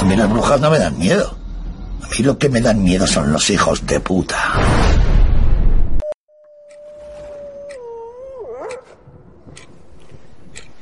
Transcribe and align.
A 0.00 0.04
mí 0.04 0.16
las 0.16 0.30
brujas 0.30 0.58
no 0.60 0.70
me 0.70 0.78
dan 0.78 0.98
miedo. 0.98 1.36
A 2.02 2.08
mí 2.08 2.24
lo 2.24 2.38
que 2.38 2.48
me 2.48 2.62
dan 2.62 2.82
miedo 2.82 3.06
son 3.06 3.30
los 3.30 3.50
hijos 3.50 3.86
de 3.86 4.00
puta. 4.00 4.38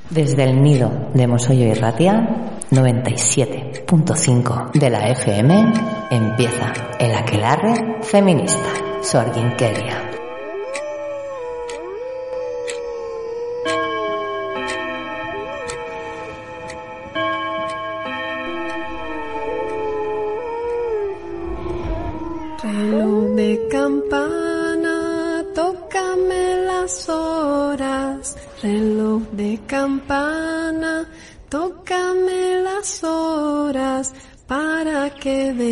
Desde 0.09 0.45
el 0.45 0.62
nido 0.62 1.11
de 1.15 1.27
Mosollo 1.27 1.67
y 1.67 1.75
Ratia, 1.75 2.29
97.5 2.71 4.71
de 4.73 4.91
la 4.91 5.09
FM, 5.09 5.73
empieza 6.11 6.73
el 7.00 7.14
aquelarre 7.14 7.96
feminista, 8.03 8.69
Sorginkeria. 9.03 10.07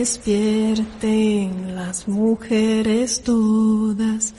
Despierten 0.06 1.74
las 1.74 2.06
mujeres 2.06 3.24
todas. 3.24 4.34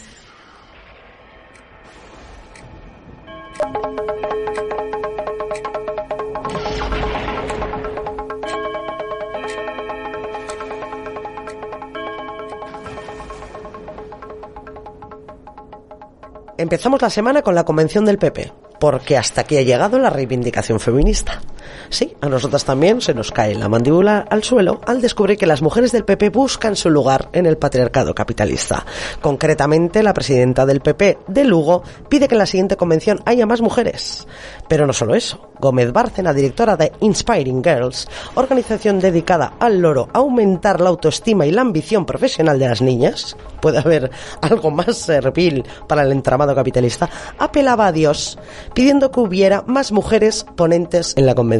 Empezamos 16.57 17.01
la 17.01 17.09
semana 17.09 17.41
con 17.41 17.53
la 17.55 17.65
convención 17.65 18.05
del 18.05 18.17
PP, 18.17 18.53
porque 18.79 19.17
hasta 19.17 19.41
aquí 19.41 19.57
ha 19.57 19.63
llegado 19.63 19.99
la 19.99 20.09
reivindicación 20.09 20.79
feminista. 20.79 21.41
Sí, 21.89 22.15
a 22.21 22.29
nosotras 22.29 22.65
también 22.65 23.01
se 23.01 23.13
nos 23.13 23.31
cae 23.31 23.55
la 23.55 23.69
mandíbula 23.69 24.25
al 24.29 24.43
suelo 24.43 24.81
al 24.85 25.01
descubrir 25.01 25.37
que 25.37 25.47
las 25.47 25.61
mujeres 25.61 25.91
del 25.91 26.05
PP 26.05 26.29
buscan 26.29 26.75
su 26.75 26.89
lugar 26.89 27.29
en 27.33 27.45
el 27.45 27.57
patriarcado 27.57 28.13
capitalista. 28.13 28.85
Concretamente, 29.21 30.03
la 30.03 30.13
presidenta 30.13 30.65
del 30.65 30.81
PP 30.81 31.19
de 31.27 31.43
Lugo 31.43 31.83
pide 32.09 32.27
que 32.27 32.35
en 32.35 32.39
la 32.39 32.45
siguiente 32.45 32.77
convención 32.77 33.21
haya 33.25 33.45
más 33.45 33.61
mujeres. 33.61 34.27
Pero 34.67 34.85
no 34.85 34.93
solo 34.93 35.15
eso. 35.15 35.39
Gómez 35.59 35.91
Bárcena, 35.91 36.33
directora 36.33 36.77
de 36.77 36.91
Inspiring 36.99 37.63
Girls, 37.63 38.07
organización 38.35 38.99
dedicada 38.99 39.53
al 39.59 39.79
loro 39.79 40.09
a 40.13 40.19
aumentar 40.19 40.81
la 40.81 40.89
autoestima 40.89 41.45
y 41.45 41.51
la 41.51 41.61
ambición 41.61 42.05
profesional 42.05 42.59
de 42.59 42.67
las 42.67 42.81
niñas, 42.81 43.35
puede 43.61 43.79
haber 43.79 44.11
algo 44.41 44.71
más 44.71 44.97
servil 44.97 45.63
para 45.87 46.03
el 46.03 46.11
entramado 46.11 46.53
capitalista, 46.53 47.09
apelaba 47.39 47.87
a 47.87 47.91
Dios 47.91 48.37
pidiendo 48.73 49.11
que 49.11 49.19
hubiera 49.19 49.63
más 49.63 49.91
mujeres 49.91 50.45
ponentes 50.55 51.13
en 51.17 51.25
la 51.25 51.35
convención. 51.35 51.56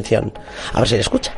A 0.74 0.80
ver 0.80 0.88
si 0.88 0.96
le 0.96 1.02
escucha. 1.02 1.34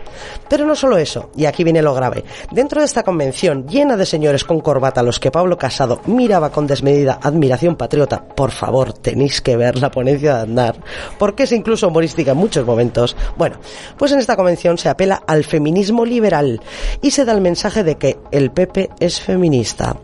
Pero 0.49 0.65
no 0.65 0.75
solo 0.75 0.97
eso, 0.97 1.29
y 1.35 1.45
aquí 1.45 1.63
viene 1.63 1.81
lo 1.81 1.93
grave. 1.93 2.23
Dentro 2.51 2.81
de 2.81 2.85
esta 2.85 3.03
convención, 3.03 3.67
llena 3.67 3.95
de 3.95 4.05
señores 4.05 4.43
con 4.43 4.59
corbata 4.61 5.03
los 5.03 5.19
que 5.19 5.31
Pablo 5.31 5.57
Casado 5.57 6.01
miraba 6.05 6.51
con 6.51 6.67
desmedida 6.67 7.19
admiración 7.21 7.75
patriota, 7.75 8.25
por 8.25 8.51
favor, 8.51 8.93
tenéis 8.93 9.41
que 9.41 9.55
ver 9.55 9.77
la 9.77 9.91
ponencia 9.91 10.35
de 10.35 10.41
andar, 10.41 10.75
porque 11.17 11.43
es 11.43 11.51
incluso 11.51 11.87
humorística 11.87 12.31
en 12.31 12.37
muchos 12.37 12.65
momentos. 12.65 13.15
Bueno, 13.37 13.57
pues 13.97 14.11
en 14.11 14.19
esta 14.19 14.35
convención 14.35 14.77
se 14.77 14.89
apela 14.89 15.21
al 15.27 15.43
feminismo 15.43 16.05
liberal 16.05 16.61
y 17.01 17.11
se 17.11 17.25
da 17.25 17.33
el 17.33 17.41
mensaje 17.41 17.83
de 17.83 17.95
que 17.95 18.17
el 18.31 18.51
PP 18.51 18.89
es 18.99 19.21
feminista. 19.21 19.95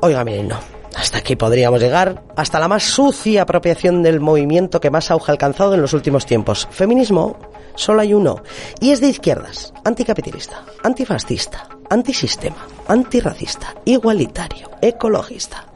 Oiga, 0.00 0.24
miren, 0.24 0.48
no. 0.48 0.75
Hasta 0.96 1.18
aquí 1.18 1.36
podríamos 1.36 1.80
llegar, 1.80 2.24
hasta 2.36 2.58
la 2.58 2.68
más 2.68 2.82
sucia 2.82 3.42
apropiación 3.42 4.02
del 4.02 4.18
movimiento 4.18 4.80
que 4.80 4.90
más 4.90 5.10
auge 5.10 5.30
ha 5.30 5.34
alcanzado 5.34 5.74
en 5.74 5.82
los 5.82 5.92
últimos 5.92 6.24
tiempos. 6.24 6.66
Feminismo, 6.70 7.36
solo 7.74 8.00
hay 8.00 8.14
uno, 8.14 8.42
y 8.80 8.92
es 8.92 9.02
de 9.02 9.08
izquierdas, 9.08 9.74
anticapitalista, 9.84 10.64
antifascista, 10.82 11.68
antisistema, 11.90 12.66
antirracista, 12.88 13.74
igualitario, 13.84 14.70
ecologista. 14.80 15.66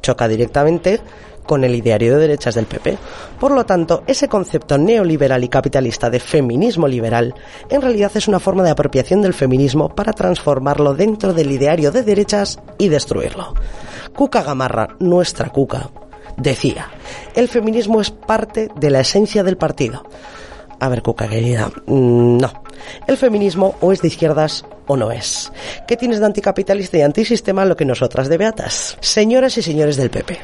Choca 0.00 0.28
directamente 0.28 1.00
con 1.48 1.64
el 1.64 1.74
ideario 1.74 2.14
de 2.14 2.20
derechas 2.20 2.54
del 2.54 2.66
PP. 2.66 2.98
Por 3.40 3.52
lo 3.52 3.64
tanto, 3.64 4.04
ese 4.06 4.28
concepto 4.28 4.76
neoliberal 4.76 5.42
y 5.42 5.48
capitalista 5.48 6.10
de 6.10 6.20
feminismo 6.20 6.86
liberal 6.86 7.34
en 7.70 7.80
realidad 7.80 8.12
es 8.14 8.28
una 8.28 8.38
forma 8.38 8.62
de 8.62 8.70
apropiación 8.70 9.22
del 9.22 9.32
feminismo 9.32 9.88
para 9.88 10.12
transformarlo 10.12 10.92
dentro 10.92 11.32
del 11.32 11.50
ideario 11.50 11.90
de 11.90 12.02
derechas 12.02 12.60
y 12.76 12.90
destruirlo. 12.90 13.54
Cuca 14.14 14.42
Gamarra, 14.42 14.96
nuestra 15.00 15.48
Cuca, 15.48 15.88
decía, 16.36 16.90
el 17.34 17.48
feminismo 17.48 18.02
es 18.02 18.10
parte 18.10 18.68
de 18.76 18.90
la 18.90 19.00
esencia 19.00 19.42
del 19.42 19.56
partido. 19.56 20.04
A 20.78 20.88
ver, 20.90 21.02
Cuca 21.02 21.28
querida, 21.28 21.70
mm, 21.86 22.36
no. 22.36 22.52
El 23.06 23.16
feminismo 23.16 23.74
o 23.80 23.90
es 23.90 24.02
de 24.02 24.08
izquierdas 24.08 24.66
o 24.88 24.96
no 24.96 25.12
es. 25.12 25.52
¿Qué 25.86 25.96
tienes 25.96 26.18
de 26.18 26.26
anticapitalista 26.26 26.98
y 26.98 27.02
antisistema 27.02 27.64
lo 27.64 27.76
que 27.76 27.84
nosotras 27.84 28.28
de 28.28 28.38
beatas? 28.38 28.96
Señoras 29.00 29.56
y 29.58 29.62
señores 29.62 29.96
del 29.96 30.10
PP, 30.10 30.38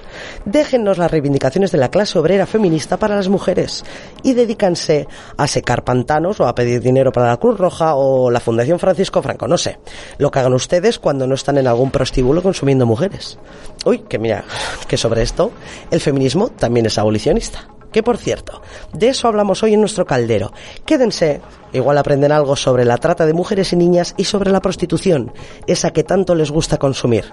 déjennos 0.44 0.98
las 0.98 1.10
reivindicaciones 1.10 1.72
de 1.72 1.78
la 1.78 1.90
clase 1.90 2.18
obrera 2.18 2.46
feminista 2.46 2.96
para 2.96 3.16
las 3.16 3.28
mujeres 3.28 3.84
y 4.22 4.34
dedícanse 4.34 5.08
a 5.36 5.48
secar 5.48 5.82
pantanos 5.82 6.38
o 6.40 6.46
a 6.46 6.54
pedir 6.54 6.80
dinero 6.80 7.10
para 7.10 7.28
la 7.28 7.38
Cruz 7.38 7.58
Roja 7.58 7.96
o 7.96 8.30
la 8.30 8.40
Fundación 8.40 8.78
Francisco 8.78 9.22
Franco, 9.22 9.48
no 9.48 9.58
sé. 9.58 9.78
Lo 10.18 10.30
que 10.30 10.38
hagan 10.38 10.54
ustedes 10.54 10.98
cuando 10.98 11.26
no 11.26 11.34
están 11.34 11.58
en 11.58 11.66
algún 11.66 11.90
prostíbulo 11.90 12.42
consumiendo 12.42 12.86
mujeres. 12.86 13.38
Uy, 13.84 14.00
que 14.08 14.18
mira, 14.18 14.44
que 14.86 14.96
sobre 14.96 15.22
esto 15.22 15.50
el 15.90 16.00
feminismo 16.00 16.48
también 16.50 16.86
es 16.86 16.98
abolicionista. 16.98 17.73
Que 17.94 18.02
por 18.02 18.18
cierto, 18.18 18.60
de 18.92 19.10
eso 19.10 19.28
hablamos 19.28 19.62
hoy 19.62 19.74
en 19.74 19.80
nuestro 19.80 20.04
caldero. 20.04 20.52
Quédense, 20.84 21.40
igual 21.72 21.96
aprenden 21.96 22.32
algo 22.32 22.56
sobre 22.56 22.84
la 22.84 22.96
trata 22.96 23.24
de 23.24 23.34
mujeres 23.34 23.72
y 23.72 23.76
niñas 23.76 24.14
y 24.16 24.24
sobre 24.24 24.50
la 24.50 24.60
prostitución, 24.60 25.32
esa 25.68 25.92
que 25.92 26.02
tanto 26.02 26.34
les 26.34 26.50
gusta 26.50 26.76
consumir. 26.76 27.26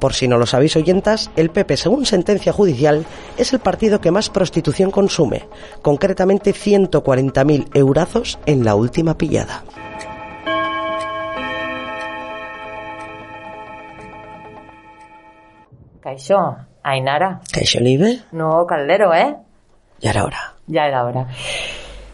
Por 0.00 0.12
si 0.12 0.26
no 0.26 0.36
lo 0.36 0.46
sabéis 0.46 0.74
oyentas, 0.74 1.30
el 1.36 1.50
PP, 1.50 1.76
según 1.76 2.06
sentencia 2.06 2.52
judicial, 2.52 3.06
es 3.38 3.52
el 3.52 3.60
partido 3.60 4.00
que 4.00 4.10
más 4.10 4.30
prostitución 4.30 4.90
consume, 4.90 5.48
concretamente 5.80 6.54
140.000 6.54 7.68
eurazos 7.74 8.40
en 8.46 8.64
la 8.64 8.74
última 8.74 9.16
pillada. 9.16 9.62
Caixo, 16.00 16.56
Ainara. 16.82 17.42
¿Caixo 17.52 17.78
Libre? 17.78 18.22
No, 18.32 18.66
Caldero, 18.66 19.14
¿eh? 19.14 19.36
Ya 20.00 20.10
era 20.10 20.24
hora. 20.24 20.54
Ya 20.66 20.86
era 20.86 21.04
hora. 21.04 21.26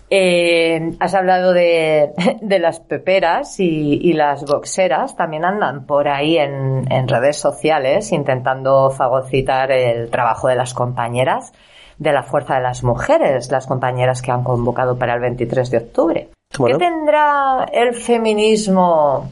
Eh, 0.08 0.92
has 1.00 1.14
hablado 1.14 1.52
de, 1.52 2.12
de 2.40 2.58
las 2.58 2.80
peperas 2.80 3.58
y, 3.58 3.98
y, 4.02 4.12
las 4.12 4.44
boxeras, 4.44 5.16
también 5.16 5.44
andan 5.44 5.84
por 5.84 6.08
ahí 6.08 6.38
en, 6.38 6.90
en, 6.92 7.08
redes 7.08 7.38
sociales 7.38 8.12
intentando 8.12 8.90
fagocitar 8.90 9.72
el 9.72 10.08
trabajo 10.10 10.46
de 10.46 10.54
las 10.54 10.74
compañeras 10.74 11.52
de 11.98 12.12
la 12.12 12.22
Fuerza 12.22 12.56
de 12.56 12.62
las 12.62 12.84
Mujeres, 12.84 13.50
las 13.50 13.66
compañeras 13.66 14.22
que 14.22 14.30
han 14.30 14.44
convocado 14.44 14.96
para 14.96 15.14
el 15.14 15.20
23 15.20 15.70
de 15.70 15.78
octubre. 15.78 16.28
Bueno. 16.58 16.78
¿Qué 16.78 16.84
tendrá 16.84 17.66
el 17.72 17.94
feminismo 17.94 19.28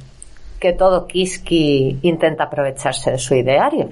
que 0.59 0.73
todo 0.73 1.07
Kiski 1.07 2.01
intenta 2.03 2.45
aprovecharse 2.45 3.13
de 3.13 3.19
su 3.19 3.35
ideario? 3.35 3.91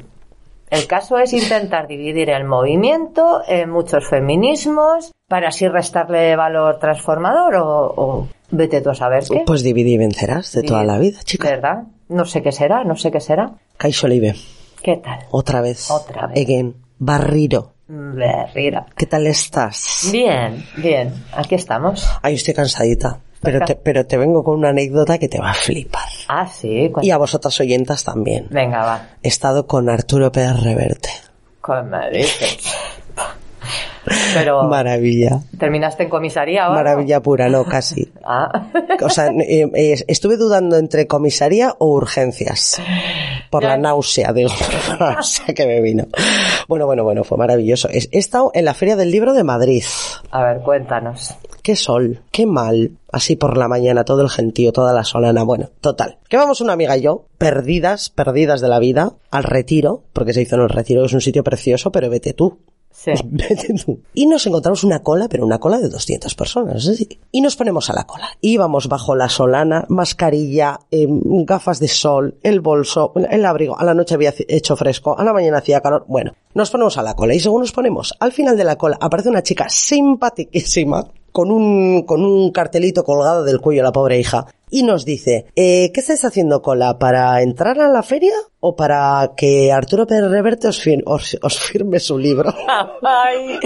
El 0.73 0.87
caso 0.87 1.19
es 1.19 1.35
intentar 1.35 1.87
dividir 1.87 2.31
el 2.31 2.45
movimiento 2.45 3.43
en 3.47 3.69
muchos 3.69 4.09
feminismos 4.09 5.13
para 5.29 5.49
así 5.49 5.69
restarle 5.69 6.35
valor 6.35 6.79
transformador 6.79 7.57
o, 7.57 7.95
o 7.95 8.29
vete 8.51 8.81
tú 8.81 8.89
a 8.89 8.95
saber 8.95 9.23
qué. 9.31 9.43
Pues 9.45 9.63
divide 9.63 9.91
y 9.91 9.99
vencerás 9.99 10.51
de 10.53 10.63
toda 10.63 10.83
la 10.83 10.99
vida, 10.99 11.21
chica. 11.25 11.51
¿Verdad? 11.51 11.83
No 12.09 12.25
sé 12.25 12.41
qué 12.41 12.53
será, 12.53 12.85
no 12.85 12.97
sé 12.97 13.11
qué 13.11 13.21
será. 13.21 13.53
Caixo 13.77 14.09
Libre. 14.09 14.35
¿Qué 14.83 14.97
tal? 14.97 15.19
Otra 15.31 15.61
vez. 15.61 15.91
Otra 15.91 16.29
vez. 16.29 16.43
Again. 16.43 16.75
Barriro. 16.99 17.75
Berrira. 17.89 18.87
¿Qué 18.97 19.05
tal 19.05 19.27
estás? 19.27 20.09
Bien, 20.11 20.65
bien. 20.79 21.13
Aquí 21.35 21.55
estamos. 21.55 22.09
Ay, 22.23 22.37
estoy 22.37 22.55
cansadita. 22.55 23.21
Pero 23.43 23.65
te, 23.65 23.75
pero 23.75 24.07
te 24.07 24.17
vengo 24.17 24.45
con 24.45 24.59
una 24.59 24.69
anécdota 24.69 25.19
que 25.19 25.29
te 25.29 25.41
va 25.41 25.51
a 25.51 25.55
flipar. 25.55 26.09
Ah, 26.29 26.47
sí. 26.47 26.93
Y 27.03 27.11
a 27.11 27.19
vosotras 27.19 27.59
oyentas 27.61 28.05
también. 28.05 28.47
Venga, 28.51 28.85
va. 28.85 29.09
He 29.23 29.29
estado 29.29 29.67
con 29.67 29.91
Arturo 29.91 30.31
Pérez 30.31 30.63
Reverte. 30.63 31.11
¿Cómo 31.61 31.83
me 31.83 32.11
dices? 32.11 32.59
Pero 34.35 34.65
Maravilla. 34.65 35.41
¿terminaste 35.59 36.05
en 36.05 36.09
comisaría 36.09 36.65
ahora? 36.65 36.83
Maravilla 36.83 37.21
pura, 37.21 37.49
no, 37.49 37.65
casi. 37.65 38.11
Ah. 38.25 38.71
O 39.03 39.11
sea, 39.11 39.29
eh, 39.29 39.69
eh, 39.75 40.05
estuve 40.07 40.37
dudando 40.37 40.77
entre 40.77 41.07
comisaría 41.09 41.75
o 41.79 41.87
urgencias. 41.95 42.81
Por 43.51 43.63
Ya. 43.63 43.71
la 43.71 43.77
náusea, 43.79 44.33
digo, 44.33 44.51
por 44.89 45.01
la 45.01 45.11
náusea 45.15 45.55
que 45.55 45.67
me 45.67 45.81
vino. 45.81 46.07
Bueno, 46.69 46.87
bueno, 46.87 47.03
bueno, 47.05 47.25
fue 47.25 47.37
maravilloso. 47.37 47.89
He 47.91 47.99
he 48.13 48.19
estado 48.19 48.51
en 48.55 48.65
la 48.65 48.75
Feria 48.75 48.95
del 48.97 49.11
Libro 49.11 49.33
de 49.35 49.43
Madrid. 49.45 49.83
A 50.31 50.43
ver, 50.45 50.61
cuéntanos. 50.63 51.35
qué 51.63 51.75
sol, 51.77 52.23
qué 52.31 52.47
mal. 52.47 52.93
Así 53.11 53.37
por 53.37 53.57
la 53.59 53.69
mañana, 53.69 54.05
todo 54.05 54.23
el 54.23 54.31
gentío, 54.31 54.73
toda 54.73 54.93
la 54.95 55.05
solana. 55.05 55.43
Bueno, 55.43 55.71
total. 55.81 56.19
Que 56.29 56.37
vamos 56.37 56.61
una 56.61 56.73
amiga 56.73 56.97
y 56.97 57.03
yo, 57.03 57.27
perdidas, 57.39 58.09
perdidas 58.09 58.61
de 58.61 58.69
la 58.69 58.79
vida, 58.79 59.13
al 59.31 59.43
retiro, 59.45 60.05
porque 60.13 60.33
se 60.33 60.43
hizo 60.43 60.55
en 60.57 60.63
el 60.63 60.69
retiro, 60.71 61.03
que 61.03 61.07
es 61.09 61.13
un 61.13 61.21
sitio 61.21 61.43
precioso, 61.45 61.91
pero 61.93 62.09
vete 62.09 62.33
tú. 62.33 62.59
Y 64.15 64.27
nos 64.27 64.47
encontramos 64.47 64.85
una 64.85 65.03
cola, 65.03 65.29
pero 65.29 65.45
una 65.45 65.59
cola 65.59 65.79
de 65.79 65.89
200 65.89 66.35
personas. 66.35 66.91
Y 67.31 67.41
nos 67.41 67.57
ponemos 67.57 67.91
a 67.91 67.95
la 67.95 68.05
cola. 68.05 68.29
Íbamos 68.41 68.89
bajo 68.89 69.15
la 69.15 69.29
solana, 69.29 69.85
mascarilla, 69.89 70.81
eh, 70.91 71.07
gafas 71.09 71.79
de 71.81 71.89
sol, 71.89 72.39
el 72.43 72.61
bolso, 72.61 73.13
el 73.31 73.45
abrigo. 73.45 73.79
A 73.79 73.85
la 73.85 73.95
noche 73.95 74.15
había 74.15 74.35
hecho 74.49 74.77
fresco, 74.77 75.19
a 75.19 75.25
la 75.25 75.33
mañana 75.33 75.59
hacía 75.59 75.81
calor. 75.81 76.05
Bueno, 76.09 76.35
nos 76.55 76.71
ponemos 76.71 76.99
a 76.99 77.03
la 77.03 77.15
cola. 77.15 77.35
Y 77.35 77.41
según 77.41 77.63
nos 77.63 77.73
ponemos, 77.73 78.15
al 78.21 78.33
final 78.33 78.57
de 78.57 78.65
la 78.65 78.77
cola 78.77 78.99
aparece 79.01 79.29
una 79.29 79.43
chica 79.43 79.69
simpaticísima 79.69 81.07
con 81.33 81.51
un, 81.51 82.05
con 82.07 82.25
un 82.25 82.53
cartelito 82.53 83.03
colgado 83.05 83.43
del 83.45 83.61
cuello 83.61 83.81
a 83.83 83.85
la 83.85 83.93
pobre 83.93 84.21
hija 84.21 84.47
y 84.71 84.83
nos 84.85 85.05
dice, 85.05 85.47
eh, 85.57 85.91
¿qué 85.93 86.01
estáis 86.01 86.25
haciendo 86.25 86.63
cola? 86.63 86.99
¿Para 86.99 87.43
entrar 87.43 87.79
a 87.81 87.89
la 87.89 88.03
feria 88.03 88.33
o 88.61 88.75
para 88.77 89.33
que 89.37 89.71
Arturo 89.73 90.07
Pérez 90.07 90.31
Reverte 90.31 90.69
os, 90.69 90.79
fir- 90.83 91.03
os- 91.07 91.39
os 91.43 91.59
firme 91.59 91.99
su 92.01 92.17
libro? 92.19 92.55
Ay, 93.03 93.59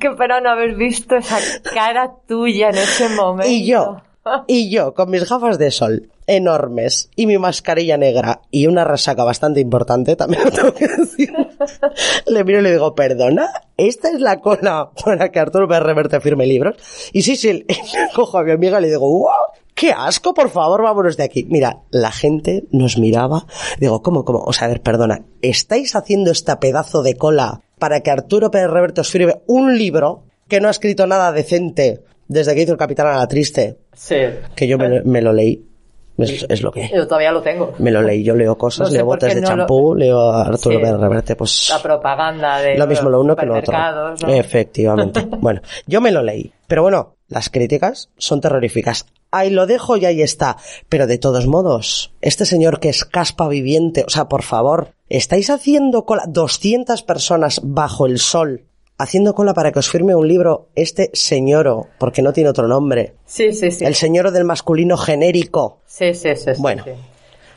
qué 0.00 0.10
pena 0.10 0.40
no 0.40 0.50
haber 0.50 0.74
visto 0.76 1.16
esa 1.16 1.38
cara 1.62 2.12
tuya 2.26 2.68
en 2.70 2.76
ese 2.76 3.08
momento. 3.08 3.50
Y 3.50 3.66
yo, 3.66 3.96
y 4.46 4.70
yo, 4.70 4.94
con 4.94 5.10
mis 5.10 5.28
gafas 5.28 5.58
de 5.58 5.70
sol 5.70 6.10
enormes 6.26 7.08
y 7.16 7.26
mi 7.26 7.38
mascarilla 7.38 7.96
negra 7.96 8.42
y 8.50 8.66
una 8.66 8.84
resaca 8.84 9.24
bastante 9.24 9.60
importante, 9.60 10.14
también 10.14 10.44
lo 10.44 10.50
tengo 10.50 10.74
que 10.74 10.86
decir, 10.86 11.32
le 12.26 12.44
miro 12.44 12.60
y 12.60 12.62
le 12.62 12.72
digo, 12.72 12.94
perdona, 12.94 13.50
esta 13.76 14.10
es 14.10 14.20
la 14.20 14.40
cola 14.40 14.90
para 15.04 15.30
que 15.30 15.40
Arturo 15.40 15.66
Pérez 15.66 15.84
Reverte 15.84 16.20
firme 16.20 16.46
libros. 16.46 16.76
Y 17.12 17.22
sí, 17.22 17.36
sí, 17.36 17.64
cojo 18.14 18.38
a 18.38 18.44
mi 18.44 18.52
amiga 18.52 18.78
y 18.78 18.82
le 18.82 18.88
digo, 18.88 19.08
wow, 19.08 19.30
qué 19.74 19.92
asco, 19.92 20.34
por 20.34 20.50
favor, 20.50 20.82
vámonos 20.82 21.16
de 21.16 21.24
aquí. 21.24 21.46
Mira, 21.48 21.80
la 21.90 22.12
gente 22.12 22.64
nos 22.72 22.98
miraba, 22.98 23.46
digo, 23.80 24.02
¿cómo, 24.02 24.24
cómo? 24.24 24.40
O 24.40 24.52
sea, 24.52 24.66
a 24.66 24.70
ver, 24.70 24.82
perdona, 24.82 25.24
¿estáis 25.40 25.96
haciendo 25.96 26.30
esta 26.30 26.60
pedazo 26.60 27.02
de 27.02 27.16
cola 27.16 27.62
para 27.78 28.00
que 28.00 28.10
Arturo 28.10 28.50
Pérez 28.50 28.70
Reverte 28.70 29.00
os 29.00 29.10
firme 29.10 29.40
un 29.46 29.78
libro 29.78 30.24
que 30.48 30.60
no 30.60 30.68
ha 30.68 30.72
escrito 30.72 31.06
nada 31.06 31.32
decente 31.32 32.02
desde 32.28 32.54
que 32.54 32.62
hizo 32.62 32.72
el 32.72 32.78
Capitán 32.78 33.08
a 33.08 33.16
la 33.16 33.26
Triste? 33.26 33.78
Sí. 33.94 34.16
Que 34.54 34.68
yo 34.68 34.78
me, 34.78 35.02
me 35.02 35.20
lo 35.22 35.32
leí. 35.32 35.64
Es, 36.18 36.44
es 36.48 36.62
lo 36.62 36.72
que. 36.72 36.90
Yo 36.92 37.06
todavía 37.06 37.30
lo 37.30 37.42
tengo. 37.42 37.74
Me 37.78 37.92
lo 37.92 38.02
leí. 38.02 38.24
Yo 38.24 38.34
leo 38.34 38.58
cosas, 38.58 38.80
No 38.80 38.90
sé 38.90 38.96
leo 38.96 39.06
botes 39.06 39.34
de 39.36 39.40
no 39.40 39.50
lo- 39.50 39.56
champú, 39.58 39.94
leo 39.94 40.18
a 40.32 40.42
Arturo 40.48 40.78
Sí. 40.78 40.84
Reverte, 40.84 41.36
pues. 41.36 41.68
La 41.70 41.80
propaganda 41.80 42.58
de 42.60 42.76
Lo 42.76 42.88
mismo 42.88 43.08
lo 43.08 43.20
uno 43.20 43.36
que 43.36 43.46
lo 43.46 43.56
otro. 43.56 43.72
Efectivamente. 44.26 45.26
bueno, 45.40 45.60
yo 45.86 46.00
me 46.00 46.10
lo 46.10 46.22
leí. 46.22 46.52
Pero 46.66 46.82
bueno, 46.82 47.14
las 47.28 47.50
críticas 47.50 48.10
son 48.18 48.40
terroríficas. 48.40 49.06
Ahí 49.30 49.50
lo 49.50 49.66
dejo 49.66 49.96
y 49.96 50.06
ahí 50.06 50.22
está. 50.22 50.56
Pero 50.88 51.06
de 51.06 51.18
todos 51.18 51.46
modos, 51.46 52.12
este 52.20 52.46
señor 52.46 52.80
que 52.80 52.88
es 52.88 53.04
caspa 53.04 53.46
viviente, 53.48 54.04
o 54.06 54.10
sea, 54.10 54.28
por 54.28 54.42
favor, 54.42 54.92
¿estáis 55.08 55.50
haciendo 55.50 56.04
cola 56.04 56.24
200 56.26 57.02
personas 57.02 57.60
bajo 57.62 58.06
el 58.06 58.18
sol? 58.18 58.64
Haciendo 58.98 59.34
cola 59.34 59.54
para 59.54 59.70
que 59.70 59.78
os 59.78 59.88
firme 59.88 60.14
un 60.16 60.26
libro 60.26 60.68
este 60.74 61.10
señoro, 61.14 61.86
porque 61.98 62.20
no 62.20 62.32
tiene 62.32 62.50
otro 62.50 62.66
nombre. 62.66 63.14
Sí, 63.26 63.52
sí, 63.52 63.70
sí. 63.70 63.84
El 63.84 63.94
señoro 63.94 64.32
del 64.32 64.44
masculino 64.44 64.96
genérico. 64.96 65.78
Sí, 65.86 66.14
sí, 66.14 66.34
sí. 66.34 66.54
sí, 66.54 66.60
Bueno. 66.60 66.82
sí. 66.84 66.90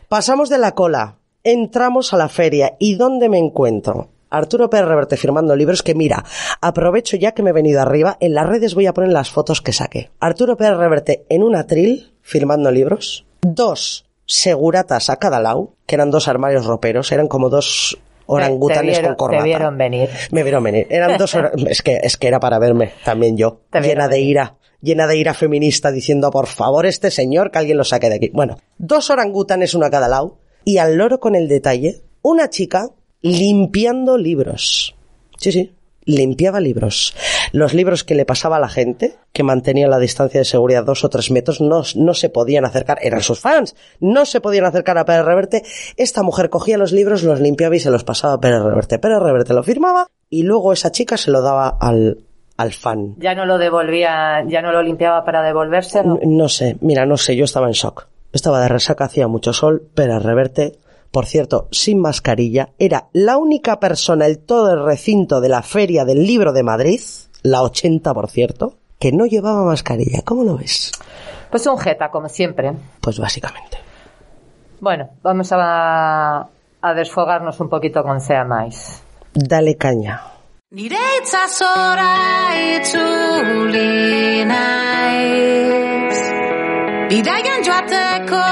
Pasamos 0.07 0.49
de 0.49 0.59
la 0.59 0.73
cola, 0.75 1.17
entramos 1.43 2.13
a 2.13 2.17
la 2.17 2.29
feria 2.29 2.75
y 2.79 2.95
¿dónde 2.95 3.27
me 3.29 3.39
encuentro? 3.39 4.09
Arturo 4.29 4.69
Pérez 4.69 4.87
Reverte 4.87 5.17
firmando 5.17 5.55
libros 5.55 5.83
que 5.83 5.95
mira, 5.95 6.23
aprovecho 6.61 7.17
ya 7.17 7.31
que 7.33 7.43
me 7.43 7.49
he 7.49 7.53
venido 7.53 7.81
arriba, 7.81 8.17
en 8.19 8.33
las 8.33 8.47
redes 8.47 8.75
voy 8.75 8.85
a 8.85 8.93
poner 8.93 9.11
las 9.11 9.29
fotos 9.31 9.61
que 9.61 9.73
saqué. 9.73 10.09
Arturo 10.19 10.55
Pérez 10.57 10.77
Reverte 10.77 11.25
en 11.29 11.43
un 11.43 11.55
atril 11.55 12.13
firmando 12.21 12.71
libros, 12.71 13.25
dos 13.41 14.05
seguratas 14.25 15.09
a 15.09 15.17
cada 15.17 15.39
lado, 15.41 15.73
que 15.85 15.95
eran 15.95 16.11
dos 16.11 16.27
armarios 16.29 16.65
roperos, 16.65 17.11
eran 17.11 17.27
como 17.27 17.49
dos 17.49 17.97
orangutanes 18.31 18.81
Te 18.95 19.01
vieron- 19.01 19.05
con 19.15 19.15
corbata. 19.27 19.43
Te 19.43 19.47
vieron 19.49 19.77
venir. 19.77 20.09
Me 20.31 20.43
vieron 20.43 20.63
venir. 20.63 20.87
Eran 20.89 21.17
dos 21.17 21.33
horas. 21.35 21.51
Es 21.67 21.81
que, 21.81 21.99
es 22.01 22.17
que 22.17 22.27
era 22.27 22.39
para 22.39 22.59
verme 22.59 22.91
también 23.03 23.37
yo. 23.37 23.61
Llena 23.73 24.07
de 24.07 24.19
ira. 24.21 24.55
Llena 24.81 25.05
de 25.05 25.17
ira 25.17 25.33
feminista 25.35 25.91
diciendo, 25.91 26.31
por 26.31 26.47
favor, 26.47 26.85
este 26.87 27.11
señor, 27.11 27.51
que 27.51 27.59
alguien 27.59 27.77
lo 27.77 27.83
saque 27.83 28.09
de 28.09 28.15
aquí. 28.15 28.29
Bueno, 28.33 28.57
dos 28.79 29.09
orangutanes, 29.11 29.75
uno 29.75 29.85
a 29.85 29.91
cada 29.91 30.07
lado. 30.07 30.39
Y 30.65 30.77
al 30.77 30.95
loro 30.97 31.19
con 31.19 31.35
el 31.35 31.47
detalle, 31.47 32.01
una 32.23 32.49
chica 32.49 32.87
limpiando 33.21 34.17
libros. 34.17 34.95
Sí, 35.37 35.51
sí. 35.51 35.73
Limpiaba 36.15 36.59
libros. 36.59 37.15
Los 37.53 37.73
libros 37.73 38.03
que 38.03 38.15
le 38.15 38.25
pasaba 38.25 38.57
a 38.57 38.59
la 38.59 38.67
gente, 38.69 39.15
que 39.33 39.43
mantenía 39.43 39.87
la 39.87 39.97
distancia 39.99 40.39
de 40.41 40.45
seguridad 40.45 40.83
dos 40.83 41.03
o 41.03 41.09
tres 41.09 41.31
metros, 41.31 41.61
no, 41.61 41.83
no 41.95 42.13
se 42.13 42.29
podían 42.29 42.65
acercar. 42.65 42.97
Eran 43.01 43.21
sus 43.21 43.39
fans. 43.39 43.75
No 43.99 44.25
se 44.25 44.41
podían 44.41 44.65
acercar 44.65 44.97
a 44.97 45.05
Pérez 45.05 45.25
Reverte. 45.25 45.63
Esta 45.95 46.23
mujer 46.23 46.49
cogía 46.49 46.77
los 46.77 46.91
libros, 46.91 47.23
los 47.23 47.39
limpiaba 47.39 47.75
y 47.75 47.79
se 47.79 47.91
los 47.91 48.03
pasaba 48.03 48.33
a 48.33 48.39
Pérez 48.39 48.61
Reverte. 48.61 48.99
Pérez 48.99 49.19
Reverte 49.19 49.53
lo 49.53 49.63
firmaba 49.63 50.07
y 50.29 50.43
luego 50.43 50.73
esa 50.73 50.91
chica 50.91 51.17
se 51.17 51.31
lo 51.31 51.41
daba 51.41 51.69
al, 51.79 52.17
al 52.57 52.73
fan. 52.73 53.15
Ya 53.17 53.33
no 53.35 53.45
lo 53.45 53.57
devolvía, 53.57 54.43
ya 54.47 54.61
no 54.61 54.71
lo 54.71 54.81
limpiaba 54.81 55.23
para 55.23 55.41
devolvérselo. 55.43 56.19
N- 56.21 56.35
No 56.37 56.49
sé, 56.49 56.77
mira, 56.81 57.05
no 57.05 57.17
sé, 57.17 57.35
yo 57.35 57.45
estaba 57.45 57.67
en 57.67 57.73
shock. 57.73 58.07
Estaba 58.33 58.61
de 58.61 58.67
resaca, 58.69 59.05
hacía 59.05 59.27
mucho 59.27 59.51
sol, 59.53 59.81
Pérez 59.93 60.23
Reverte, 60.23 60.77
por 61.11 61.25
cierto, 61.25 61.67
sin 61.71 61.99
mascarilla, 61.99 62.69
era 62.79 63.09
la 63.13 63.37
única 63.37 63.79
persona 63.79 64.27
en 64.27 64.45
todo 64.45 64.73
el 64.73 64.85
recinto 64.85 65.41
de 65.41 65.49
la 65.49 65.61
Feria 65.61 66.05
del 66.05 66.25
Libro 66.25 66.53
de 66.53 66.63
Madrid, 66.63 67.01
la 67.43 67.61
80 67.61 68.13
por 68.13 68.29
cierto, 68.29 68.77
que 68.99 69.11
no 69.11 69.25
llevaba 69.25 69.65
mascarilla. 69.65 70.21
¿Cómo 70.23 70.43
lo 70.43 70.57
ves? 70.57 70.91
Pues 71.49 71.67
un 71.67 71.77
jeta, 71.77 72.09
como 72.09 72.29
siempre. 72.29 72.71
Pues 73.01 73.19
básicamente. 73.19 73.77
Bueno, 74.79 75.09
vamos 75.21 75.51
a, 75.51 76.47
a 76.81 76.93
desfogarnos 76.93 77.59
un 77.59 77.69
poquito 77.69 78.03
con 78.03 78.21
Sea 78.21 78.45
Mais. 78.45 79.03
Dale 79.33 79.75
caña. 79.75 80.21
Nire 80.71 80.95
itzazora 81.21 82.15
itzuli 82.77 84.45
naiz 84.45 86.19
Bidaian 87.09 87.61
joateko 87.67 88.50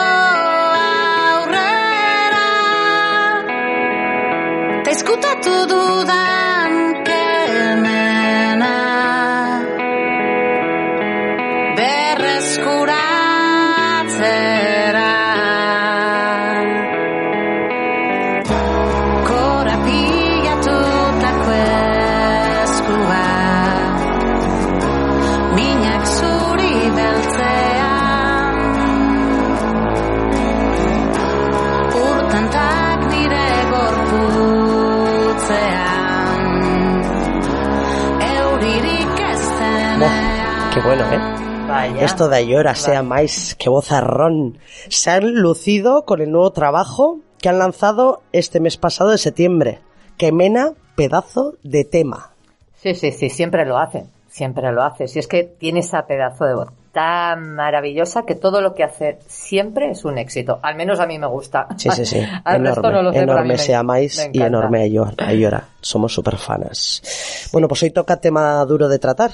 bueno, 40.89 41.05
¿eh? 41.13 41.19
Vaya. 41.67 42.03
Esto 42.03 42.29
de 42.29 42.37
Ayora, 42.37 42.73
sea 42.73 43.03
más 43.03 43.53
que 43.59 43.69
vozarrón. 43.69 44.57
Se 44.89 45.11
han 45.11 45.35
lucido 45.35 46.03
con 46.03 46.19
el 46.19 46.31
nuevo 46.31 46.51
trabajo 46.51 47.19
que 47.39 47.47
han 47.47 47.59
lanzado 47.59 48.23
este 48.31 48.59
mes 48.59 48.77
pasado 48.77 49.11
de 49.11 49.19
septiembre. 49.19 49.81
Que 50.17 50.31
mena 50.31 50.71
pedazo 50.95 51.53
de 51.61 51.85
tema. 51.85 52.31
Sí, 52.75 52.95
sí, 52.95 53.11
sí, 53.11 53.29
siempre 53.29 53.65
lo 53.67 53.77
hace. 53.77 54.05
Siempre 54.29 54.71
lo 54.71 54.81
hace. 54.81 55.07
Si 55.07 55.19
es 55.19 55.27
que 55.27 55.43
tiene 55.43 55.81
esa 55.81 56.07
pedazo 56.07 56.45
de 56.45 56.55
voz 56.55 56.69
tan 56.91 57.53
maravillosa 57.53 58.23
que 58.23 58.33
todo 58.33 58.61
lo 58.61 58.73
que 58.73 58.83
hace 58.83 59.19
siempre 59.27 59.91
es 59.91 60.05
un 60.05 60.17
éxito. 60.17 60.59
Al 60.63 60.75
menos 60.75 60.99
a 60.99 61.05
mí 61.05 61.19
me 61.19 61.27
gusta. 61.27 61.67
Sí, 61.77 61.87
sí, 61.91 62.03
sí. 62.03 62.19
Al 62.43 62.65
enorme, 62.65 62.91
no 62.91 63.01
lo 63.03 63.13
sé, 63.13 63.19
a 63.19 63.21
enorme 63.21 63.47
me- 63.47 63.57
sea 63.59 63.83
me 63.83 64.03
y 64.33 64.41
enorme 64.41 64.81
Ayora. 64.81 65.13
Ayora. 65.19 65.63
Somos 65.81 66.11
super 66.11 66.35
fanas. 66.37 67.49
Bueno, 67.53 67.67
pues 67.67 67.83
hoy 67.83 67.91
toca 67.91 68.17
tema 68.19 68.65
duro 68.65 68.89
de 68.89 68.97
tratar, 68.97 69.31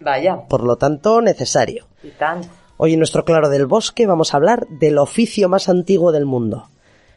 Vaya, 0.00 0.46
por 0.48 0.64
lo 0.64 0.76
tanto 0.76 1.20
necesario. 1.20 1.86
y. 2.02 2.48
Hoy 2.78 2.92
en 2.92 2.98
nuestro 2.98 3.24
Claro 3.24 3.48
del 3.48 3.66
Bosque 3.66 4.06
vamos 4.06 4.34
a 4.34 4.36
hablar 4.36 4.66
del 4.68 4.98
oficio 4.98 5.48
más 5.48 5.68
antiguo 5.68 6.12
del 6.12 6.26
mundo, 6.26 6.68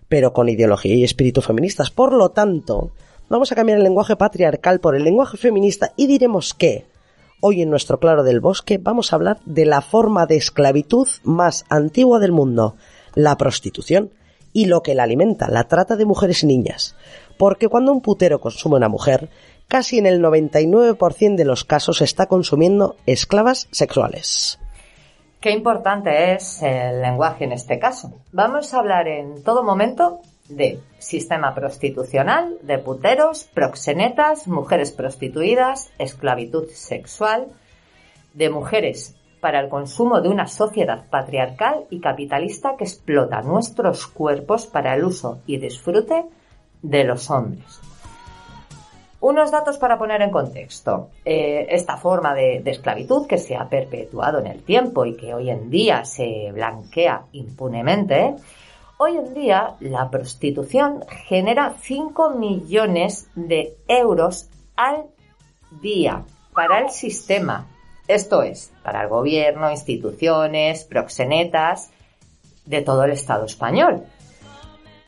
pero 0.08 0.32
con 0.32 0.48
ideología 0.48 0.96
y 0.96 1.04
espíritu 1.04 1.42
feministas. 1.42 1.92
Por 1.92 2.14
lo 2.14 2.30
tanto, 2.30 2.92
vamos 3.28 3.52
a 3.52 3.56
cambiar 3.56 3.78
el 3.78 3.84
lenguaje 3.84 4.16
patriarcal 4.16 4.80
por 4.80 4.96
el 4.96 5.04
lenguaje 5.04 5.36
feminista 5.36 5.92
y 5.98 6.08
diremos 6.08 6.54
que 6.54 6.86
hoy 7.42 7.62
en 7.62 7.70
nuestro 7.70 8.00
Claro 8.00 8.24
del 8.24 8.40
Bosque 8.40 8.78
vamos 8.78 9.12
a 9.12 9.18
hablar 9.18 9.40
de 9.46 9.66
la 9.66 9.82
forma 9.82 10.26
de 10.26 10.38
esclavitud 10.38 11.08
más 11.24 11.66
antigua 11.70 12.20
del 12.20 12.32
mundo, 12.32 12.76
la 13.16 13.38
prostitución, 13.38 14.12
y 14.54 14.66
lo 14.66 14.82
que 14.82 14.96
la 14.96 15.04
alimenta, 15.04 15.50
la 15.50 15.66
trata 15.66 15.96
de 15.96 16.06
mujeres 16.06 16.44
y 16.44 16.48
niñas. 16.48 16.96
Porque 17.38 17.68
cuando 17.68 17.92
un 17.92 18.02
putero 18.02 18.40
consume 18.40 18.78
una 18.78 18.90
mujer, 18.90 19.30
casi 19.70 20.00
en 20.00 20.08
el 20.08 20.22
99% 20.22 21.36
de 21.36 21.46
los 21.46 21.64
casos 21.64 22.02
está 22.02 22.26
consumiendo 22.26 22.98
esclavas 23.06 23.70
sexuales. 23.72 24.60
Qué 25.40 25.52
importante 25.52 26.34
es 26.34 26.62
el 26.62 27.02
lenguaje 27.02 27.46
en 27.46 27.54
este 27.54 27.80
caso. 27.80 28.12
Vamos 28.34 28.74
a 28.74 28.80
hablar 28.80 29.08
en 29.08 29.42
todo 29.42 29.64
momento 29.64 30.20
de 30.50 30.82
sistema 30.98 31.56
prostitucional, 31.56 32.58
de 32.64 32.80
puteros, 32.80 33.46
proxenetas, 33.46 34.48
mujeres 34.48 34.92
prostituidas, 34.92 35.92
esclavitud 35.98 36.68
sexual, 36.72 37.48
de 38.34 38.50
mujeres 38.50 39.16
para 39.40 39.62
el 39.62 39.70
consumo 39.70 40.20
de 40.20 40.28
una 40.28 40.48
sociedad 40.48 41.06
patriarcal 41.10 41.86
y 41.90 42.02
capitalista 42.02 42.76
que 42.78 42.84
explota 42.84 43.42
nuestros 43.42 44.08
cuerpos 44.08 44.66
para 44.66 44.96
el 44.96 45.06
uso 45.06 45.40
y 45.46 45.58
disfrute 45.58 46.26
de 46.82 47.04
los 47.06 47.30
hombres. 47.30 47.80
Unos 49.22 49.52
datos 49.52 49.78
para 49.78 49.98
poner 49.98 50.22
en 50.22 50.32
contexto. 50.32 51.10
Eh, 51.26 51.68
esta 51.70 51.98
forma 51.98 52.34
de, 52.34 52.64
esclavitud 52.66 53.28
que 53.28 53.38
se 53.38 53.56
ha 53.56 53.68
perpetuado 53.68 54.40
en 54.40 54.48
el 54.48 54.64
tiempo 54.64 55.06
y 55.06 55.18
que 55.18 55.34
hoy 55.34 55.50
en 55.50 55.70
día 55.70 56.06
se 56.06 56.52
blanquea 56.54 57.26
impunemente, 57.34 58.36
hoy 58.98 59.18
en 59.18 59.34
día 59.34 59.76
la 59.82 60.10
prostitución 60.10 61.04
genera 61.28 61.76
5 61.82 62.30
millones 62.32 63.30
de 63.36 63.76
euros 63.90 64.50
al 64.78 65.08
día 65.82 66.24
para 66.54 66.80
el 66.80 66.90
sistema. 66.90 67.68
Esto 68.08 68.42
es, 68.42 68.72
para 68.84 69.04
el 69.04 69.10
gobierno, 69.10 69.70
instituciones, 69.70 70.86
proxenetas 70.86 71.92
de 72.66 72.82
todo 72.82 73.04
el 73.04 73.12
Estado 73.12 73.46
español. 73.46 74.04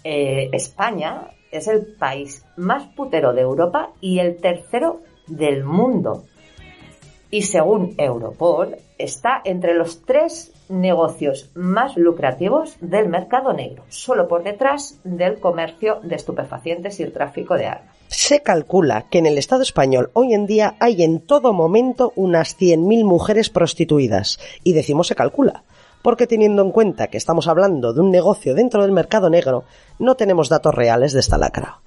Eh, 0.03 0.49
España 0.51 1.29
es 1.51 1.67
el 1.67 1.85
país 1.85 2.45
más 2.57 2.83
putero 2.95 3.33
de 3.33 3.41
Europa 3.41 3.89
y 3.99 4.19
el 4.19 4.37
tercero 4.37 5.01
del 5.27 5.63
mundo. 5.63 6.23
Y 7.29 7.43
según 7.43 7.95
Europol, 7.97 8.77
está 8.97 9.41
entre 9.45 9.73
los 9.73 10.05
tres 10.05 10.51
negocios 10.67 11.49
más 11.55 11.95
lucrativos 11.95 12.75
del 12.81 13.07
mercado 13.07 13.53
negro, 13.53 13.83
solo 13.89 14.27
por 14.27 14.43
detrás 14.43 14.99
del 15.03 15.39
comercio 15.39 15.99
de 16.03 16.15
estupefacientes 16.15 16.99
y 16.99 17.03
el 17.03 17.13
tráfico 17.13 17.55
de 17.55 17.67
armas. 17.67 17.95
Se 18.07 18.41
calcula 18.41 19.05
que 19.09 19.19
en 19.19 19.25
el 19.25 19.37
Estado 19.37 19.61
español 19.61 20.09
hoy 20.11 20.33
en 20.33 20.45
día 20.45 20.75
hay 20.79 21.03
en 21.03 21.21
todo 21.21 21.53
momento 21.53 22.11
unas 22.17 22.59
100.000 22.59 23.05
mujeres 23.05 23.49
prostituidas. 23.49 24.37
Y 24.63 24.73
decimos 24.73 25.07
se 25.07 25.15
calcula, 25.15 25.63
porque 26.01 26.27
teniendo 26.27 26.61
en 26.61 26.71
cuenta 26.71 27.07
que 27.07 27.17
estamos 27.17 27.47
hablando 27.47 27.93
de 27.93 28.01
un 28.01 28.11
negocio 28.11 28.55
dentro 28.55 28.81
del 28.81 28.91
mercado 28.91 29.29
negro, 29.29 29.63
no 29.99 30.15
tenemos 30.15 30.49
datos 30.49 30.73
reales 30.73 31.13
de 31.13 31.19
esta 31.19 31.37
lacra. 31.37 31.81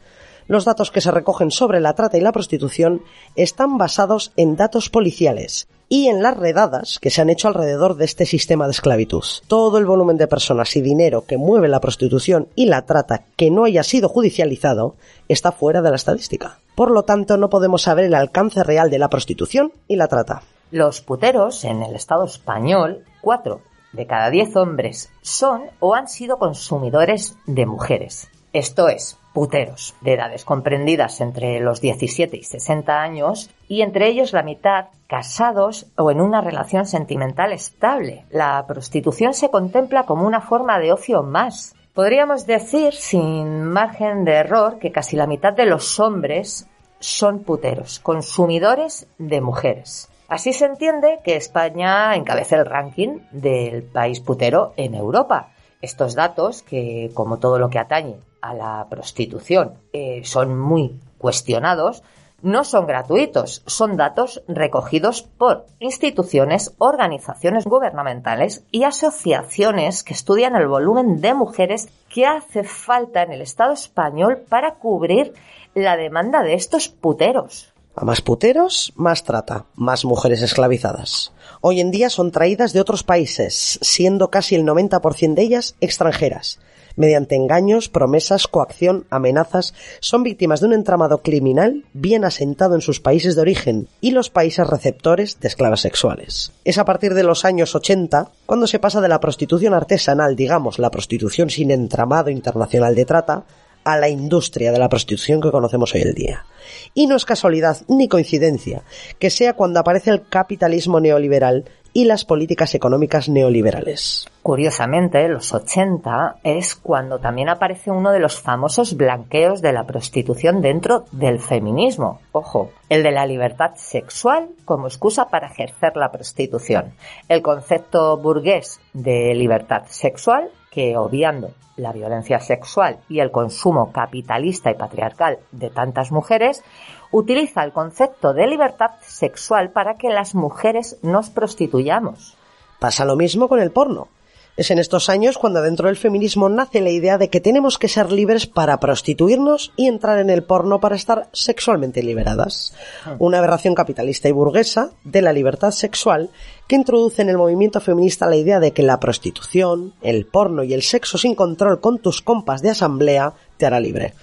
Los 0.46 0.66
datos 0.66 0.90
que 0.90 1.00
se 1.00 1.10
recogen 1.10 1.50
sobre 1.50 1.80
la 1.80 1.94
trata 1.94 2.18
y 2.18 2.20
la 2.20 2.32
prostitución 2.32 3.02
están 3.34 3.78
basados 3.78 4.32
en 4.36 4.56
datos 4.56 4.90
policiales 4.90 5.68
y 5.88 6.08
en 6.08 6.22
las 6.22 6.36
redadas 6.36 6.98
que 6.98 7.10
se 7.10 7.22
han 7.22 7.30
hecho 7.30 7.48
alrededor 7.48 7.96
de 7.96 8.04
este 8.04 8.26
sistema 8.26 8.66
de 8.66 8.72
esclavitud. 8.72 9.24
Todo 9.48 9.78
el 9.78 9.86
volumen 9.86 10.18
de 10.18 10.26
personas 10.26 10.76
y 10.76 10.82
dinero 10.82 11.24
que 11.26 11.38
mueve 11.38 11.68
la 11.68 11.80
prostitución 11.80 12.48
y 12.54 12.66
la 12.66 12.82
trata 12.82 13.24
que 13.36 13.50
no 13.50 13.64
haya 13.64 13.82
sido 13.82 14.08
judicializado 14.08 14.96
está 15.28 15.52
fuera 15.52 15.80
de 15.80 15.90
la 15.90 15.96
estadística. 15.96 16.58
Por 16.74 16.90
lo 16.90 17.04
tanto, 17.04 17.36
no 17.36 17.48
podemos 17.48 17.82
saber 17.82 18.06
el 18.06 18.14
alcance 18.14 18.62
real 18.64 18.90
de 18.90 18.98
la 18.98 19.08
prostitución 19.08 19.72
y 19.88 19.96
la 19.96 20.08
trata. 20.08 20.42
Los 20.70 21.00
puteros 21.00 21.64
en 21.64 21.82
el 21.82 21.94
Estado 21.94 22.24
español, 22.24 23.04
cuatro 23.20 23.60
de 23.94 24.06
cada 24.06 24.30
diez 24.30 24.54
hombres 24.56 25.10
son 25.22 25.62
o 25.80 25.94
han 25.94 26.08
sido 26.08 26.38
consumidores 26.38 27.36
de 27.46 27.66
mujeres. 27.66 28.28
Esto 28.52 28.88
es, 28.88 29.18
puteros 29.32 29.96
de 30.00 30.14
edades 30.14 30.44
comprendidas 30.44 31.20
entre 31.20 31.58
los 31.58 31.80
17 31.80 32.36
y 32.36 32.44
60 32.44 33.02
años 33.02 33.50
y 33.68 33.82
entre 33.82 34.06
ellos 34.08 34.32
la 34.32 34.44
mitad 34.44 34.86
casados 35.08 35.86
o 35.96 36.10
en 36.10 36.20
una 36.20 36.40
relación 36.40 36.86
sentimental 36.86 37.52
estable. 37.52 38.24
La 38.30 38.64
prostitución 38.66 39.34
se 39.34 39.50
contempla 39.50 40.06
como 40.06 40.24
una 40.24 40.40
forma 40.40 40.78
de 40.78 40.92
ocio 40.92 41.24
más. 41.24 41.74
Podríamos 41.94 42.46
decir, 42.46 42.94
sin 42.94 43.64
margen 43.64 44.24
de 44.24 44.34
error, 44.34 44.78
que 44.78 44.92
casi 44.92 45.16
la 45.16 45.26
mitad 45.26 45.52
de 45.52 45.66
los 45.66 45.98
hombres 45.98 46.68
son 47.00 47.40
puteros, 47.40 47.98
consumidores 47.98 49.08
de 49.18 49.40
mujeres. 49.40 50.08
Así 50.28 50.52
se 50.52 50.64
entiende 50.64 51.20
que 51.22 51.36
España 51.36 52.14
encabeza 52.14 52.56
el 52.56 52.66
ranking 52.66 53.20
del 53.30 53.82
país 53.82 54.20
putero 54.20 54.72
en 54.76 54.94
Europa. 54.94 55.50
Estos 55.82 56.14
datos, 56.14 56.62
que 56.62 57.10
como 57.14 57.38
todo 57.38 57.58
lo 57.58 57.68
que 57.68 57.78
atañe 57.78 58.16
a 58.40 58.54
la 58.54 58.86
prostitución 58.88 59.74
eh, 59.92 60.22
son 60.24 60.58
muy 60.58 60.98
cuestionados, 61.18 62.02
no 62.40 62.64
son 62.64 62.86
gratuitos, 62.86 63.62
son 63.66 63.96
datos 63.96 64.42
recogidos 64.48 65.22
por 65.22 65.66
instituciones, 65.78 66.74
organizaciones 66.78 67.64
gubernamentales 67.64 68.64
y 68.70 68.84
asociaciones 68.84 70.02
que 70.02 70.12
estudian 70.14 70.54
el 70.54 70.68
volumen 70.68 71.22
de 71.22 71.32
mujeres 71.32 71.88
que 72.10 72.26
hace 72.26 72.64
falta 72.64 73.22
en 73.22 73.32
el 73.32 73.40
Estado 73.40 73.72
español 73.72 74.42
para 74.46 74.74
cubrir 74.74 75.32
la 75.74 75.96
demanda 75.96 76.42
de 76.42 76.54
estos 76.54 76.88
puteros. 76.88 77.73
A 77.96 78.04
más 78.04 78.20
puteros, 78.20 78.92
más 78.96 79.22
trata, 79.22 79.66
más 79.76 80.04
mujeres 80.04 80.42
esclavizadas. 80.42 81.32
Hoy 81.60 81.80
en 81.80 81.92
día 81.92 82.10
son 82.10 82.32
traídas 82.32 82.72
de 82.72 82.80
otros 82.80 83.04
países, 83.04 83.78
siendo 83.82 84.30
casi 84.30 84.56
el 84.56 84.64
90% 84.64 85.34
de 85.34 85.42
ellas 85.42 85.76
extranjeras. 85.80 86.58
Mediante 86.96 87.36
engaños, 87.36 87.88
promesas, 87.88 88.48
coacción, 88.48 89.06
amenazas, 89.10 89.74
son 90.00 90.22
víctimas 90.22 90.60
de 90.60 90.66
un 90.66 90.72
entramado 90.72 91.22
criminal 91.22 91.84
bien 91.92 92.24
asentado 92.24 92.74
en 92.74 92.80
sus 92.80 93.00
países 93.00 93.34
de 93.34 93.42
origen 93.42 93.88
y 94.00 94.10
los 94.12 94.30
países 94.30 94.66
receptores 94.66 95.40
de 95.40 95.48
esclavas 95.48 95.80
sexuales. 95.80 96.52
Es 96.64 96.78
a 96.78 96.84
partir 96.84 97.14
de 97.14 97.24
los 97.24 97.44
años 97.44 97.74
80 97.74 98.30
cuando 98.46 98.66
se 98.66 98.78
pasa 98.78 99.00
de 99.00 99.08
la 99.08 99.20
prostitución 99.20 99.74
artesanal, 99.74 100.36
digamos, 100.36 100.78
la 100.78 100.90
prostitución 100.90 101.50
sin 101.50 101.70
entramado 101.70 102.30
internacional 102.30 102.94
de 102.94 103.04
trata, 103.04 103.44
a 103.84 103.96
la 103.96 104.08
industria 104.08 104.72
de 104.72 104.78
la 104.78 104.88
prostitución 104.88 105.40
que 105.40 105.50
conocemos 105.50 105.94
hoy 105.94 106.02
en 106.02 106.14
día. 106.14 106.46
Y 106.94 107.06
no 107.06 107.16
es 107.16 107.24
casualidad 107.24 107.78
ni 107.88 108.08
coincidencia 108.08 108.82
que 109.18 109.30
sea 109.30 109.52
cuando 109.52 109.80
aparece 109.80 110.10
el 110.10 110.26
capitalismo 110.28 111.00
neoliberal 111.00 111.64
y 111.96 112.04
las 112.06 112.24
políticas 112.24 112.74
económicas 112.74 113.28
neoliberales. 113.28 114.26
Curiosamente, 114.42 115.26
los 115.28 115.54
80 115.54 116.40
es 116.42 116.74
cuando 116.74 117.20
también 117.20 117.48
aparece 117.48 117.92
uno 117.92 118.10
de 118.10 118.18
los 118.18 118.40
famosos 118.40 118.96
blanqueos 118.96 119.62
de 119.62 119.72
la 119.72 119.86
prostitución 119.86 120.60
dentro 120.60 121.04
del 121.12 121.38
feminismo. 121.38 122.20
Ojo, 122.32 122.72
el 122.88 123.04
de 123.04 123.12
la 123.12 123.26
libertad 123.26 123.76
sexual 123.76 124.48
como 124.64 124.88
excusa 124.88 125.28
para 125.28 125.46
ejercer 125.46 125.96
la 125.96 126.10
prostitución. 126.10 126.94
El 127.28 127.42
concepto 127.42 128.18
burgués 128.18 128.80
de 128.92 129.32
libertad 129.34 129.84
sexual 129.86 130.50
que, 130.74 130.96
obviando 130.96 131.52
la 131.76 131.92
violencia 131.92 132.40
sexual 132.40 132.98
y 133.08 133.20
el 133.20 133.30
consumo 133.30 133.92
capitalista 133.92 134.70
y 134.70 134.74
patriarcal 134.74 135.38
de 135.52 135.70
tantas 135.70 136.10
mujeres, 136.12 136.62
utiliza 137.10 137.62
el 137.62 137.72
concepto 137.72 138.32
de 138.32 138.46
libertad 138.46 138.90
sexual 139.00 139.70
para 139.70 139.94
que 139.94 140.08
las 140.08 140.34
mujeres 140.34 140.98
nos 141.02 141.30
prostituyamos. 141.30 142.36
Pasa 142.78 143.04
lo 143.04 143.16
mismo 143.16 143.48
con 143.48 143.60
el 143.60 143.70
porno. 143.70 144.08
Es 144.56 144.70
en 144.70 144.78
estos 144.78 145.08
años 145.08 145.36
cuando 145.36 145.62
dentro 145.62 145.88
del 145.88 145.96
feminismo 145.96 146.48
nace 146.48 146.80
la 146.80 146.90
idea 146.90 147.18
de 147.18 147.28
que 147.28 147.40
tenemos 147.40 147.76
que 147.76 147.88
ser 147.88 148.12
libres 148.12 148.46
para 148.46 148.78
prostituirnos 148.78 149.72
y 149.74 149.88
entrar 149.88 150.20
en 150.20 150.30
el 150.30 150.44
porno 150.44 150.78
para 150.78 150.94
estar 150.94 151.28
sexualmente 151.32 152.04
liberadas. 152.04 152.72
Una 153.18 153.38
aberración 153.38 153.74
capitalista 153.74 154.28
y 154.28 154.32
burguesa 154.32 154.92
de 155.02 155.22
la 155.22 155.32
libertad 155.32 155.72
sexual 155.72 156.30
que 156.68 156.76
introduce 156.76 157.22
en 157.22 157.30
el 157.30 157.36
movimiento 157.36 157.80
feminista 157.80 158.28
la 158.28 158.36
idea 158.36 158.60
de 158.60 158.72
que 158.72 158.84
la 158.84 159.00
prostitución, 159.00 159.94
el 160.02 160.24
porno 160.24 160.62
y 160.62 160.72
el 160.72 160.82
sexo 160.82 161.18
sin 161.18 161.34
control 161.34 161.80
con 161.80 161.98
tus 161.98 162.22
compas 162.22 162.62
de 162.62 162.70
asamblea 162.70 163.32
te 163.56 163.66
hará 163.66 163.80
libre. 163.80 164.14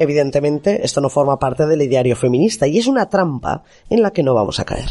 Evidentemente, 0.00 0.84
esto 0.84 1.00
no 1.00 1.10
forma 1.10 1.38
parte 1.38 1.64
del 1.64 1.82
ideario 1.82 2.16
feminista 2.16 2.66
y 2.66 2.78
es 2.78 2.88
una 2.88 3.08
trampa 3.08 3.62
en 3.88 4.02
la 4.02 4.10
que 4.10 4.24
no 4.24 4.34
vamos 4.34 4.58
a 4.58 4.64
caer. 4.64 4.90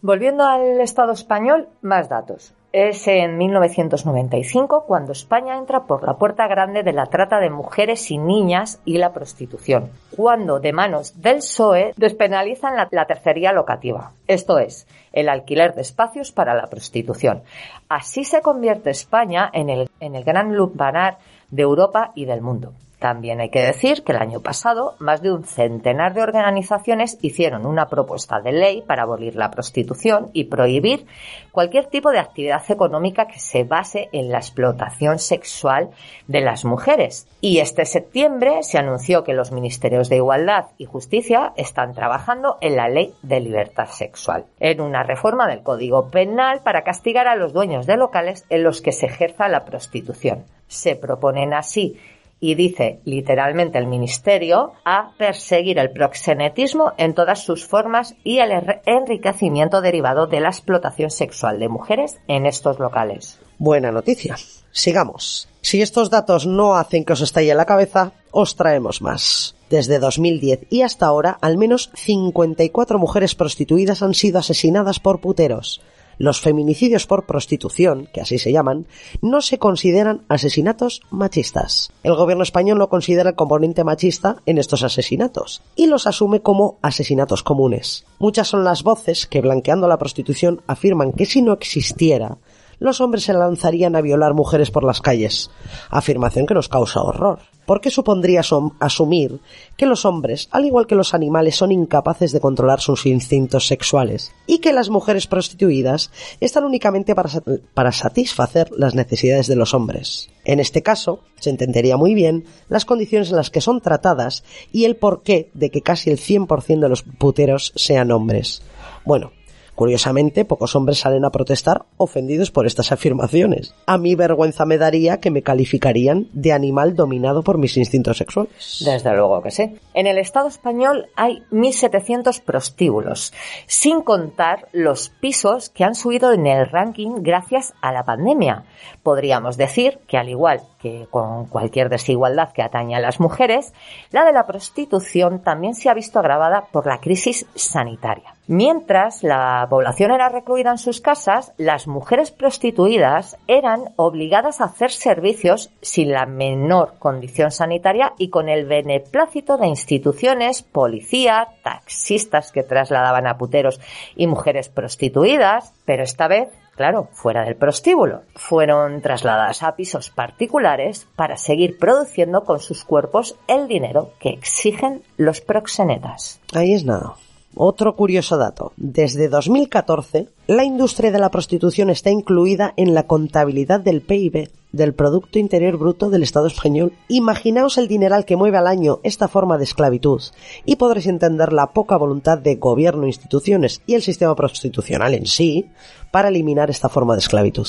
Volviendo 0.00 0.44
al 0.44 0.80
Estado 0.80 1.12
español, 1.12 1.68
más 1.82 2.08
datos. 2.08 2.54
Es 2.76 3.06
en 3.06 3.38
1995 3.38 4.82
cuando 4.84 5.12
España 5.12 5.56
entra 5.56 5.84
por 5.84 6.02
la 6.02 6.14
puerta 6.14 6.48
grande 6.48 6.82
de 6.82 6.92
la 6.92 7.06
trata 7.06 7.38
de 7.38 7.48
mujeres 7.48 8.10
y 8.10 8.18
niñas 8.18 8.80
y 8.84 8.98
la 8.98 9.12
prostitución, 9.12 9.92
cuando 10.16 10.58
de 10.58 10.72
manos 10.72 11.22
del 11.22 11.36
PSOE 11.36 11.92
despenalizan 11.96 12.74
la, 12.74 13.06
tercería 13.06 13.52
locativa, 13.52 14.10
esto 14.26 14.58
es, 14.58 14.88
el 15.12 15.28
alquiler 15.28 15.76
de 15.76 15.82
espacios 15.82 16.32
para 16.32 16.52
la 16.56 16.66
prostitución. 16.66 17.44
Así 17.88 18.24
se 18.24 18.42
convierte 18.42 18.90
España 18.90 19.48
en 19.52 19.70
el, 19.70 19.88
en 20.00 20.16
el 20.16 20.24
gran 20.24 20.56
lupanar 20.56 21.18
de 21.52 21.62
Europa 21.62 22.10
y 22.16 22.24
del 22.24 22.40
mundo. 22.40 22.72
También 23.04 23.38
hay 23.42 23.50
que 23.50 23.60
decir 23.60 24.02
que 24.02 24.12
el 24.12 24.18
año 24.18 24.40
pasado 24.40 24.94
más 24.98 25.20
de 25.20 25.30
un 25.30 25.44
centenar 25.44 26.14
de 26.14 26.22
organizaciones 26.22 27.18
hicieron 27.20 27.66
una 27.66 27.86
propuesta 27.88 28.40
de 28.40 28.52
ley 28.52 28.80
para 28.80 29.02
abolir 29.02 29.36
la 29.36 29.50
prostitución 29.50 30.30
y 30.32 30.44
prohibir 30.44 31.04
cualquier 31.52 31.84
tipo 31.84 32.12
de 32.12 32.18
actividad 32.18 32.62
económica 32.70 33.26
que 33.26 33.38
se 33.38 33.64
base 33.64 34.08
en 34.12 34.30
la 34.30 34.38
explotación 34.38 35.18
sexual 35.18 35.90
de 36.28 36.40
las 36.40 36.64
mujeres. 36.64 37.28
Y 37.42 37.58
este 37.58 37.84
septiembre 37.84 38.62
se 38.62 38.78
anunció 38.78 39.22
que 39.22 39.34
los 39.34 39.52
ministerios 39.52 40.08
de 40.08 40.16
Igualdad 40.16 40.68
y 40.78 40.86
Justicia 40.86 41.52
están 41.58 41.92
trabajando 41.92 42.56
en 42.62 42.76
la 42.76 42.88
ley 42.88 43.12
de 43.20 43.38
libertad 43.40 43.88
sexual, 43.88 44.46
en 44.60 44.80
una 44.80 45.02
reforma 45.02 45.46
del 45.46 45.62
Código 45.62 46.08
Penal 46.08 46.62
para 46.64 46.84
castigar 46.84 47.28
a 47.28 47.36
los 47.36 47.52
dueños 47.52 47.84
de 47.84 47.98
locales 47.98 48.46
en 48.48 48.62
los 48.62 48.80
que 48.80 48.92
se 48.92 49.04
ejerza 49.04 49.48
la 49.48 49.66
prostitución. 49.66 50.46
Se 50.68 50.96
proponen 50.96 51.52
así 51.52 51.98
y 52.40 52.54
dice 52.54 53.00
literalmente 53.04 53.78
el 53.78 53.86
Ministerio 53.86 54.72
a 54.84 55.12
perseguir 55.16 55.78
el 55.78 55.90
proxenetismo 55.90 56.92
en 56.98 57.14
todas 57.14 57.44
sus 57.44 57.66
formas 57.66 58.14
y 58.24 58.38
el 58.38 58.50
enriquecimiento 58.86 59.80
derivado 59.80 60.26
de 60.26 60.40
la 60.40 60.48
explotación 60.48 61.10
sexual 61.10 61.58
de 61.58 61.68
mujeres 61.68 62.18
en 62.28 62.46
estos 62.46 62.78
locales. 62.78 63.40
Buena 63.58 63.92
noticia. 63.92 64.36
Sigamos. 64.72 65.48
Si 65.60 65.80
estos 65.80 66.10
datos 66.10 66.46
no 66.46 66.74
hacen 66.74 67.04
que 67.04 67.12
os 67.12 67.20
estalle 67.20 67.54
la 67.54 67.64
cabeza, 67.64 68.12
os 68.32 68.56
traemos 68.56 69.00
más. 69.00 69.54
Desde 69.70 69.98
2010 69.98 70.66
y 70.68 70.82
hasta 70.82 71.06
ahora, 71.06 71.38
al 71.40 71.56
menos 71.56 71.90
54 71.94 72.98
mujeres 72.98 73.34
prostituidas 73.34 74.02
han 74.02 74.14
sido 74.14 74.40
asesinadas 74.40 75.00
por 75.00 75.20
puteros. 75.20 75.80
Los 76.18 76.40
feminicidios 76.40 77.06
por 77.06 77.26
prostitución, 77.26 78.08
que 78.12 78.20
así 78.20 78.38
se 78.38 78.52
llaman, 78.52 78.86
no 79.22 79.40
se 79.40 79.58
consideran 79.58 80.22
asesinatos 80.28 81.02
machistas. 81.10 81.92
El 82.02 82.14
gobierno 82.14 82.42
español 82.42 82.78
no 82.78 82.88
considera 82.88 83.30
el 83.30 83.36
componente 83.36 83.84
machista 83.84 84.36
en 84.46 84.58
estos 84.58 84.82
asesinatos 84.82 85.62
y 85.76 85.86
los 85.86 86.06
asume 86.06 86.40
como 86.40 86.78
asesinatos 86.82 87.42
comunes. 87.42 88.04
Muchas 88.18 88.48
son 88.48 88.64
las 88.64 88.82
voces 88.82 89.26
que, 89.26 89.40
blanqueando 89.40 89.88
la 89.88 89.98
prostitución, 89.98 90.62
afirman 90.66 91.12
que 91.12 91.26
si 91.26 91.42
no 91.42 91.52
existiera, 91.52 92.38
los 92.78 93.00
hombres 93.00 93.24
se 93.24 93.32
lanzarían 93.32 93.96
a 93.96 94.00
violar 94.00 94.34
mujeres 94.34 94.70
por 94.70 94.84
las 94.84 95.00
calles, 95.00 95.50
afirmación 95.90 96.46
que 96.46 96.54
nos 96.54 96.68
causa 96.68 97.02
horror, 97.02 97.40
porque 97.66 97.90
supondría 97.90 98.42
asumir 98.80 99.40
que 99.76 99.86
los 99.86 100.04
hombres, 100.04 100.48
al 100.50 100.64
igual 100.64 100.86
que 100.86 100.94
los 100.94 101.14
animales, 101.14 101.56
son 101.56 101.72
incapaces 101.72 102.32
de 102.32 102.40
controlar 102.40 102.80
sus 102.80 103.06
instintos 103.06 103.66
sexuales 103.66 104.32
y 104.46 104.58
que 104.58 104.72
las 104.72 104.90
mujeres 104.90 105.26
prostituidas 105.26 106.10
están 106.40 106.64
únicamente 106.64 107.14
para, 107.14 107.30
para 107.74 107.92
satisfacer 107.92 108.70
las 108.76 108.94
necesidades 108.94 109.46
de 109.46 109.56
los 109.56 109.74
hombres. 109.74 110.30
En 110.44 110.60
este 110.60 110.82
caso, 110.82 111.20
se 111.40 111.50
entendería 111.50 111.96
muy 111.96 112.14
bien 112.14 112.44
las 112.68 112.84
condiciones 112.84 113.30
en 113.30 113.36
las 113.36 113.50
que 113.50 113.60
son 113.60 113.80
tratadas 113.80 114.44
y 114.72 114.84
el 114.84 114.96
porqué 114.96 115.50
de 115.54 115.70
que 115.70 115.82
casi 115.82 116.10
el 116.10 116.18
100% 116.18 116.80
de 116.80 116.88
los 116.88 117.02
puteros 117.02 117.72
sean 117.76 118.10
hombres. 118.12 118.62
Bueno, 119.04 119.32
Curiosamente, 119.74 120.44
pocos 120.44 120.76
hombres 120.76 120.98
salen 120.98 121.24
a 121.24 121.30
protestar 121.30 121.84
ofendidos 121.96 122.50
por 122.50 122.66
estas 122.66 122.92
afirmaciones. 122.92 123.74
A 123.86 123.98
mí 123.98 124.14
vergüenza 124.14 124.64
me 124.66 124.78
daría 124.78 125.18
que 125.18 125.30
me 125.30 125.42
calificarían 125.42 126.28
de 126.32 126.52
animal 126.52 126.94
dominado 126.94 127.42
por 127.42 127.58
mis 127.58 127.76
instintos 127.76 128.18
sexuales. 128.18 128.82
Desde 128.84 129.14
luego 129.14 129.42
que 129.42 129.50
sí. 129.50 129.76
En 129.94 130.06
el 130.06 130.18
Estado 130.18 130.48
español 130.48 131.06
hay 131.16 131.42
1.700 131.50 132.40
prostíbulos, 132.42 133.32
sin 133.66 134.02
contar 134.02 134.68
los 134.72 135.08
pisos 135.08 135.70
que 135.70 135.84
han 135.84 135.94
subido 135.94 136.32
en 136.32 136.46
el 136.46 136.66
ranking 136.66 137.22
gracias 137.22 137.74
a 137.80 137.92
la 137.92 138.04
pandemia. 138.04 138.64
Podríamos 139.02 139.56
decir 139.56 139.98
que 140.06 140.18
al 140.18 140.28
igual 140.28 140.60
que 140.78 141.06
con 141.10 141.46
cualquier 141.46 141.88
desigualdad 141.88 142.52
que 142.52 142.62
atañe 142.62 142.94
a 142.94 143.00
las 143.00 143.18
mujeres, 143.18 143.72
la 144.10 144.24
de 144.24 144.32
la 144.32 144.46
prostitución 144.46 145.42
también 145.42 145.74
se 145.74 145.88
ha 145.88 145.94
visto 145.94 146.18
agravada 146.18 146.66
por 146.70 146.86
la 146.86 147.00
crisis 147.00 147.46
sanitaria. 147.54 148.33
Mientras 148.46 149.22
la 149.22 149.66
población 149.70 150.10
era 150.10 150.28
recluida 150.28 150.70
en 150.70 150.78
sus 150.78 151.00
casas, 151.00 151.52
las 151.56 151.86
mujeres 151.86 152.30
prostituidas 152.30 153.38
eran 153.46 153.94
obligadas 153.96 154.60
a 154.60 154.64
hacer 154.64 154.90
servicios 154.90 155.70
sin 155.80 156.12
la 156.12 156.26
menor 156.26 156.94
condición 156.98 157.50
sanitaria 157.50 158.12
y 158.18 158.28
con 158.28 158.50
el 158.50 158.66
beneplácito 158.66 159.56
de 159.56 159.68
instituciones, 159.68 160.62
policía, 160.62 161.48
taxistas 161.62 162.52
que 162.52 162.62
trasladaban 162.62 163.26
a 163.26 163.38
puteros 163.38 163.80
y 164.14 164.26
mujeres 164.26 164.68
prostituidas, 164.68 165.72
pero 165.86 166.02
esta 166.02 166.28
vez 166.28 166.48
claro, 166.76 167.08
fuera 167.12 167.44
del 167.44 167.56
prostíbulo. 167.56 168.22
Fueron 168.34 169.00
trasladadas 169.00 169.62
a 169.62 169.76
pisos 169.76 170.10
particulares 170.10 171.06
para 171.16 171.36
seguir 171.36 171.78
produciendo 171.78 172.44
con 172.44 172.60
sus 172.60 172.84
cuerpos 172.84 173.36
el 173.46 173.68
dinero 173.68 174.10
que 174.18 174.30
exigen 174.30 175.02
los 175.16 175.40
proxenetas. 175.40 176.40
Ahí 176.52 176.74
es 176.74 176.84
nada. 176.84 177.14
Otro 177.56 177.94
curioso 177.94 178.36
dato. 178.36 178.72
Desde 178.76 179.28
2014, 179.28 180.28
la 180.46 180.64
industria 180.64 181.12
de 181.12 181.18
la 181.18 181.30
prostitución 181.30 181.90
está 181.90 182.10
incluida 182.10 182.74
en 182.76 182.94
la 182.94 183.04
contabilidad 183.04 183.80
del 183.80 184.00
PIB, 184.00 184.50
del 184.72 184.92
Producto 184.92 185.38
Interior 185.38 185.76
Bruto 185.76 186.10
del 186.10 186.24
Estado 186.24 186.48
español. 186.48 186.92
Imaginaos 187.08 187.78
el 187.78 187.86
dineral 187.86 188.24
que 188.24 188.36
mueve 188.36 188.58
al 188.58 188.66
año 188.66 188.98
esta 189.04 189.28
forma 189.28 189.56
de 189.56 189.64
esclavitud 189.64 190.20
y 190.64 190.76
podréis 190.76 191.06
entender 191.06 191.52
la 191.52 191.68
poca 191.68 191.96
voluntad 191.96 192.38
de 192.38 192.56
gobierno, 192.56 193.06
instituciones 193.06 193.82
y 193.86 193.94
el 193.94 194.02
sistema 194.02 194.34
prostitucional 194.34 195.14
en 195.14 195.26
sí 195.26 195.70
para 196.10 196.28
eliminar 196.28 196.70
esta 196.70 196.88
forma 196.88 197.14
de 197.14 197.20
esclavitud. 197.20 197.68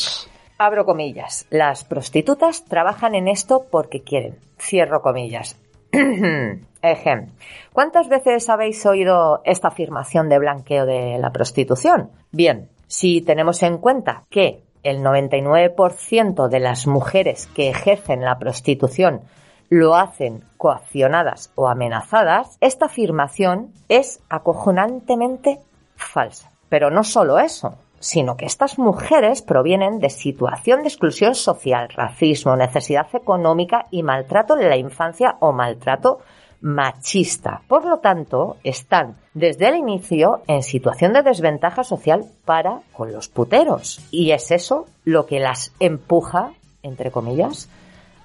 Abro 0.58 0.86
comillas. 0.86 1.46
Las 1.50 1.84
prostitutas 1.84 2.64
trabajan 2.66 3.14
en 3.14 3.28
esto 3.28 3.66
porque 3.70 4.02
quieren. 4.02 4.40
Cierro 4.58 5.02
comillas. 5.02 5.58
Ejem. 6.92 7.32
¿Cuántas 7.74 8.08
veces 8.08 8.50
habéis 8.50 8.86
oído 8.86 9.42
esta 9.44 9.70
afirmación 9.70 10.30
de 10.30 10.40
blanqueo 10.40 10.86
de 10.86 11.18
la 11.20 11.32
prostitución? 11.32 12.10
Bien, 12.32 12.70
si 12.88 13.22
tenemos 13.22 13.64
en 13.64 13.78
cuenta 13.78 14.24
que 14.30 14.64
el 14.84 15.00
99% 15.00 16.48
de 16.48 16.60
las 16.60 16.86
mujeres 16.86 17.48
que 17.48 17.70
ejercen 17.70 18.22
la 18.22 18.38
prostitución 18.38 19.22
lo 19.70 19.96
hacen 19.96 20.44
coaccionadas 20.58 21.52
o 21.56 21.68
amenazadas, 21.68 22.58
esta 22.62 22.86
afirmación 22.86 23.72
es 23.90 24.22
acojonantemente 24.30 25.60
falsa. 25.96 26.52
Pero 26.70 26.92
no 26.92 27.04
solo 27.04 27.40
eso, 27.40 27.78
sino 28.00 28.38
que 28.38 28.46
estas 28.46 28.78
mujeres 28.78 29.42
provienen 29.42 30.00
de 30.00 30.10
situación 30.10 30.84
de 30.84 30.90
exclusión 30.90 31.34
social, 31.34 31.90
racismo, 31.90 32.56
necesidad 32.56 33.08
económica 33.14 33.88
y 33.90 34.04
maltrato 34.04 34.56
en 34.56 34.70
la 34.70 34.78
infancia 34.78 35.38
o 35.40 35.52
maltrato 35.52 36.20
machista. 36.66 37.62
Por 37.68 37.86
lo 37.86 38.00
tanto, 38.00 38.58
están 38.64 39.18
desde 39.36 39.70
el 39.70 39.76
inicio 39.76 40.42
en 40.48 40.64
situación 40.64 41.14
de 41.14 41.22
desventaja 41.22 41.84
social 41.84 42.26
para 42.44 42.82
con 42.92 43.14
los 43.14 43.28
puteros. 43.28 44.02
Y 44.10 44.32
es 44.32 44.50
eso 44.50 44.88
lo 45.04 45.28
que 45.28 45.40
las 45.40 45.72
empuja, 45.80 46.54
entre 46.82 47.12
comillas, 47.12 47.70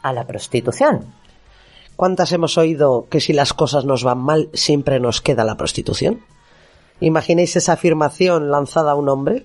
a 0.01 0.15
la 0.15 0.27
prostitución. 0.27 1.05
¿Cuántas 1.97 2.33
hemos 2.33 2.57
oído 2.57 3.07
que 3.11 3.21
si 3.21 3.35
las 3.35 3.53
cosas 3.53 3.85
nos 3.85 4.05
van 4.05 4.19
mal 4.19 4.49
siempre 4.55 5.01
nos 5.01 5.21
queda 5.21 5.45
la 5.45 5.59
prostitución? 5.59 6.21
¿Imagináis 6.99 7.57
esa 7.57 7.75
afirmación 7.75 8.51
lanzada 8.51 8.93
a 8.93 8.95
un 8.95 9.11
hombre? 9.11 9.45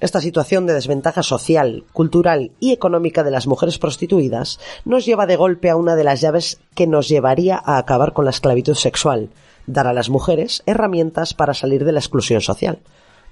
Esta 0.00 0.20
situación 0.20 0.66
de 0.66 0.74
desventaja 0.74 1.24
social, 1.24 1.82
cultural 1.92 2.52
y 2.60 2.72
económica 2.72 3.24
de 3.24 3.32
las 3.32 3.48
mujeres 3.48 3.78
prostituidas 3.78 4.60
nos 4.84 5.04
lleva 5.04 5.26
de 5.26 5.34
golpe 5.34 5.70
a 5.70 5.76
una 5.76 5.96
de 5.96 6.04
las 6.04 6.20
llaves 6.20 6.60
que 6.76 6.86
nos 6.86 7.08
llevaría 7.08 7.60
a 7.64 7.78
acabar 7.78 8.12
con 8.12 8.24
la 8.24 8.30
esclavitud 8.30 8.74
sexual, 8.74 9.30
dar 9.66 9.88
a 9.88 9.92
las 9.92 10.08
mujeres 10.08 10.62
herramientas 10.66 11.34
para 11.34 11.52
salir 11.52 11.84
de 11.84 11.90
la 11.90 11.98
exclusión 11.98 12.40
social. 12.40 12.78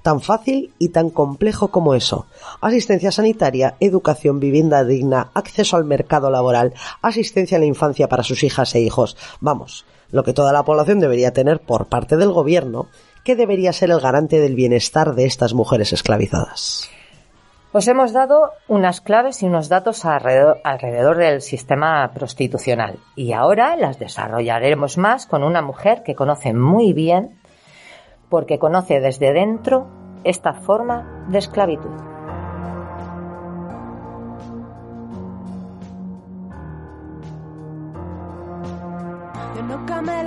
Tan 0.03 0.21
fácil 0.21 0.73
y 0.79 0.89
tan 0.89 1.11
complejo 1.11 1.69
como 1.69 1.95
eso. 1.95 2.27
Asistencia 2.61 3.13
sanitaria, 3.13 3.77
educación, 3.79 4.41
vivienda 4.41 4.85
digna, 4.85 5.31
acceso 5.35 5.77
al 5.77 5.85
mercado 5.85 6.31
laboral, 6.31 6.75
asistencia 7.01 7.59
a 7.59 7.61
la 7.61 7.67
infancia 7.67 8.09
para 8.09 8.25
sus 8.25 8.43
hijas 8.43 8.75
e 8.75 8.81
hijos. 8.81 9.17
Vamos, 9.39 9.85
lo 10.11 10.25
que 10.25 10.33
toda 10.33 10.53
la 10.53 10.65
población 10.65 10.99
debería 10.99 11.33
tener 11.33 11.61
por 11.61 11.87
parte 11.87 12.17
del 12.17 12.33
gobierno 12.33 12.89
que 13.27 13.35
debería 13.35 13.73
ser 13.73 13.91
el 13.91 14.01
garante 14.01 14.39
del 14.39 14.55
bienestar 14.55 15.17
de 15.17 15.27
estas 15.27 15.53
mujeres 15.53 15.93
esclavizadas. 15.93 16.89
Os 17.73 17.89
hemos 17.89 18.13
dado 18.13 18.53
unas 18.69 19.01
claves 19.01 19.43
y 19.43 19.47
unos 19.47 19.69
datos 19.69 20.05
alrededor, 20.05 20.61
alrededor, 20.63 21.17
del 21.19 21.43
sistema 21.43 22.09
prostitucional 22.15 23.01
y 23.17 23.33
ahora 23.33 23.77
las 23.77 23.99
desarrollaremos 23.99 24.97
más 24.97 25.27
con 25.27 25.43
una 25.43 25.61
mujer 25.61 26.05
que 26.05 26.15
conoce 26.15 26.55
muy 26.55 26.93
bien, 26.93 27.39
porque 28.31 28.61
conoce 28.61 29.01
desde 29.01 29.33
dentro 29.33 29.89
esta 30.23 30.55
forma 30.55 31.27
de 31.29 31.39
esclavitud. 31.39 32.16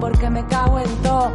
Porque 0.00 0.30
me 0.30 0.44
cago 0.46 0.78
en 0.78 0.96
todo. 1.02 1.30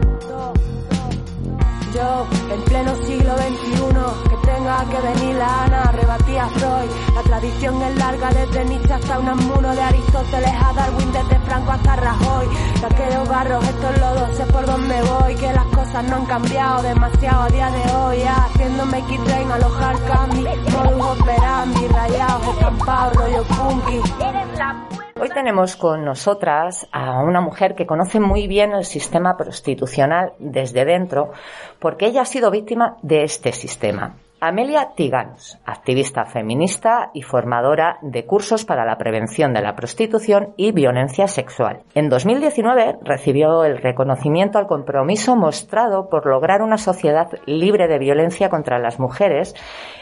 Yo, 1.93 2.28
en 2.54 2.62
pleno 2.63 2.93
siglo 3.06 3.38
XXI, 3.38 4.30
que 4.30 4.38
tenga 4.45 4.84
que 4.89 4.99
venir 5.08 5.36
la 5.36 5.63
Ana, 5.63 5.91
rebatía 5.93 6.47
Freud. 6.49 6.89
La 7.15 7.21
tradición 7.21 7.82
es 7.84 7.95
larga 7.95 8.30
desde 8.32 8.65
Nietzsche 8.65 8.93
hasta 8.93 9.19
Unamuno, 9.19 9.73
de 9.73 9.82
Aristóteles 9.82 10.51
a 10.51 10.73
Darwin, 10.73 11.12
desde 11.13 11.39
Franco 11.45 11.71
hasta 11.71 11.95
Rajoy. 11.95 12.47
Aquellos 12.84 13.30
barros, 13.30 13.63
estos 13.63 13.97
lodos, 13.99 14.36
sé 14.36 14.45
por 14.47 14.65
dónde 14.65 15.01
voy, 15.04 15.36
que 15.36 15.54
las 15.54 15.65
cosas 15.67 16.04
no 16.04 16.15
han 16.17 16.25
cambiado 16.25 16.84
demasiado 16.84 17.43
a 17.43 17.47
día 17.47 17.71
de 17.71 17.95
hoy. 17.95 18.19
Ya, 18.19 18.36
haciéndome 18.45 18.99
make 18.99 19.15
it 19.15 19.21
rain, 19.28 19.51
alojar 19.51 19.95
candy, 20.06 20.43
modus 20.73 21.19
operandi, 21.19 21.88
rayados, 21.88 22.47
estampados, 22.47 23.13
rollo 23.15 23.43
funky. 23.45 25.04
Hoy 25.17 25.30
tenemos 25.30 25.78
con 25.78 26.04
nosotras 26.04 26.89
a 26.91 27.23
una 27.23 27.39
mujer 27.39 27.73
que 27.73 27.86
conoce 27.86 28.19
muy 28.19 28.47
bien 28.47 28.73
el 28.73 28.84
sistema 28.84 29.38
prostitucional 29.38 30.34
desde 30.39 30.84
dentro, 30.84 31.32
porque 31.80 32.08
ella 32.08 32.23
ha 32.23 32.25
sido 32.25 32.51
víctima 32.51 32.97
de 33.01 33.23
este 33.23 33.54
sistema. 33.54 34.17
Amelia 34.41 34.89
Tiganos, 34.93 35.58
activista 35.65 36.25
feminista 36.25 37.12
y 37.13 37.21
formadora 37.21 37.97
de 38.01 38.25
cursos 38.25 38.65
para 38.65 38.84
la 38.84 38.97
prevención 38.97 39.54
de 39.54 39.62
la 39.62 39.73
prostitución 39.73 40.54
y 40.58 40.73
violencia 40.73 41.30
sexual. 41.30 41.84
En 41.93 42.10
2019 42.10 42.97
recibió 43.01 43.63
el 43.63 43.78
reconocimiento 43.78 44.58
al 44.58 44.67
compromiso 44.67 45.38
mostrado 45.38 46.10
por 46.10 46.25
lograr 46.25 46.62
una 46.62 46.78
sociedad 46.78 47.30
libre 47.45 47.88
de 47.88 47.99
violencia 47.99 48.49
contra 48.49 48.80
las 48.80 48.99
mujeres, 48.99 49.56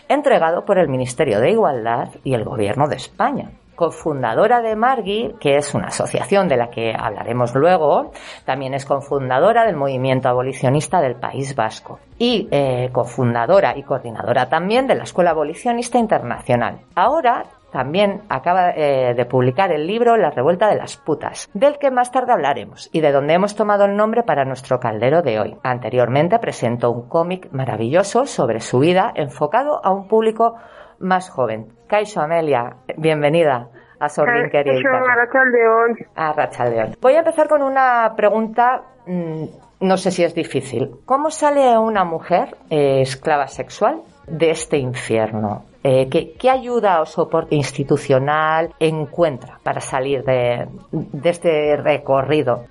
entregado 0.09 0.65
por 0.65 0.79
el 0.79 0.89
Ministerio 0.89 1.39
de 1.39 1.51
Igualdad 1.51 2.09
y 2.23 2.33
el 2.33 2.43
Gobierno 2.45 2.87
de 2.87 2.95
España 2.95 3.51
cofundadora 3.75 4.61
de 4.61 4.75
Margui, 4.75 5.35
que 5.39 5.57
es 5.57 5.73
una 5.73 5.87
asociación 5.87 6.47
de 6.47 6.57
la 6.57 6.69
que 6.69 6.93
hablaremos 6.97 7.53
luego, 7.55 8.11
también 8.45 8.73
es 8.73 8.85
cofundadora 8.85 9.65
del 9.65 9.75
movimiento 9.75 10.29
abolicionista 10.29 11.01
del 11.01 11.15
País 11.15 11.55
Vasco 11.55 11.99
y 12.17 12.47
eh, 12.51 12.89
cofundadora 12.91 13.77
y 13.77 13.83
coordinadora 13.83 14.49
también 14.49 14.87
de 14.87 14.95
la 14.95 15.03
Escuela 15.03 15.31
Abolicionista 15.31 15.97
Internacional. 15.97 16.81
Ahora 16.95 17.45
también 17.73 18.21
acaba 18.29 18.69
eh, 18.69 19.15
de 19.15 19.25
publicar 19.25 19.71
el 19.71 19.87
libro 19.87 20.15
La 20.15 20.29
revuelta 20.29 20.69
de 20.69 20.75
las 20.75 20.95
putas, 20.95 21.49
del 21.55 21.79
que 21.79 21.89
más 21.89 22.11
tarde 22.11 22.31
hablaremos 22.31 22.87
y 22.93 23.01
de 23.01 23.11
donde 23.11 23.33
hemos 23.33 23.55
tomado 23.55 23.85
el 23.85 23.97
nombre 23.97 24.21
para 24.21 24.45
nuestro 24.45 24.79
caldero 24.79 25.23
de 25.23 25.39
hoy. 25.39 25.57
Anteriormente 25.63 26.37
presentó 26.37 26.91
un 26.91 27.09
cómic 27.09 27.51
maravilloso 27.51 28.27
sobre 28.27 28.59
su 28.59 28.77
vida 28.77 29.11
enfocado 29.15 29.83
a 29.83 29.89
un 29.89 30.07
público 30.07 30.55
más 30.99 31.29
joven. 31.29 31.67
Kaixo 31.87 32.21
Amelia, 32.21 32.77
bienvenida 32.97 33.69
a 33.99 34.05
Arratsaldeon. 34.05 35.97
A 36.15 36.29
Arratsaldeon. 36.29 36.95
Voy 37.01 37.13
a 37.13 37.19
empezar 37.19 37.47
con 37.47 37.61
una 37.61 38.13
pregunta, 38.15 38.83
mm, 39.05 39.43
no 39.81 39.97
sé 39.97 40.11
si 40.11 40.23
es 40.23 40.35
difícil. 40.35 40.91
¿Cómo 41.05 41.29
sale 41.29 41.77
una 41.77 42.03
mujer 42.03 42.57
eh, 42.69 43.01
esclava 43.01 43.47
sexual 43.47 44.01
de 44.27 44.51
este 44.51 44.77
infierno? 44.77 45.65
Eh, 45.83 46.07
¿qué, 46.09 46.33
¿Qué 46.33 46.49
ayuda 46.49 47.01
o 47.01 47.05
soporte 47.05 47.55
institucional 47.55 48.73
encuentra 48.79 49.59
para 49.63 49.81
salir 49.81 50.23
de, 50.23 50.67
de 50.91 51.29
este 51.29 51.75
recorrido? 51.77 52.65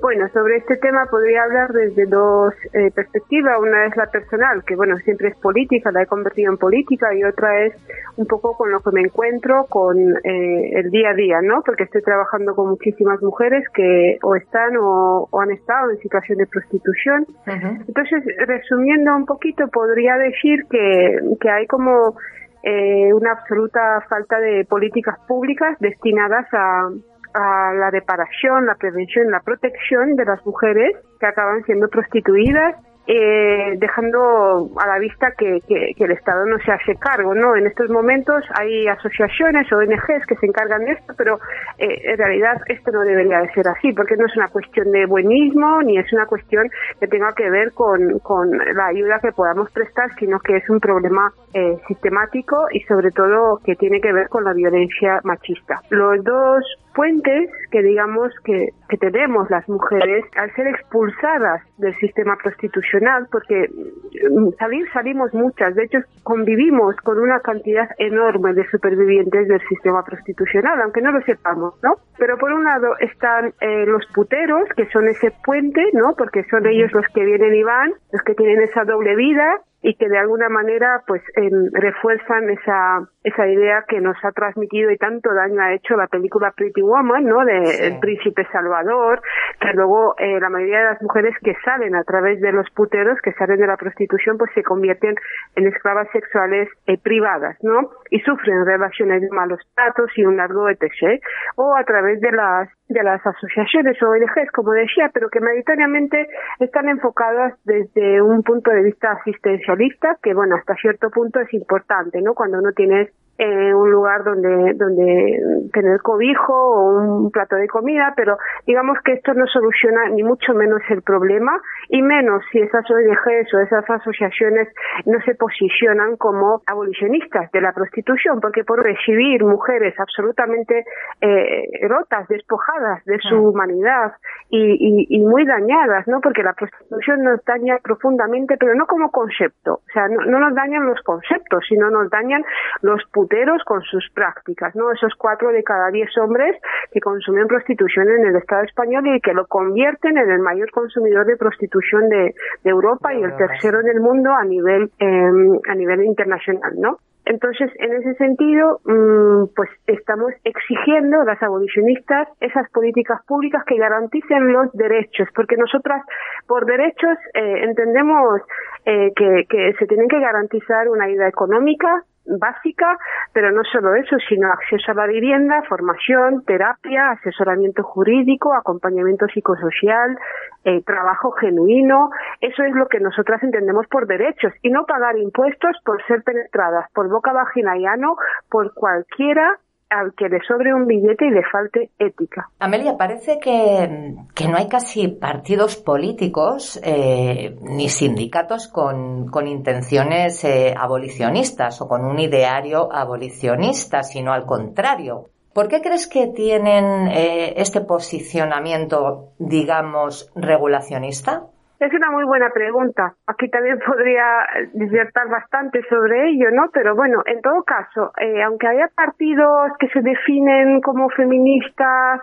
Bueno, 0.00 0.28
sobre 0.28 0.58
este 0.58 0.76
tema 0.76 1.06
podría 1.10 1.42
hablar 1.42 1.72
desde 1.72 2.06
dos 2.06 2.54
eh, 2.72 2.90
perspectivas. 2.94 3.58
Una 3.60 3.86
es 3.86 3.96
la 3.96 4.06
personal, 4.06 4.62
que 4.64 4.76
bueno, 4.76 4.96
siempre 4.98 5.28
es 5.28 5.36
política, 5.38 5.90
la 5.90 6.02
he 6.02 6.06
convertido 6.06 6.52
en 6.52 6.58
política, 6.58 7.12
y 7.14 7.24
otra 7.24 7.64
es 7.64 7.74
un 8.16 8.26
poco 8.26 8.56
con 8.56 8.70
lo 8.70 8.78
que 8.80 8.92
me 8.92 9.00
encuentro 9.00 9.66
con 9.68 9.98
eh, 9.98 10.70
el 10.78 10.90
día 10.90 11.10
a 11.10 11.14
día, 11.14 11.38
¿no? 11.42 11.62
Porque 11.66 11.82
estoy 11.82 12.02
trabajando 12.02 12.54
con 12.54 12.68
muchísimas 12.68 13.20
mujeres 13.22 13.64
que 13.74 14.18
o 14.22 14.36
están 14.36 14.76
o, 14.76 15.26
o 15.30 15.40
han 15.40 15.50
estado 15.50 15.90
en 15.90 15.98
situación 15.98 16.38
de 16.38 16.46
prostitución. 16.46 17.26
Entonces, 17.46 18.22
resumiendo 18.46 19.16
un 19.16 19.26
poquito, 19.26 19.66
podría 19.66 20.16
decir 20.16 20.64
que, 20.70 21.18
que 21.40 21.50
hay 21.50 21.66
como 21.66 22.16
eh, 22.62 23.12
una 23.12 23.32
absoluta 23.32 24.00
falta 24.08 24.38
de 24.38 24.64
políticas 24.64 25.18
públicas 25.26 25.76
destinadas 25.80 26.46
a 26.52 26.88
a 27.34 27.72
la 27.74 27.90
reparación, 27.90 28.66
la 28.66 28.74
prevención, 28.74 29.30
la 29.30 29.40
protección 29.40 30.16
de 30.16 30.24
las 30.24 30.44
mujeres 30.44 30.96
que 31.18 31.26
acaban 31.26 31.62
siendo 31.64 31.88
prostituidas, 31.88 32.76
eh, 33.10 33.78
dejando 33.78 34.68
a 34.76 34.86
la 34.86 34.98
vista 34.98 35.32
que, 35.38 35.62
el 35.96 36.10
Estado 36.10 36.44
no 36.44 36.58
se 36.58 36.70
hace 36.70 36.94
cargo, 36.96 37.34
¿no? 37.34 37.56
En 37.56 37.66
estos 37.66 37.88
momentos 37.88 38.44
hay 38.54 38.86
asociaciones, 38.86 39.72
ONGs 39.72 40.26
que 40.26 40.36
se 40.36 40.46
encargan 40.46 40.84
de 40.84 40.92
esto, 40.92 41.14
pero 41.16 41.38
eh, 41.78 42.02
en 42.04 42.18
realidad 42.18 42.60
esto 42.66 42.90
no 42.92 43.00
debería 43.00 43.40
de 43.40 43.50
ser 43.54 43.66
así, 43.66 43.94
porque 43.94 44.14
no 44.16 44.26
es 44.26 44.36
una 44.36 44.48
cuestión 44.48 44.90
de 44.90 45.06
buenismo, 45.06 45.80
ni 45.82 45.96
es 45.96 46.12
una 46.12 46.26
cuestión 46.26 46.68
que 47.00 47.06
tenga 47.06 47.32
que 47.32 47.48
ver 47.48 47.72
con, 47.72 48.18
con 48.18 48.50
la 48.50 48.88
ayuda 48.88 49.20
que 49.20 49.32
podamos 49.32 49.70
prestar, 49.70 50.14
sino 50.18 50.38
que 50.40 50.56
es 50.56 50.68
un 50.68 50.78
problema 50.78 51.32
eh, 51.54 51.78
sistemático 51.88 52.66
y 52.72 52.80
sobre 52.80 53.10
todo 53.10 53.58
que 53.64 53.74
tiene 53.76 54.02
que 54.02 54.12
ver 54.12 54.28
con 54.28 54.44
la 54.44 54.52
violencia 54.52 55.20
machista. 55.24 55.80
Los 55.88 56.22
dos 56.22 56.62
puentes 56.98 57.48
que 57.70 57.80
digamos 57.80 58.32
que, 58.42 58.70
que 58.88 58.96
tenemos 58.96 59.48
las 59.50 59.68
mujeres 59.68 60.24
al 60.34 60.52
ser 60.56 60.66
expulsadas 60.66 61.62
del 61.76 61.94
sistema 61.98 62.36
prostitucional, 62.42 63.28
porque 63.30 63.68
mm, 63.68 64.48
salir 64.58 64.84
salimos 64.92 65.32
muchas, 65.32 65.76
de 65.76 65.84
hecho 65.84 65.98
convivimos 66.24 66.96
con 67.04 67.20
una 67.20 67.38
cantidad 67.38 67.88
enorme 67.98 68.52
de 68.52 68.68
supervivientes 68.68 69.46
del 69.46 69.60
sistema 69.68 70.02
prostitucional, 70.02 70.82
aunque 70.82 71.00
no 71.00 71.12
lo 71.12 71.22
sepamos, 71.22 71.74
¿no? 71.84 71.98
Pero 72.18 72.36
por 72.36 72.50
un 72.50 72.64
lado 72.64 72.88
están 72.98 73.52
eh, 73.60 73.86
los 73.86 74.04
puteros, 74.12 74.68
que 74.76 74.86
son 74.86 75.06
ese 75.06 75.30
puente, 75.44 75.80
¿no? 75.92 76.16
Porque 76.18 76.42
son 76.50 76.66
ellos 76.66 76.90
los 76.92 77.06
que 77.14 77.24
vienen 77.24 77.54
y 77.54 77.62
van, 77.62 77.92
los 78.10 78.22
que 78.22 78.34
tienen 78.34 78.60
esa 78.62 78.82
doble 78.82 79.14
vida, 79.14 79.60
y 79.82 79.94
que 79.94 80.08
de 80.08 80.18
alguna 80.18 80.48
manera 80.48 81.02
pues 81.06 81.22
eh, 81.36 81.50
refuerzan 81.72 82.50
esa 82.50 83.08
esa 83.22 83.46
idea 83.46 83.84
que 83.86 84.00
nos 84.00 84.16
ha 84.24 84.32
transmitido 84.32 84.90
y 84.90 84.96
tanto 84.96 85.32
daño 85.34 85.60
ha 85.60 85.74
hecho 85.74 85.96
la 85.96 86.06
película 86.06 86.52
Pretty 86.56 86.82
Woman, 86.82 87.24
¿no? 87.24 87.44
De 87.44 87.58
Sí. 87.68 87.84
El 87.84 87.98
Príncipe 87.98 88.46
Salvador, 88.50 89.20
que 89.60 89.72
luego 89.74 90.14
eh, 90.18 90.40
la 90.40 90.48
mayoría 90.48 90.78
de 90.78 90.84
las 90.84 91.02
mujeres 91.02 91.34
que 91.42 91.54
salen 91.64 91.94
a 91.94 92.04
través 92.04 92.40
de 92.40 92.52
los 92.52 92.68
puteros, 92.70 93.18
que 93.22 93.32
salen 93.32 93.58
de 93.58 93.66
la 93.66 93.76
prostitución, 93.76 94.38
pues 94.38 94.50
se 94.54 94.62
convierten 94.62 95.14
en 95.56 95.66
esclavas 95.66 96.08
sexuales 96.12 96.68
eh, 96.86 96.98
privadas, 96.98 97.56
¿no? 97.62 97.90
Y 98.10 98.20
sufren 98.20 98.64
relaciones 98.64 99.22
de 99.22 99.28
malos 99.30 99.60
tratos 99.74 100.10
y 100.16 100.24
un 100.24 100.36
largo 100.36 100.68
etc. 100.68 101.20
O 101.56 101.76
a 101.76 101.84
través 101.84 102.20
de 102.20 102.32
las 102.32 102.68
de 102.88 103.02
las 103.02 103.24
asociaciones 103.26 104.02
o 104.02 104.10
ONGs, 104.10 104.50
como 104.52 104.72
decía, 104.72 105.10
pero 105.12 105.28
que 105.28 105.40
mayoritariamente 105.40 106.28
están 106.58 106.88
enfocadas 106.88 107.54
desde 107.64 108.22
un 108.22 108.42
punto 108.42 108.70
de 108.70 108.82
vista 108.82 109.12
asistencialista, 109.12 110.16
que 110.22 110.34
bueno, 110.34 110.56
hasta 110.56 110.74
cierto 110.76 111.10
punto 111.10 111.40
es 111.40 111.52
importante, 111.52 112.22
¿no? 112.22 112.34
Cuando 112.34 112.58
uno 112.58 112.72
tiene 112.72 113.10
eh, 113.38 113.72
un 113.72 113.90
lugar 113.90 114.24
donde 114.24 114.74
donde 114.74 115.68
tener 115.72 116.00
cobijo 116.02 116.52
o 116.52 117.24
un 117.24 117.30
plato 117.30 117.54
de 117.54 117.68
comida, 117.68 118.12
pero 118.16 118.36
digamos 118.66 118.98
que 119.04 119.12
esto 119.12 119.32
no 119.34 119.46
soluciona 119.46 120.08
ni 120.10 120.24
mucho 120.24 120.54
menos 120.54 120.82
el 120.90 121.02
problema 121.02 121.52
y 121.88 122.02
menos 122.02 122.42
si 122.50 122.58
esas 122.58 122.84
ONGs 122.90 123.54
o 123.54 123.60
esas 123.60 123.88
asociaciones 123.88 124.68
no 125.06 125.20
se 125.22 125.34
posicionan 125.34 126.16
como 126.16 126.62
abolicionistas 126.66 127.50
de 127.52 127.60
la 127.60 127.72
prostitución, 127.72 128.40
porque 128.40 128.64
por 128.64 128.82
recibir 128.82 129.44
mujeres 129.44 129.94
absolutamente 130.00 130.84
eh, 131.20 131.86
rotas, 131.88 132.26
despojadas 132.28 133.04
de 133.04 133.18
su 133.20 133.36
humanidad 133.36 134.14
y, 134.50 134.58
y, 134.58 135.06
y 135.10 135.20
muy 135.20 135.44
dañadas, 135.44 136.08
¿no? 136.08 136.20
Porque 136.20 136.42
la 136.42 136.54
prostitución 136.54 137.22
nos 137.22 137.44
daña 137.44 137.78
profundamente, 137.82 138.56
pero 138.58 138.74
no 138.74 138.86
como 138.86 139.10
concepto, 139.10 139.74
o 139.74 139.92
sea, 139.92 140.08
no, 140.08 140.24
no 140.24 140.40
nos 140.40 140.54
dañan 140.54 140.86
los 140.86 141.00
conceptos, 141.02 141.64
sino 141.68 141.90
nos 141.90 142.10
dañan 142.10 142.44
los 142.82 143.02
puteros 143.28 143.62
con 143.64 143.82
sus 143.82 144.08
prácticas, 144.14 144.74
¿no? 144.74 144.90
Esos 144.92 145.12
cuatro 145.16 145.50
de 145.52 145.62
cada 145.62 145.90
diez 145.90 146.08
hombres 146.18 146.56
que 146.92 147.00
consumen 147.00 147.46
prostitución 147.46 148.08
en 148.08 148.26
el 148.26 148.36
Estado 148.36 148.62
español 148.62 149.06
y 149.06 149.20
que 149.20 149.34
lo 149.34 149.46
convierten 149.46 150.16
en 150.16 150.30
el 150.30 150.40
mayor 150.40 150.70
consumidor 150.70 151.26
de 151.26 151.36
prostitución 151.36 152.08
de, 152.08 152.34
de 152.64 152.70
Europa 152.70 153.12
y 153.14 153.22
el 153.22 153.36
tercero 153.36 153.80
en 153.80 153.88
el 153.88 154.00
mundo 154.00 154.32
a 154.32 154.44
nivel 154.44 154.90
eh, 154.98 155.30
a 155.68 155.74
nivel 155.74 156.04
internacional, 156.04 156.72
¿no? 156.78 156.98
Entonces, 157.26 157.70
en 157.78 157.92
ese 157.92 158.14
sentido, 158.14 158.80
mm, 158.84 159.54
pues 159.54 159.68
estamos 159.86 160.32
exigiendo 160.44 161.22
las 161.24 161.42
abolicionistas 161.42 162.26
esas 162.40 162.70
políticas 162.70 163.22
públicas 163.26 163.62
que 163.66 163.76
garanticen 163.76 164.50
los 164.50 164.72
derechos, 164.72 165.28
porque 165.34 165.58
nosotras 165.58 166.02
por 166.46 166.64
derechos 166.64 167.18
eh, 167.34 167.64
entendemos 167.64 168.40
eh, 168.86 169.12
que, 169.14 169.44
que 169.46 169.74
se 169.78 169.86
tienen 169.86 170.08
que 170.08 170.18
garantizar 170.18 170.88
una 170.88 171.04
ayuda 171.04 171.28
económica, 171.28 172.02
básica, 172.38 172.98
pero 173.32 173.50
no 173.52 173.62
solo 173.64 173.94
eso, 173.94 174.16
sino 174.28 174.48
acceso 174.52 174.92
a 174.92 174.94
la 174.94 175.06
vivienda, 175.06 175.62
formación, 175.68 176.44
terapia, 176.44 177.10
asesoramiento 177.10 177.82
jurídico, 177.82 178.54
acompañamiento 178.54 179.26
psicosocial, 179.26 180.18
eh, 180.64 180.82
trabajo 180.84 181.30
genuino. 181.32 182.10
Eso 182.40 182.62
es 182.62 182.74
lo 182.74 182.88
que 182.88 183.00
nosotras 183.00 183.42
entendemos 183.42 183.86
por 183.88 184.06
derechos 184.06 184.52
y 184.62 184.70
no 184.70 184.84
pagar 184.84 185.16
impuestos 185.16 185.76
por 185.84 186.04
ser 186.06 186.22
penetradas 186.22 186.90
por 186.92 187.08
boca, 187.08 187.32
vagina 187.32 187.76
y 187.78 187.86
ano 187.86 188.16
por 188.50 188.74
cualquiera 188.74 189.58
al 189.90 190.14
que 190.14 190.28
le 190.28 190.40
sobre 190.46 190.74
un 190.74 190.86
billete 190.86 191.26
y 191.26 191.30
le 191.30 191.42
falte 191.50 191.90
ética. 191.98 192.50
Amelia, 192.58 192.96
parece 192.96 193.38
que, 193.38 194.14
que 194.34 194.48
no 194.48 194.56
hay 194.56 194.68
casi 194.68 195.08
partidos 195.08 195.76
políticos 195.76 196.80
eh, 196.82 197.56
ni 197.62 197.88
sindicatos 197.88 198.68
con, 198.68 199.26
con 199.28 199.46
intenciones 199.46 200.44
eh, 200.44 200.74
abolicionistas 200.76 201.80
o 201.80 201.88
con 201.88 202.04
un 202.04 202.18
ideario 202.18 202.92
abolicionista, 202.92 204.02
sino 204.02 204.32
al 204.32 204.44
contrario. 204.44 205.30
¿Por 205.52 205.68
qué 205.68 205.80
crees 205.80 206.06
que 206.06 206.28
tienen 206.28 207.08
eh, 207.08 207.54
este 207.56 207.80
posicionamiento, 207.80 209.32
digamos, 209.38 210.30
regulacionista? 210.36 211.46
Es 211.80 211.94
una 211.94 212.10
muy 212.10 212.24
buena 212.24 212.50
pregunta. 212.50 213.14
Aquí 213.26 213.48
también 213.48 213.78
podría 213.86 214.24
disertar 214.72 215.28
bastante 215.28 215.80
sobre 215.88 216.30
ello, 216.30 216.50
¿no? 216.50 216.70
Pero 216.72 216.96
bueno, 216.96 217.22
en 217.26 217.40
todo 217.40 217.62
caso, 217.62 218.12
eh, 218.18 218.42
aunque 218.42 218.66
haya 218.66 218.88
partidos 218.94 219.72
que 219.78 219.88
se 219.90 220.00
definen 220.00 220.80
como 220.80 221.08
feministas, 221.10 222.20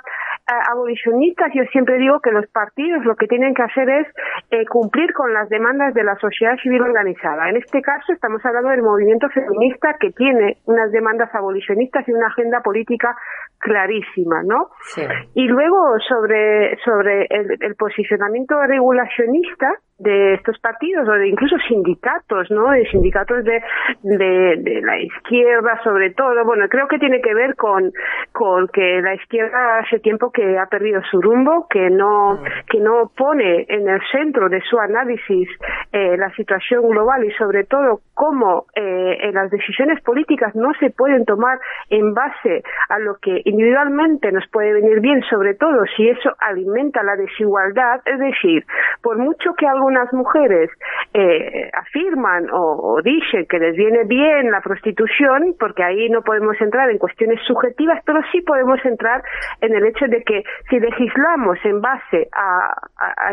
abolicionistas, 0.48 1.52
yo 1.54 1.64
siempre 1.72 1.98
digo 1.98 2.20
que 2.20 2.32
los 2.32 2.46
partidos 2.48 3.04
lo 3.04 3.16
que 3.16 3.28
tienen 3.28 3.54
que 3.54 3.64
hacer 3.64 3.90
es 3.90 4.08
eh, 4.52 4.66
cumplir 4.68 5.14
con 5.14 5.34
las 5.34 5.50
demandas 5.50 5.94
de 5.94 6.04
la 6.04 6.16
sociedad 6.18 6.56
civil 6.62 6.82
organizada. 6.82 7.50
En 7.50 7.58
este 7.58 7.82
caso 7.82 8.14
estamos 8.14 8.46
hablando 8.46 8.70
del 8.70 8.84
movimiento 8.84 9.28
feminista 9.30 9.96
que 10.00 10.12
tiene 10.12 10.58
unas 10.66 10.92
demandas 10.92 11.34
abolicionistas 11.34 12.08
y 12.08 12.14
una 12.14 12.28
agenda 12.28 12.62
política 12.62 13.16
clarísima, 13.58 14.44
¿no? 14.44 14.70
Sí. 14.82 15.02
Y 15.34 15.48
luego 15.48 16.00
sobre, 16.08 16.78
sobre 16.84 17.26
el, 17.30 17.58
el 17.60 17.76
posicionamiento 17.76 18.62
regulacionista 18.62 19.74
de 19.98 20.34
estos 20.34 20.60
partidos 20.60 21.08
o 21.08 21.12
de 21.14 21.30
incluso 21.30 21.56
sindicatos, 21.68 22.52
¿no? 22.52 22.72
De 22.72 22.86
sindicatos 22.90 23.46
de, 23.46 23.62
de, 24.04 24.82
la 24.82 25.00
izquierda 25.00 25.80
sobre 25.84 26.12
todo. 26.12 26.44
Bueno, 26.44 26.68
creo 26.68 26.88
que 26.88 27.00
tiene 27.00 27.22
que 27.22 27.34
ver 27.34 27.56
con, 27.56 27.94
con 28.34 28.68
que 28.68 29.02
la 29.02 29.16
izquierda 29.16 29.80
hace 29.80 30.00
tiempo 30.00 30.32
que 30.32 30.58
ha 30.58 30.66
perdido 30.66 31.02
su 31.10 31.22
rumbo, 31.22 31.68
que 31.70 31.90
no, 31.90 32.40
que 32.70 32.80
no 32.80 33.12
pone 33.16 33.66
en 33.70 33.88
el 33.88 34.02
centro 34.12 34.50
de 34.50 34.62
su 34.70 34.78
análisis 34.80 35.48
eh, 35.94 36.18
la 36.18 36.30
situación 36.36 36.90
global 36.90 37.24
y 37.24 37.32
sobre 37.32 37.64
todo 37.64 38.02
cómo 38.14 38.66
eh, 38.76 39.18
en 39.22 39.34
las 39.34 39.50
decisiones 39.50 40.02
políticas 40.02 40.56
no 40.56 40.74
se 40.80 40.90
pueden 40.90 41.26
tomar 41.26 41.60
en 41.90 42.14
base 42.14 42.64
a 42.90 43.00
lo 43.00 43.16
que 43.16 43.42
individualmente 43.46 44.32
nos 44.32 44.48
puede 44.50 44.74
venir 44.74 45.00
bien, 45.00 45.22
sobre 45.30 45.54
todo 45.54 45.84
si 45.96 46.10
eso 46.10 46.36
alimenta 46.40 47.04
la 47.04 47.16
desigualdad, 47.16 48.02
es 48.06 48.20
decir, 48.20 48.66
por 49.02 49.18
mucho 49.18 49.54
que 49.54 49.68
algunas 49.86 50.12
mujeres 50.14 50.70
eh, 51.14 51.70
afirman 51.74 52.48
o, 52.52 53.00
dicen 53.04 53.46
que 53.48 53.60
les 53.60 53.76
viene 53.76 54.04
bien 54.06 54.52
la 54.52 54.62
prostitución, 54.62 55.56
porque 55.60 55.84
ahí 55.84 56.10
no 56.10 56.22
podemos 56.22 56.60
entrar 56.60 56.90
en 56.90 56.98
cuestiones 56.98 57.40
subjetivas, 57.48 58.02
pero 58.06 58.20
sí 58.32 58.42
podemos 58.42 58.84
entrar 58.84 59.24
en 59.62 59.76
el 59.76 59.86
hecho 59.86 60.06
de 60.08 60.24
que 60.24 60.44
si 60.70 60.80
legislamos 60.80 61.58
en 61.64 61.82
base 61.82 62.28
a, 62.34 62.76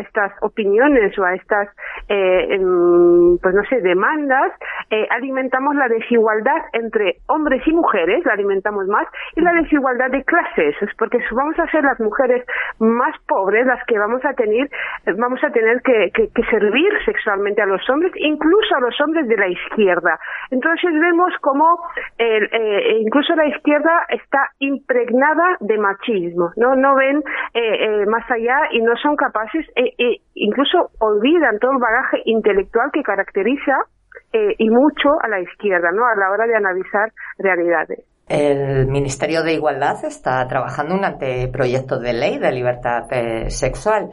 estas 0.01 0.31
opiniones 0.41 1.17
o 1.17 1.23
a 1.23 1.33
estas, 1.33 1.69
eh, 2.09 2.55
em, 2.55 3.37
pues 3.41 3.55
no 3.55 3.63
sé, 3.65 3.81
demandas, 3.81 4.51
eh, 4.89 5.07
alimentamos 5.09 5.75
la 5.75 5.87
desigualdad 5.87 6.61
entre 6.73 7.17
hombres 7.27 7.65
y 7.65 7.71
mujeres, 7.71 8.25
la 8.25 8.33
alimentamos 8.33 8.87
más, 8.87 9.07
y 9.35 9.41
la 9.41 9.53
desigualdad 9.53 10.11
de 10.11 10.23
clases, 10.23 10.75
es 10.81 10.89
porque 10.97 11.19
vamos 11.31 11.57
a 11.59 11.67
ser 11.71 11.83
las 11.83 11.99
mujeres 11.99 12.45
más 12.79 13.15
pobres 13.27 13.65
las 13.65 13.83
que 13.85 13.97
vamos 13.97 14.23
a 14.25 14.33
tener, 14.33 14.69
vamos 15.17 15.43
a 15.43 15.49
tener 15.49 15.81
que 15.81 16.11
servir 16.49 16.91
sexualmente 17.05 17.61
a 17.61 17.65
los 17.65 17.81
hombres, 17.89 18.11
incluso 18.15 18.75
a 18.75 18.79
los 18.79 18.99
hombres 19.01 19.27
de 19.27 19.37
la 19.37 19.47
izquierda. 19.47 20.19
Entonces 20.51 20.91
vemos 20.93 21.33
como 21.41 21.79
el, 22.17 22.43
eh, 22.51 22.99
incluso 23.01 23.35
la 23.35 23.47
izquierda 23.47 24.05
está 24.09 24.49
impregnada 24.59 25.57
de 25.59 25.77
machismo, 25.77 26.51
no 26.57 26.75
no 26.75 26.95
ven 26.95 27.17
eh, 27.53 28.01
eh, 28.01 28.05
más 28.07 28.29
allá 28.29 28.57
y 28.71 28.81
no 28.81 28.95
son 28.97 29.15
capaces, 29.15 29.65
eh, 29.75 29.93
eh, 29.97 30.17
incluso 30.35 30.89
olvidan 30.99 31.59
todo 31.59 31.71
el 31.71 31.79
bagaje 31.79 32.21
intelectual 32.25 32.89
que 32.91 33.03
caracteriza 33.03 33.77
eh, 34.31 34.55
y 34.57 34.69
mucho 34.69 35.09
a 35.21 35.27
la 35.27 35.39
izquierda, 35.39 35.91
¿no? 35.91 36.05
A 36.05 36.15
la 36.15 36.31
hora 36.31 36.45
de 36.45 36.55
analizar 36.55 37.11
realidades. 37.37 37.99
El 38.27 38.87
Ministerio 38.87 39.43
de 39.43 39.53
Igualdad 39.53 40.03
está 40.05 40.47
trabajando 40.47 40.95
un 40.95 41.03
anteproyecto 41.03 41.99
de 41.99 42.13
ley 42.13 42.39
de 42.39 42.51
libertad 42.51 43.03
eh, 43.11 43.49
sexual. 43.49 44.11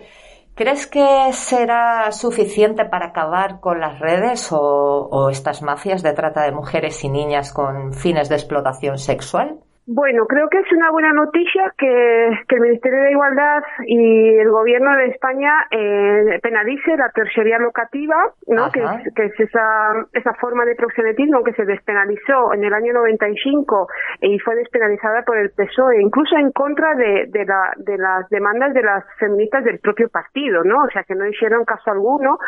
¿Crees 0.60 0.86
que 0.86 1.32
será 1.32 2.12
suficiente 2.12 2.84
para 2.84 3.06
acabar 3.06 3.60
con 3.60 3.80
las 3.80 3.98
redes 3.98 4.48
o, 4.50 5.30
estas 5.30 5.62
mafias 5.62 6.02
de 6.02 6.12
trata 6.12 6.42
de 6.42 6.52
mujeres 6.52 7.02
y 7.02 7.08
niñas 7.08 7.50
con 7.50 7.94
fines 7.94 8.28
de 8.28 8.34
explotación 8.34 8.98
sexual? 8.98 9.60
Bueno, 9.92 10.24
creo 10.26 10.48
que 10.48 10.58
es 10.58 10.70
una 10.70 10.88
buena 10.92 11.12
noticia 11.12 11.74
que, 11.76 12.30
que 12.46 12.54
el 12.54 12.60
Ministerio 12.60 13.00
de 13.00 13.10
Igualdad 13.10 13.60
y 13.88 14.36
el 14.38 14.48
Gobierno 14.48 14.94
de 14.94 15.06
España 15.06 15.66
eh, 15.68 16.38
penalice 16.40 16.96
la 16.96 17.10
tercería 17.10 17.58
locativa, 17.58 18.14
¿no? 18.46 18.70
Que 18.70 18.84
Ajá. 18.84 19.02
es, 19.04 19.12
que 19.14 19.24
es 19.24 19.40
esa, 19.40 20.06
esa 20.12 20.32
forma 20.34 20.64
de 20.64 20.76
proxenetismo 20.76 21.42
que 21.42 21.54
se 21.54 21.64
despenalizó 21.64 22.54
en 22.54 22.62
el 22.62 22.72
año 22.72 22.92
95 22.92 23.88
y 24.20 24.38
fue 24.38 24.54
despenalizada 24.54 25.22
por 25.22 25.36
el 25.38 25.50
PSOE, 25.50 26.00
incluso 26.00 26.36
en 26.36 26.52
contra 26.52 26.94
de, 26.94 27.26
de, 27.26 27.44
la, 27.44 27.72
de 27.78 27.98
las 27.98 28.28
demandas 28.28 28.72
de 28.74 28.82
las 28.84 29.02
feministas 29.18 29.64
del 29.64 29.80
propio 29.80 30.08
partido, 30.08 30.62
¿no? 30.62 30.84
O 30.84 30.90
sea, 30.92 31.02
que 31.02 31.16
no 31.16 31.26
hicieron 31.26 31.64
caso 31.64 31.90
alguno. 31.90 32.38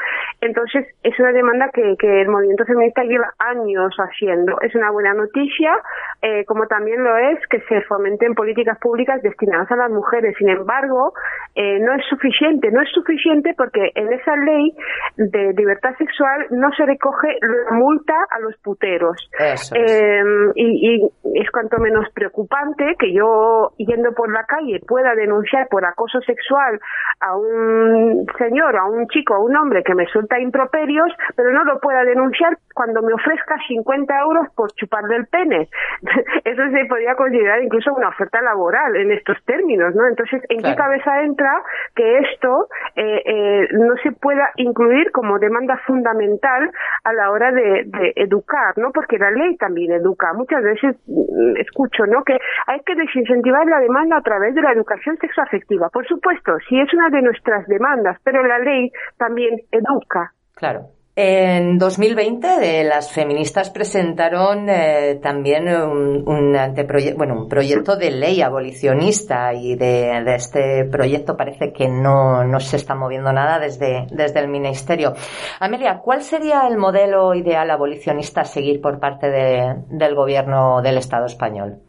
Entonces, 0.40 0.87
es 1.02 1.18
una 1.18 1.33
demanda 1.33 1.70
que, 1.74 1.96
que 1.98 2.20
el 2.20 2.28
movimiento 2.28 2.64
feminista 2.66 3.02
lleva 3.02 3.35
años 3.40 3.96
haciendo. 3.98 4.61
Es 4.61 4.72
una 4.76 4.92
buena 4.92 5.12
noticia, 5.12 5.76
eh, 6.22 6.44
como 6.44 6.68
también 6.68 7.02
lo 7.02 7.16
es 7.16 7.32
que 7.49 7.61
se 7.62 7.83
fomenten 7.83 8.35
políticas 8.35 8.79
públicas 8.79 9.23
destinadas 9.23 9.71
a 9.71 9.77
las 9.77 9.90
mujeres. 9.90 10.35
Sin 10.38 10.49
embargo, 10.49 11.12
eh, 11.55 11.79
no 11.81 11.95
es 11.95 12.05
suficiente. 12.09 12.71
No 12.71 12.83
es 12.83 12.88
suficiente 12.90 13.55
porque 13.57 13.90
en 13.95 14.12
esa 14.12 14.37
ley 14.37 14.75
de 15.16 15.53
libertad 15.55 15.95
sexual 15.99 16.47
no 16.51 16.71
se 16.73 16.87
recoge 16.87 17.38
la 17.40 17.77
multa 17.77 18.14
a 18.31 18.40
los 18.40 18.57
puteros. 18.59 19.31
Eso 19.38 19.75
es. 19.77 20.03
Eh, 20.03 20.23
y, 20.57 20.97
y 20.97 21.40
es 21.40 21.51
cuanto 21.51 21.79
menos 21.79 22.07
preocupante 22.14 22.97
que 22.99 23.12
yo, 23.12 23.73
yendo 23.79 24.12
por 24.12 24.33
la 24.33 24.45
calle, 24.45 24.81
pueda 24.87 25.14
denunciar 25.14 25.68
por 25.68 25.85
acoso 25.85 26.21
sexual 26.23 26.81
a 27.21 27.37
un 27.37 28.27
señor, 28.38 28.77
a 28.77 28.85
un 28.85 29.07
chico, 29.09 29.35
a 29.35 29.38
un 29.38 29.57
hombre 29.57 29.83
que 29.83 29.95
me 29.95 30.07
suelta 30.07 30.38
improperios, 30.40 31.11
pero 31.37 31.53
no 31.53 31.64
lo 31.64 31.79
pueda 31.81 32.05
denunciar 32.05 32.59
cuando 32.75 33.03
me 33.03 33.14
ofrezca 33.14 33.57
50 33.68 34.21
euros 34.21 34.47
por 34.55 34.73
chuparle 34.73 35.16
el 35.16 35.27
pene. 35.27 35.68
Eso 36.45 36.62
se 36.71 36.85
podría 36.87 37.14
considerar 37.23 37.63
incluso 37.63 37.95
una 37.95 38.09
oferta 38.09 38.43
laboral 38.43 38.97
en 38.97 39.13
estos 39.13 39.37
términos, 39.45 39.95
¿no? 39.95 40.09
Entonces, 40.09 40.43
¿en 40.49 40.61
qué 40.61 40.75
cabeza 40.75 41.23
entra 41.23 41.63
que 41.95 42.19
esto 42.19 42.67
eh, 42.97 43.23
eh, 43.25 43.69
no 43.73 43.95
se 44.03 44.11
pueda 44.11 44.51
incluir 44.57 45.13
como 45.13 45.39
demanda 45.39 45.77
fundamental 45.87 46.71
a 47.05 47.13
la 47.13 47.31
hora 47.31 47.53
de, 47.53 47.85
de 47.87 48.13
educar, 48.17 48.77
¿no? 48.77 48.91
Porque 48.91 49.19
la 49.19 49.31
ley 49.31 49.57
también 49.57 49.93
educa. 49.93 50.33
Muchas 50.33 50.65
veces 50.65 50.97
mm, 51.07 51.57
escucho, 51.59 52.07
¿no? 52.07 52.25
Que 52.25 52.37
hay 52.67 52.81
que 52.81 52.97
desincentivar 52.97 53.67
la 53.67 53.79
demanda 53.79 54.17
a 54.17 54.23
través 54.23 54.55
de 54.57 54.63
la 54.63 54.73
educación 54.73 55.17
sexoafectiva. 55.19 55.91
Por 55.91 56.07
supuesto, 56.09 56.59
sí 56.69 56.81
es 56.81 56.93
una 56.93 57.09
de 57.11 57.23
nuestras 57.23 57.67
demandas, 57.69 58.19
pero 58.25 58.43
la 58.43 58.59
ley 58.59 58.91
también 59.17 59.61
educa. 59.71 60.33
Claro. 60.57 60.89
En 61.14 61.77
2020 61.77 62.81
eh, 62.81 62.85
las 62.85 63.12
feministas 63.12 63.68
presentaron 63.68 64.66
eh, 64.70 65.18
también 65.22 65.68
un, 65.68 66.27
un 66.27 66.55
anteproye- 66.57 67.14
bueno, 67.14 67.35
un 67.35 67.48
proyecto 67.51 67.96
de 67.96 68.11
ley 68.12 68.40
abolicionista 68.40 69.53
y 69.53 69.77
de, 69.77 70.22
de 70.25 70.35
este 70.35 70.85
proyecto 70.87 71.37
parece 71.37 71.70
que 71.75 71.87
no, 71.87 72.44
no 72.44 72.61
se 72.61 72.77
está 72.77 72.94
moviendo 72.94 73.31
nada 73.31 73.59
desde, 73.59 74.07
desde 74.11 74.40
el 74.40 74.48
ministerio. 74.48 75.12
Amelia, 75.61 75.98
¿cuál 75.98 76.22
sería 76.22 76.66
el 76.66 76.79
modelo 76.79 77.35
ideal 77.35 77.70
abolicionista 77.70 78.40
a 78.40 78.44
seguir 78.46 78.81
por 78.81 78.98
parte 78.98 79.29
de- 79.31 79.75
del 79.90 80.14
gobierno 80.14 80.81
del 80.81 80.96
Estado 80.96 81.27
español? 81.27 81.83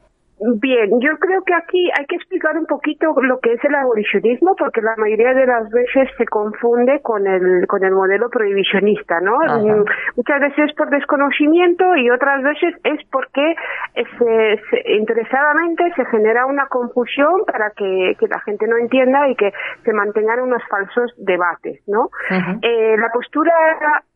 Bien, 0.59 0.99
yo 0.99 1.17
creo 1.19 1.41
que 1.43 1.53
aquí 1.53 1.89
hay 1.97 2.05
que 2.05 2.15
explicar 2.17 2.57
un 2.57 2.65
poquito 2.65 3.13
lo 3.21 3.39
que 3.39 3.53
es 3.53 3.63
el 3.63 3.75
abolicionismo, 3.75 4.55
porque 4.57 4.81
la 4.81 4.95
mayoría 4.97 5.33
de 5.33 5.45
las 5.45 5.69
veces 5.69 6.09
se 6.17 6.25
confunde 6.25 6.99
con 7.01 7.25
el 7.27 7.65
con 7.67 7.83
el 7.83 7.91
modelo 7.93 8.29
prohibicionista, 8.29 9.19
¿no? 9.21 9.39
Ajá. 9.41 9.57
Mm, 9.59 9.85
Muchas 10.17 10.39
veces 10.41 10.73
por 10.75 10.89
desconocimiento 10.89 11.95
y 11.95 12.09
otras 12.09 12.43
veces 12.43 12.75
es 12.83 12.99
porque 13.11 13.55
se, 13.95 14.61
se- 14.69 14.91
interesadamente 14.95 15.91
se 15.95 16.05
genera 16.05 16.45
una 16.45 16.67
confusión 16.67 17.45
para 17.45 17.69
que, 17.71 18.15
que 18.19 18.27
la 18.27 18.39
gente 18.41 18.67
no 18.67 18.77
entienda 18.77 19.27
y 19.29 19.35
que 19.35 19.51
se 19.85 19.93
mantengan 19.93 20.41
unos 20.41 20.61
falsos 20.69 21.13
debates, 21.17 21.81
¿no? 21.87 22.09
Eh, 22.61 22.95
la 22.97 23.09
postura 23.13 23.53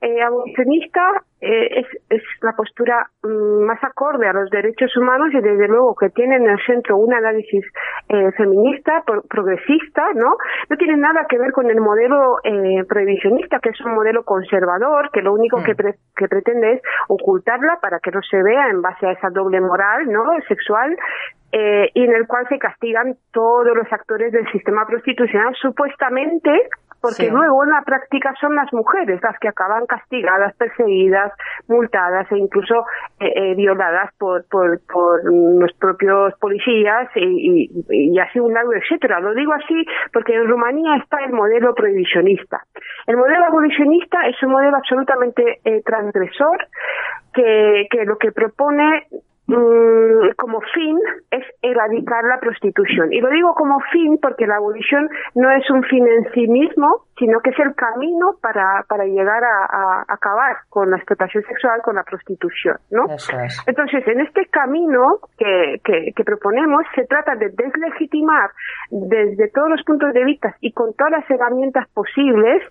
eh, 0.02 0.22
abolicionista 0.22 1.02
eh, 1.40 1.82
es, 1.82 1.88
es 2.10 2.24
la 2.42 2.54
postura 2.54 3.08
mm, 3.24 3.64
más 3.66 3.84
acorde 3.84 4.28
a 4.28 4.34
los 4.34 4.50
derechos 4.50 4.96
humanos 4.98 5.30
y 5.34 5.40
desde 5.40 5.68
luego 5.68 5.96
que 5.96 6.10
tiene 6.18 6.36
en 6.36 6.50
el 6.50 6.60
centro 6.66 6.98
un 6.98 7.14
análisis 7.14 7.64
eh, 8.10 8.32
feminista, 8.36 9.04
pro- 9.06 9.22
progresista, 9.30 10.04
¿no? 10.16 10.36
No 10.70 10.76
tiene 10.78 10.98
nada 10.98 11.26
que 11.30 11.38
ver 11.38 11.52
con 11.52 11.70
el 11.70 11.80
modelo 11.80 12.40
eh, 12.44 12.84
prohibicionista, 12.90 13.60
que 13.60 13.70
es 13.70 13.80
un 13.86 13.94
modelo 13.94 14.24
conservador, 14.26 15.12
que 15.14 15.22
lo 15.22 15.32
único 15.34 15.60
Mm. 15.60 15.64
que, 15.64 15.76
pre- 15.76 15.96
que 16.16 16.28
pretende 16.28 16.74
es 16.74 16.82
ocultarla 17.08 17.78
para 17.82 18.00
que 18.00 18.12
no 18.12 18.22
se 18.24 18.42
vea 18.42 18.70
en 18.70 18.82
base 18.82 19.06
a 19.08 19.12
esa 19.12 19.30
doble 19.30 19.62
moral, 19.62 20.12
¿no? 20.12 20.24
Sexual, 20.48 20.98
eh, 21.52 21.90
y 21.94 22.04
en 22.04 22.14
el 22.14 22.26
cual 22.28 22.46
se 22.50 22.58
castigan 22.60 23.16
todos 23.32 23.76
los 23.76 23.88
actores 23.94 24.32
del 24.34 24.46
sistema 24.52 24.86
prostitucional 24.86 25.56
supuestamente 25.62 26.52
porque 27.02 27.26
Sí. 27.26 27.30
luego 27.30 27.64
en 27.64 27.72
la 27.72 27.82
práctica 27.84 28.34
son 28.40 28.56
las 28.56 28.72
mujeres 28.74 29.22
las 29.22 29.38
que 29.40 29.48
acaban 29.48 29.86
castigadas, 29.86 30.56
perseguidas, 30.58 31.32
multadas 31.68 32.32
e 32.32 32.38
incluso 32.38 32.86
eh, 33.20 33.32
eh, 33.36 33.56
violadas 33.56 34.12
por, 34.18 34.46
por, 34.50 34.80
por 34.92 35.24
los 35.26 35.72
propios 35.74 36.34
policías 36.40 37.10
y, 37.16 37.70
y, 37.90 38.12
y 38.14 38.20
así 38.20 38.40
un 38.40 38.54
largo 38.54 38.74
etcétera. 38.74 39.20
Lo 39.20 39.34
digo 39.34 39.54
así 39.54 39.86
porque 40.14 40.34
en 40.36 40.48
Rumanía 40.48 40.98
está 40.98 41.18
el 41.24 41.34
modelo 41.34 41.74
prohibicionista. 41.76 42.62
El 43.06 43.18
modelo 43.18 43.46
abolicionista 43.46 44.28
es 44.28 44.42
un 44.44 44.52
modelo 44.52 44.78
absolutamente 44.78 45.60
eh, 45.64 45.82
transgresor 45.86 46.58
que, 47.34 47.88
que 47.92 48.06
lo 48.06 48.18
que 48.18 48.32
propone 48.32 49.08
mm, 49.48 50.32
como 50.38 50.62
fin 50.74 50.98
es 51.32 51.44
erradicar 51.62 52.24
la 52.24 52.40
prostitución. 52.40 53.12
Y 53.14 53.22
lo 53.22 53.30
digo 53.30 53.54
como 53.56 53.80
fin 53.92 54.18
porque 54.22 54.48
la 54.48 54.58
abolición 54.58 55.10
no 55.36 55.50
es 55.52 55.70
un 55.70 55.84
fin 55.84 56.06
en 56.08 56.32
sí 56.34 56.48
mismo, 56.48 57.06
sino 57.18 57.40
que 57.40 57.50
es 57.50 57.60
el 57.60 57.74
camino 57.76 58.36
para, 58.42 58.86
para 58.88 59.06
llegar 59.06 59.44
a, 59.44 59.66
a 59.66 60.06
acabar 60.08 60.58
con 60.70 60.92
la 60.92 60.98
explotación 60.98 61.44
sexual, 61.46 61.82
con 61.84 61.96
la 61.96 62.04
prostitución, 62.04 62.78
¿no? 62.92 63.06
Eso 63.06 63.40
es. 63.40 63.62
Entonces, 63.66 64.08
en 64.08 64.22
este 64.22 64.46
camino 64.48 65.20
que, 65.38 65.82
que, 65.84 66.14
que 66.16 66.24
proponemos, 66.24 66.84
se 66.96 67.06
trata 67.06 67.36
de 67.36 67.50
deslegitimar 67.50 68.52
desde 68.92 69.50
todos 69.50 69.70
los 69.70 69.84
puntos 69.84 70.14
de 70.14 70.24
vista 70.24 70.56
y 70.62 70.72
con 70.72 70.94
todas 70.94 71.12
las 71.12 71.30
herramientas 71.30 71.88
posibles 71.94 72.62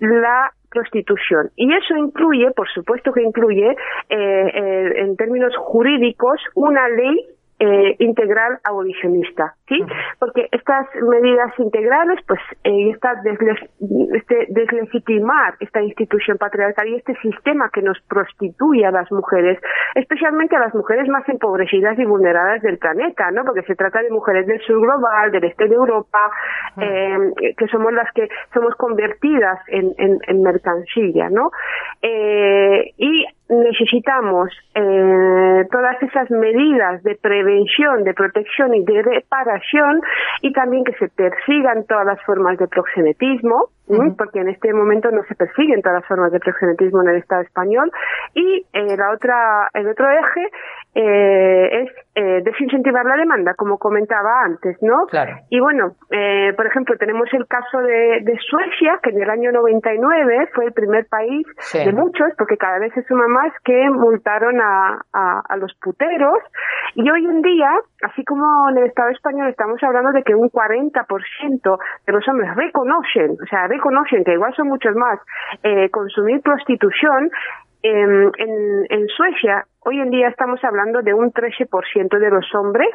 la 0.00 0.52
prostitución. 0.74 1.50
Y 1.56 1.72
eso 1.72 1.96
incluye, 1.96 2.50
por 2.50 2.68
supuesto 2.68 3.12
que 3.12 3.22
incluye, 3.22 3.70
eh, 3.70 3.76
eh, 4.10 4.92
en 4.96 5.16
términos 5.16 5.54
jurídicos, 5.56 6.38
una 6.54 6.88
ley 6.88 7.26
eh, 7.60 7.96
integral 8.00 8.58
abolicionista, 8.64 9.54
¿sí? 9.68 9.80
Porque 10.18 10.48
estas 10.50 10.86
medidas 11.08 11.52
integrales, 11.58 12.18
pues, 12.26 12.40
eh, 12.64 12.90
esta 12.90 13.14
desle- 13.22 13.68
este 14.14 14.46
deslegitimar 14.48 15.54
esta 15.60 15.80
institución 15.82 16.36
patriarcal 16.38 16.88
y 16.88 16.96
este 16.96 17.14
sistema 17.22 17.70
que 17.72 17.82
nos 17.82 17.98
prostituye 18.08 18.84
a 18.84 18.90
las 18.90 19.10
mujeres, 19.12 19.58
especialmente 19.94 20.56
a 20.56 20.60
las 20.60 20.74
mujeres 20.74 21.08
más 21.08 21.28
empobrecidas 21.28 21.98
y 21.98 22.04
vulneradas 22.04 22.60
del 22.62 22.78
planeta, 22.78 23.30
¿no? 23.30 23.44
Porque 23.44 23.62
se 23.62 23.74
trata 23.76 24.02
de 24.02 24.10
mujeres 24.10 24.46
del 24.46 24.60
sur 24.62 24.80
global, 24.80 25.30
del 25.30 25.44
este 25.44 25.68
de 25.68 25.74
Europa, 25.74 26.18
eh, 26.80 27.16
que 27.56 27.66
somos 27.68 27.92
las 27.92 28.10
que 28.12 28.28
somos 28.52 28.74
convertidas 28.76 29.58
en, 29.68 29.92
en, 29.98 30.18
en 30.26 30.42
mercancía, 30.42 31.30
¿no? 31.30 31.50
Eh, 32.02 32.92
y 32.98 33.26
necesitamos 33.48 34.50
eh, 34.74 35.66
todas 35.70 36.02
esas 36.02 36.30
medidas 36.30 37.02
de 37.02 37.14
prevención, 37.16 38.04
de 38.04 38.14
protección 38.14 38.74
y 38.74 38.84
de 38.84 39.02
reparación 39.02 40.00
y 40.40 40.52
también 40.52 40.84
que 40.84 40.94
se 40.94 41.08
persigan 41.08 41.84
todas 41.86 42.06
las 42.06 42.22
formas 42.22 42.58
de 42.58 42.68
proxenetismo, 42.68 43.68
¿m? 43.88 44.14
porque 44.16 44.40
en 44.40 44.48
este 44.48 44.72
momento 44.72 45.10
no 45.10 45.22
se 45.24 45.34
persiguen 45.34 45.82
todas 45.82 46.00
las 46.00 46.08
formas 46.08 46.32
de 46.32 46.40
proxenetismo 46.40 47.02
en 47.02 47.08
el 47.08 47.16
Estado 47.16 47.42
español 47.42 47.90
y 48.34 48.66
eh, 48.72 48.96
la 48.96 49.10
otra, 49.12 49.68
el 49.74 49.88
otro 49.88 50.06
eje 50.08 50.48
eh, 50.94 51.82
es 51.82 51.90
eh, 52.14 52.42
desincentivar 52.44 53.04
la 53.04 53.16
demanda, 53.16 53.54
como 53.54 53.78
comentaba 53.78 54.42
antes, 54.44 54.76
¿no? 54.80 55.06
Claro. 55.06 55.32
Y 55.50 55.58
bueno, 55.58 55.96
eh, 56.10 56.52
por 56.56 56.66
ejemplo, 56.66 56.96
tenemos 56.96 57.28
el 57.34 57.46
caso 57.48 57.78
de, 57.78 58.20
de 58.22 58.38
Suecia, 58.48 59.00
que 59.02 59.10
en 59.10 59.20
el 59.22 59.28
año 59.28 59.50
99 59.50 60.50
fue 60.54 60.66
el 60.66 60.72
primer 60.72 61.06
país 61.08 61.44
Sí. 61.58 61.84
de 61.84 61.92
muchos, 61.92 62.28
porque 62.38 62.56
cada 62.56 62.78
vez 62.78 62.92
se 62.94 63.02
suma 63.04 63.26
más, 63.26 63.52
que 63.64 63.90
multaron 63.90 64.60
a, 64.60 65.00
a, 65.12 65.42
a 65.48 65.56
los 65.56 65.74
puteros. 65.82 66.38
Y 66.94 67.10
hoy 67.10 67.24
en 67.24 67.42
día, 67.42 67.70
así 68.04 68.24
como 68.24 68.70
en 68.70 68.78
el 68.78 68.84
Estado 68.84 69.10
español, 69.10 69.48
estamos 69.48 69.82
hablando 69.82 70.12
de 70.12 70.22
que 70.22 70.34
un 70.36 70.48
40% 70.50 71.78
de 72.06 72.12
los 72.12 72.28
hombres 72.28 72.54
reconocen, 72.54 73.32
o 73.42 73.46
sea, 73.46 73.66
reconocen 73.74 74.24
que 74.24 74.32
igual 74.32 74.54
son 74.54 74.68
muchos 74.68 74.94
más, 74.96 75.18
eh, 75.62 75.90
consumir 75.90 76.40
prostitución. 76.42 77.30
En, 77.86 78.32
en, 78.38 78.86
en 78.88 79.06
Suecia 79.08 79.66
hoy 79.80 80.00
en 80.00 80.08
día 80.08 80.28
estamos 80.28 80.58
hablando 80.64 81.02
de 81.02 81.12
un 81.12 81.30
13% 81.30 82.18
de 82.18 82.30
los 82.30 82.46
hombres 82.54 82.88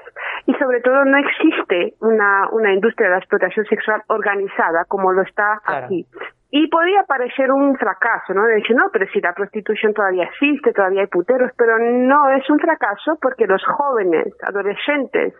y 0.48 0.54
sobre 0.56 0.82
todo 0.82 1.06
no 1.06 1.16
existe 1.20 1.94
una, 2.02 2.50
una 2.52 2.74
industria 2.74 3.08
de 3.08 3.14
la 3.14 3.20
explotación 3.20 3.68
sexual 3.68 4.02
organizada 4.08 4.86
como 4.88 5.12
lo 5.12 5.22
está 5.22 5.62
Claro. 5.64 5.86
aquí. 5.86 6.08
Y 6.52 6.68
podría 6.68 7.04
parecer 7.04 7.52
un 7.52 7.78
fracaso, 7.78 8.34
¿no? 8.34 8.44
De 8.46 8.56
decir, 8.56 8.76
no, 8.76 8.86
pero 8.92 9.06
si 9.14 9.22
la 9.22 9.34
prostitución 9.34 9.94
todavía 9.94 10.24
existe, 10.24 10.74
todavía 10.74 11.02
hay 11.02 11.08
puteros, 11.08 11.52
pero 11.56 11.78
no 11.78 12.30
es 12.32 12.50
un 12.50 12.58
fracaso 12.58 13.20
porque 13.22 13.46
los 13.46 13.64
jóvenes, 13.64 14.34
adolescentes, 14.42 15.36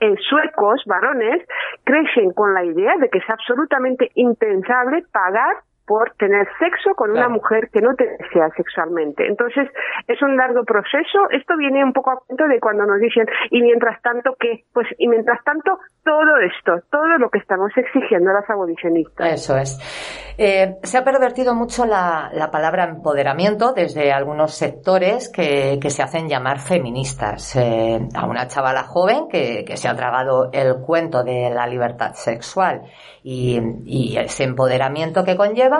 eh, 0.00 0.14
suecos, 0.28 0.82
varones, 0.86 1.46
crecen 1.84 2.32
con 2.32 2.54
la 2.54 2.64
idea 2.64 2.96
de 2.98 3.08
que 3.08 3.18
es 3.18 3.30
absolutamente 3.30 4.10
impensable 4.14 5.04
pagar 5.12 5.62
por 5.88 6.12
tener 6.18 6.46
sexo 6.58 6.94
con 6.94 7.10
una 7.10 7.28
mujer 7.28 7.70
que 7.72 7.80
no 7.80 7.94
te 7.94 8.06
desea 8.06 8.50
sexualmente. 8.56 9.26
Entonces, 9.26 9.68
es 10.06 10.20
un 10.20 10.36
largo 10.36 10.64
proceso. 10.64 11.30
Esto 11.30 11.56
viene 11.56 11.82
un 11.82 11.94
poco 11.94 12.10
a 12.10 12.20
cuento 12.20 12.46
de 12.46 12.60
cuando 12.60 12.84
nos 12.84 13.00
dicen, 13.00 13.26
y 13.50 13.62
mientras 13.62 14.00
tanto, 14.02 14.36
¿qué? 14.38 14.64
Pues, 14.72 14.86
y 14.98 15.08
mientras 15.08 15.42
tanto, 15.44 15.78
todo 16.04 16.36
esto, 16.40 16.86
todo 16.90 17.18
lo 17.18 17.30
que 17.30 17.38
estamos 17.38 17.72
exigiendo 17.76 18.30
a 18.30 18.34
las 18.34 18.50
abolicionistas. 18.50 19.32
Eso 19.32 19.56
es. 19.56 20.34
Eh, 20.36 20.76
se 20.82 20.98
ha 20.98 21.04
pervertido 21.04 21.54
mucho 21.54 21.84
la, 21.84 22.30
la 22.32 22.50
palabra 22.50 22.84
empoderamiento 22.84 23.72
desde 23.72 24.12
algunos 24.12 24.54
sectores 24.54 25.28
que, 25.28 25.78
que 25.80 25.90
se 25.90 26.02
hacen 26.02 26.28
llamar 26.28 26.60
feministas. 26.60 27.56
Eh, 27.56 27.98
a 28.14 28.26
una 28.26 28.46
chavala 28.46 28.84
joven 28.84 29.28
que, 29.28 29.64
que 29.64 29.76
se 29.76 29.88
ha 29.88 29.96
tragado 29.96 30.50
el 30.52 30.76
cuento 30.84 31.24
de 31.24 31.50
la 31.50 31.66
libertad 31.66 32.12
sexual 32.12 32.82
y, 33.22 33.60
y 33.84 34.16
ese 34.18 34.44
empoderamiento 34.44 35.24
que 35.24 35.36
conlleva. 35.36 35.77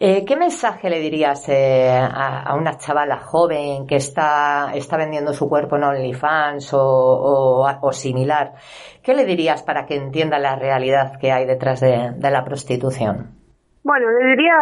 Eh, 0.00 0.24
¿Qué 0.24 0.36
mensaje 0.36 0.90
le 0.90 1.00
dirías 1.00 1.48
eh, 1.48 1.90
a, 1.90 2.42
a 2.42 2.54
una 2.54 2.76
chavala 2.78 3.18
joven 3.18 3.86
que 3.86 3.96
está, 3.96 4.72
está 4.74 4.96
vendiendo 4.96 5.32
su 5.32 5.48
cuerpo 5.48 5.76
en 5.76 5.84
OnlyFans 5.84 6.72
o, 6.74 7.66
o, 7.80 7.92
similar? 7.92 8.54
¿Qué 9.02 9.14
le 9.14 9.24
dirías 9.24 9.62
para 9.62 9.86
que 9.86 9.96
entienda 9.96 10.38
la 10.38 10.56
realidad 10.56 11.18
que 11.18 11.32
hay 11.32 11.46
detrás 11.46 11.80
de, 11.80 12.12
de 12.14 12.30
la 12.30 12.44
prostitución? 12.44 13.37
Bueno, 13.84 14.10
le 14.10 14.30
diría 14.30 14.56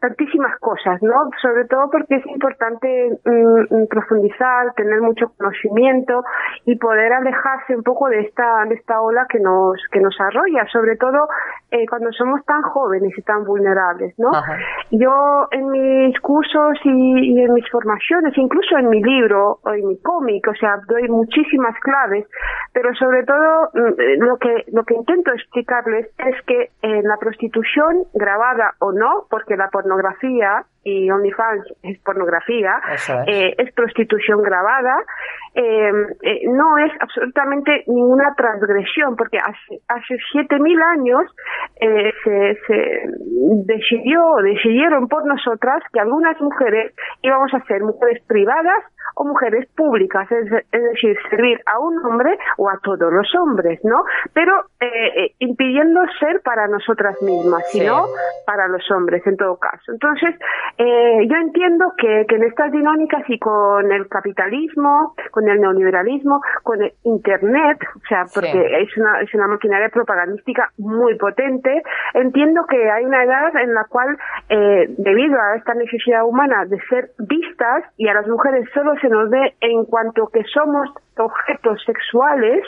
tantísimas 0.00 0.58
cosas, 0.60 1.02
¿no? 1.02 1.28
Sobre 1.42 1.64
todo 1.66 1.90
porque 1.90 2.16
es 2.16 2.26
importante 2.26 3.18
mm, 3.24 3.86
profundizar, 3.88 4.72
tener 4.74 5.00
mucho 5.00 5.32
conocimiento 5.36 6.22
y 6.66 6.76
poder 6.76 7.12
alejarse 7.12 7.76
un 7.76 7.82
poco 7.82 8.08
de 8.08 8.20
esta 8.20 8.64
de 8.68 8.76
esta 8.76 9.00
ola 9.00 9.26
que 9.28 9.40
nos 9.40 9.80
que 9.90 10.00
nos 10.00 10.18
arrolla, 10.20 10.66
sobre 10.72 10.96
todo 10.96 11.28
eh, 11.70 11.86
cuando 11.88 12.12
somos 12.12 12.44
tan 12.44 12.62
jóvenes 12.62 13.12
y 13.16 13.22
tan 13.22 13.44
vulnerables, 13.44 14.14
¿no? 14.18 14.30
Ajá. 14.30 14.56
Yo 14.90 15.48
en 15.50 15.70
mis 15.70 16.18
cursos 16.20 16.78
y, 16.84 17.34
y 17.34 17.42
en 17.42 17.52
mis 17.52 17.68
formaciones, 17.70 18.36
incluso 18.36 18.78
en 18.78 18.88
mi 18.88 19.02
libro 19.02 19.58
o 19.64 19.70
en 19.72 19.88
mi 19.88 19.98
cómic, 20.00 20.46
o 20.48 20.54
sea, 20.54 20.76
doy 20.86 21.08
muchísimas 21.08 21.78
claves, 21.80 22.26
pero 22.72 22.94
sobre 22.94 23.24
todo 23.24 23.70
mm, 23.74 24.22
lo 24.24 24.36
que 24.36 24.64
lo 24.72 24.84
que 24.84 24.94
intento 24.94 25.32
explicarles 25.32 26.06
es 26.18 26.34
que 26.46 26.70
eh, 26.82 27.02
la 27.02 27.16
prostitución 27.16 28.04
grabada 28.14 28.59
o 28.78 28.92
no, 28.92 29.26
porque 29.30 29.56
la 29.56 29.70
pornografía 29.70 30.66
y 30.84 31.10
OnlyFans 31.10 31.64
es 31.82 31.98
pornografía, 32.00 32.80
es. 32.92 33.08
eh, 33.26 33.54
es 33.58 33.72
prostitución 33.74 34.42
grabada, 34.42 34.96
eh, 35.54 35.90
eh, 36.22 36.40
no 36.48 36.78
es 36.78 36.92
absolutamente 37.00 37.84
ninguna 37.86 38.34
transgresión, 38.36 39.16
porque 39.16 39.38
hace, 39.38 39.80
hace 39.88 40.14
7.000 40.32 40.82
años 40.98 41.22
eh, 41.80 42.12
se, 42.24 42.58
se 42.66 43.02
decidió, 43.66 44.36
decidieron 44.42 45.08
por 45.08 45.26
nosotras 45.26 45.82
que 45.92 46.00
algunas 46.00 46.40
mujeres 46.40 46.94
íbamos 47.22 47.52
a 47.54 47.60
ser 47.64 47.82
mujeres 47.82 48.22
privadas 48.26 48.82
o 49.16 49.24
mujeres 49.24 49.68
públicas, 49.76 50.30
es, 50.30 50.50
es 50.70 50.82
decir, 50.82 51.16
servir 51.28 51.60
a 51.66 51.78
un 51.78 51.98
hombre 52.06 52.38
o 52.56 52.70
a 52.70 52.78
todos 52.82 53.12
los 53.12 53.34
hombres, 53.34 53.80
¿no? 53.84 54.04
Pero 54.32 54.52
eh, 54.80 55.34
impidiendo 55.40 56.00
ser 56.20 56.40
para 56.42 56.68
nosotras 56.68 57.16
mismas, 57.22 57.68
Sí. 57.70 57.80
sino 57.80 58.04
para 58.46 58.68
los 58.68 58.88
hombres 58.90 59.26
en 59.26 59.36
todo 59.36 59.56
caso. 59.58 59.92
Entonces, 59.92 60.34
eh, 60.78 61.26
yo 61.28 61.36
entiendo 61.36 61.92
que, 61.96 62.26
que 62.28 62.36
en 62.36 62.44
estas 62.44 62.72
dinámicas 62.72 63.22
y 63.28 63.38
con 63.38 63.90
el 63.92 64.08
capitalismo, 64.08 65.14
con 65.30 65.48
el 65.48 65.60
neoliberalismo, 65.60 66.40
con 66.62 66.82
el 66.82 66.92
Internet, 67.04 67.78
o 67.96 68.06
sea, 68.08 68.24
porque 68.34 68.50
Sí. 68.52 68.58
es 68.58 68.96
una, 68.96 69.20
es 69.20 69.34
una 69.34 69.46
maquinaria 69.46 69.88
propagandística 69.88 70.70
muy 70.78 71.14
potente, 71.16 71.82
entiendo 72.14 72.64
que 72.68 72.90
hay 72.90 73.04
una 73.04 73.22
edad 73.24 73.54
en 73.62 73.74
la 73.74 73.84
cual, 73.84 74.16
eh, 74.48 74.86
debido 74.98 75.40
a 75.40 75.56
esta 75.56 75.74
necesidad 75.74 76.24
humana 76.24 76.64
de 76.66 76.78
ser 76.88 77.10
vistas, 77.18 77.84
y 77.96 78.08
a 78.08 78.14
las 78.14 78.26
mujeres 78.26 78.68
solo 78.74 78.94
se 79.00 79.08
nos 79.08 79.30
ve 79.30 79.54
en 79.60 79.84
cuanto 79.84 80.26
que 80.28 80.42
somos 80.44 80.88
objetos 81.18 81.82
sexuales, 81.84 82.62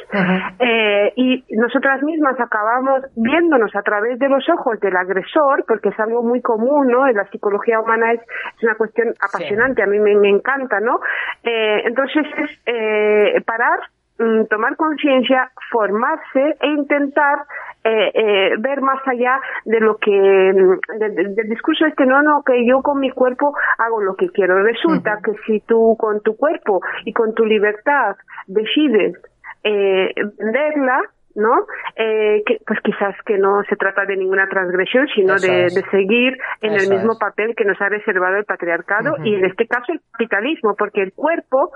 eh, 0.59 1.13
y 1.17 1.45
nosotras 1.57 2.03
mismas 2.03 2.39
acabamos 2.39 3.03
viéndonos 3.17 3.75
a 3.75 3.83
través 3.83 4.19
de 4.19 4.29
los 4.29 4.49
ojos 4.49 4.79
del 4.81 4.97
agresor, 4.97 5.65
porque 5.67 5.89
es 5.91 6.01
algo 6.01 6.23
muy 6.23 6.41
común, 6.43 6.89
¿no? 6.89 7.07
En 7.07 7.17
la 7.17 7.27
psicología 7.31 7.81
humana 7.81 8.13
es, 8.13 8.21
es 8.21 8.63
una 8.63 8.75
cuestión 8.75 9.15
apasionante, 9.21 9.83
a 9.83 9.87
mí 9.87 9.99
me, 9.99 10.15
me 10.17 10.29
encanta, 10.29 10.81
¿no? 10.81 11.01
Eh, 11.43 11.83
entonces 11.85 12.27
es 12.39 12.51
eh, 12.67 13.41
parar, 13.47 13.81
mm, 14.23 14.47
tomar 14.49 14.77
conciencia, 14.77 15.51
formarse 15.71 16.57
e 16.61 16.67
intentar 16.69 17.45
eh, 17.85 18.11
eh, 18.15 18.51
ver 18.59 18.81
más 18.81 19.01
allá 19.07 19.41
de 19.65 19.81
lo 19.81 19.97
que 19.99 20.11
mm, 20.13 20.99
de- 21.01 21.11
de- 21.11 21.29
del 21.35 21.49
discurso 21.49 21.85
este 21.87 22.07
no 22.07 22.23
no 22.23 22.43
que 22.45 22.65
yo 22.67 22.81
con 22.83 23.01
mi 23.01 23.11
cuerpo 23.11 23.55
hago 23.79 24.01
lo 24.03 24.15
que 24.15 24.29
quiero 24.31 24.63
resulta 24.63 25.19
que 25.25 25.33
si 25.47 25.61
tú 25.61 25.97
con 25.99 26.21
tu 26.23 26.37
cuerpo 26.37 26.81
y 27.05 27.13
con 27.13 27.35
tu 27.35 27.45
libertad 27.45 28.17
decides 28.47 29.17
eh, 29.65 30.13
venderla 30.39 31.01
¿no? 31.35 31.67
Eh, 31.97 32.43
que, 32.47 32.59
pues 32.67 32.81
quizás 32.83 33.15
que 33.27 33.39
no 33.39 33.63
se 33.69 33.77
trata 33.77 34.05
de 34.05 34.17
ninguna 34.17 34.49
transgresión, 34.49 35.07
sino 35.15 35.35
de, 35.39 35.69
de 35.71 35.83
seguir 35.91 36.39
en 36.61 36.73
Eso 36.75 36.85
el 36.85 36.89
mismo 36.91 37.13
es. 37.13 37.19
papel 37.19 37.55
que 37.57 37.65
nos 37.65 37.81
ha 37.81 37.89
reservado 37.89 38.37
el 38.37 38.45
patriarcado 38.45 39.17
y 39.25 39.35
en 39.35 39.45
este 39.45 39.67
caso 39.67 39.93
el 39.93 40.01
capitalismo, 40.13 40.75
porque 40.77 41.03
el 41.03 41.13
cuerpo, 41.13 41.71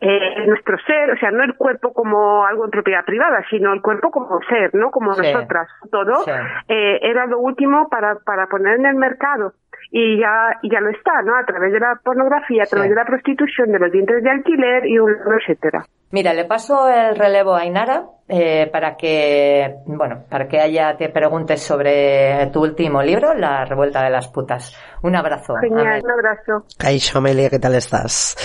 eh, 0.00 0.46
nuestro 0.46 0.76
ser, 0.86 1.10
o 1.10 1.16
sea, 1.18 1.30
no 1.30 1.42
el 1.44 1.54
cuerpo 1.54 1.92
como 1.92 2.44
algo 2.46 2.64
en 2.64 2.70
propiedad 2.70 3.04
privada, 3.04 3.44
sino 3.50 3.72
el 3.72 3.82
cuerpo 3.82 4.10
como 4.10 4.40
ser, 4.48 4.74
¿no? 4.74 4.90
Como 4.90 5.14
Sí. 5.14 5.22
nosotras, 5.32 5.68
todo, 5.90 6.24
Sí. 6.24 6.30
eh, 6.68 6.98
era 7.02 7.26
lo 7.26 7.38
último 7.38 7.88
para, 7.88 8.16
para 8.24 8.46
poner 8.46 8.78
en 8.78 8.86
el 8.86 8.94
mercado. 8.96 9.52
Y 9.92 10.20
ya, 10.20 10.58
y 10.62 10.70
ya 10.70 10.80
lo 10.80 10.90
está, 10.90 11.22
¿no? 11.24 11.34
A 11.34 11.44
través 11.44 11.72
de 11.72 11.80
la 11.80 11.98
pornografía, 12.04 12.62
a 12.62 12.66
Sí. 12.66 12.72
través 12.76 12.90
de 12.90 12.96
la 12.96 13.04
prostitución, 13.04 13.72
de 13.72 13.78
los 13.80 13.90
dientes 13.90 14.22
de 14.22 14.30
alquiler 14.30 14.86
y 14.86 14.98
un 14.98 15.10
etcétera. 15.40 15.84
Mira, 16.12 16.32
le 16.32 16.44
paso 16.44 16.88
el 16.88 17.16
relevo 17.16 17.54
a 17.54 17.60
Ainara 17.60 18.02
eh, 18.30 18.68
para 18.72 18.96
que, 18.96 19.76
bueno, 19.86 20.24
para 20.30 20.46
que 20.48 20.64
ella 20.64 20.96
te 20.96 21.08
pregunte 21.08 21.56
sobre 21.56 22.46
tu 22.52 22.62
último 22.62 23.02
libro, 23.02 23.34
La 23.34 23.64
revuelta 23.64 24.02
de 24.04 24.10
las 24.10 24.28
putas. 24.28 24.72
Un 25.02 25.16
abrazo. 25.16 25.54
Genial, 25.60 26.00
un 26.04 26.10
abrazo. 26.10 26.66
Caixo, 26.78 27.18
Amelia, 27.18 27.48
¿qué 27.50 27.58
tal 27.58 27.74
estás? 27.74 28.36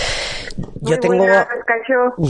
Yo 0.80 0.96
Muy 0.96 0.98
tengo... 0.98 1.24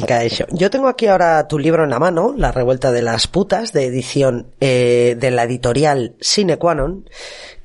Caixo. 0.07 0.45
Yo 0.51 0.69
tengo 0.71 0.89
aquí 0.89 1.07
ahora 1.07 1.47
tu 1.47 1.59
libro 1.59 1.85
en 1.85 1.91
la 1.91 1.99
mano, 1.99 2.35
La 2.37 2.51
revuelta 2.53 2.91
de 2.93 3.03
las 3.03 3.27
putas, 3.29 3.73
de 3.73 3.87
edición 3.87 4.49
eh, 4.61 5.17
de 5.19 5.31
la 5.31 5.45
editorial 5.45 6.17
Sine 6.21 6.57
Qua 6.59 6.75
Non, 6.75 7.05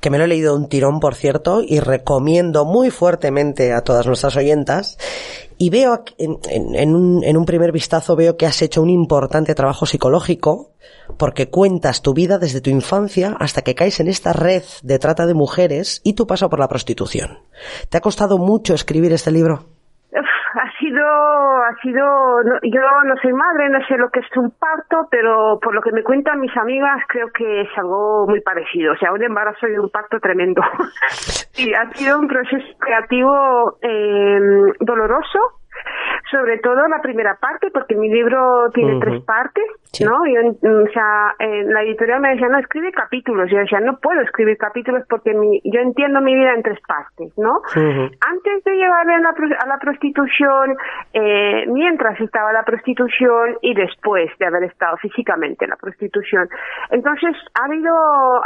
que 0.00 0.10
me 0.10 0.18
lo 0.18 0.24
he 0.24 0.28
leído 0.28 0.54
un 0.54 0.68
tirón, 0.68 1.00
por 1.00 1.14
cierto, 1.14 1.62
y 1.62 1.80
recomiendo 1.80 2.64
muy 2.64 2.90
fuertemente 2.90 3.72
a 3.72 3.82
todas 3.82 4.06
nuestras 4.06 4.36
oyentas. 4.36 4.98
Y 5.58 5.70
veo 5.70 6.02
en- 6.18 6.38
en 6.74 6.94
un, 6.96 7.22
en 7.22 7.36
un 7.36 7.44
primer 7.44 7.70
vistazo 7.70 8.16
veo 8.16 8.36
que 8.36 8.46
has 8.46 8.62
hecho 8.62 8.82
un 8.82 8.90
importante 8.90 9.54
trabajo 9.54 9.81
psicológico 9.86 10.72
porque 11.18 11.50
cuentas 11.50 12.02
tu 12.02 12.14
vida 12.14 12.38
desde 12.38 12.60
tu 12.60 12.70
infancia 12.70 13.36
hasta 13.38 13.62
que 13.62 13.74
caes 13.74 14.00
en 14.00 14.08
esta 14.08 14.32
red 14.32 14.62
de 14.82 14.98
trata 14.98 15.26
de 15.26 15.34
mujeres 15.34 16.00
y 16.04 16.14
tu 16.14 16.26
paso 16.26 16.48
por 16.48 16.58
la 16.58 16.68
prostitución. 16.68 17.38
¿Te 17.90 17.98
ha 17.98 18.00
costado 18.00 18.38
mucho 18.38 18.74
escribir 18.74 19.12
este 19.12 19.30
libro? 19.30 19.60
Ha 20.54 20.78
sido, 20.78 21.02
ha 21.02 21.74
sido, 21.80 22.04
yo 22.62 22.80
no 23.06 23.14
soy 23.22 23.32
madre, 23.32 23.70
no 23.70 23.78
sé 23.86 23.96
lo 23.96 24.10
que 24.10 24.20
es 24.20 24.36
un 24.36 24.50
parto, 24.50 25.08
pero 25.10 25.58
por 25.62 25.74
lo 25.74 25.80
que 25.80 25.92
me 25.92 26.02
cuentan 26.02 26.40
mis 26.40 26.54
amigas 26.56 27.00
creo 27.08 27.28
que 27.32 27.62
es 27.62 27.68
algo 27.78 28.26
muy 28.28 28.42
parecido, 28.42 28.92
o 28.92 28.96
sea, 28.96 29.12
un 29.12 29.22
embarazo 29.22 29.66
y 29.66 29.78
un 29.78 29.88
parto 29.88 30.20
tremendo. 30.20 30.60
y 31.56 31.72
ha 31.72 31.90
sido 31.94 32.18
un 32.18 32.28
proceso 32.28 32.66
creativo 32.78 33.78
eh, 33.80 34.38
doloroso, 34.80 35.38
sobre 36.32 36.58
todo 36.58 36.88
la 36.88 37.00
primera 37.00 37.36
parte, 37.40 37.70
porque 37.70 37.94
mi 37.94 38.08
libro 38.08 38.68
tiene 38.74 38.98
tres 39.00 39.22
partes, 39.22 39.62
Sí. 39.92 40.04
¿no? 40.06 40.24
Yo, 40.24 40.40
mm, 40.62 40.84
o 40.88 40.90
sea, 40.92 41.34
en 41.38 41.70
la 41.72 41.82
editorial 41.82 42.20
me 42.22 42.30
decía, 42.30 42.48
no, 42.48 42.58
escribe 42.58 42.90
capítulos. 42.92 43.50
Yo 43.50 43.58
decía, 43.58 43.78
no 43.80 43.98
puedo 43.98 44.22
escribir 44.22 44.56
capítulos 44.56 45.04
porque 45.08 45.34
mi, 45.34 45.60
yo 45.64 45.80
entiendo 45.80 46.22
mi 46.22 46.34
vida 46.34 46.54
en 46.54 46.62
tres 46.62 46.78
partes, 46.88 47.30
¿no? 47.36 47.60
Antes 47.76 48.64
de 48.64 48.72
llegar 48.74 49.06
a 49.10 49.18
la, 49.20 49.32
pro- 49.34 49.58
a 49.62 49.66
la 49.66 49.78
prostitución, 49.78 50.76
eh, 51.12 51.66
mientras 51.68 52.18
estaba 52.20 52.52
la 52.54 52.62
prostitución 52.64 53.58
y 53.60 53.74
después 53.74 54.30
de 54.38 54.46
haber 54.46 54.64
estado 54.64 54.96
físicamente 54.96 55.66
en 55.66 55.70
la 55.70 55.76
prostitución. 55.76 56.48
Entonces, 56.90 57.36
ha 57.60 57.66
habido 57.66 57.92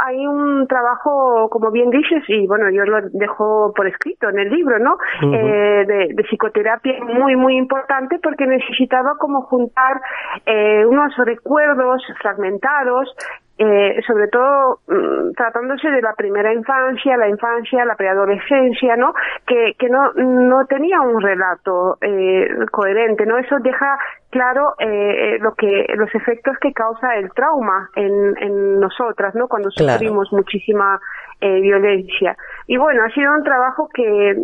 ahí 0.01 0.27
un 0.27 0.67
trabajo, 0.67 1.49
como 1.49 1.71
bien 1.71 1.89
dices, 1.91 2.23
y 2.27 2.45
bueno, 2.45 2.69
yo 2.71 2.83
lo 2.83 2.99
dejo 3.13 3.71
por 3.73 3.87
escrito 3.87 4.27
en 4.27 4.39
el 4.39 4.49
libro, 4.49 4.79
¿no? 4.79 4.97
Eh, 5.33 5.85
de, 5.87 6.07
de 6.13 6.23
psicoterapia 6.23 7.01
muy, 7.05 7.37
muy 7.37 7.55
importante 7.55 7.76
porque 8.23 8.45
necesitaba 8.47 9.17
como 9.17 9.41
juntar 9.43 10.01
eh, 10.45 10.85
unos 10.85 11.15
recuerdos 11.17 12.01
fragmentados 12.21 13.13
eh, 13.59 13.99
sobre 14.05 14.27
todo 14.27 14.81
mm, 14.87 15.31
tratándose 15.35 15.89
de 15.89 16.01
la 16.01 16.13
primera 16.13 16.53
infancia, 16.53 17.17
la 17.17 17.27
infancia, 17.27 17.85
la 17.85 17.95
preadolescencia, 17.95 18.95
¿no? 18.95 19.13
Que, 19.47 19.73
que 19.79 19.89
no, 19.89 20.13
no 20.13 20.65
tenía 20.67 21.01
un 21.01 21.19
relato 21.19 21.97
eh, 22.01 22.47
coherente, 22.71 23.25
¿no? 23.25 23.37
Eso 23.39 23.57
deja 23.59 23.97
claro 24.29 24.75
eh, 24.77 25.39
lo 25.39 25.55
que 25.55 25.87
los 25.95 26.13
efectos 26.13 26.55
que 26.61 26.71
causa 26.71 27.15
el 27.15 27.31
trauma 27.33 27.89
en, 27.95 28.37
en 28.37 28.79
nosotras, 28.79 29.33
¿no? 29.33 29.47
Cuando 29.47 29.69
Claro. 29.75 29.93
sufrimos 29.93 30.31
muchísima 30.31 30.99
eh, 31.41 31.59
violencia. 31.59 32.37
Y 32.67 32.77
bueno, 32.77 33.03
ha 33.03 33.09
sido 33.09 33.33
un 33.33 33.43
trabajo 33.43 33.89
que, 33.93 34.35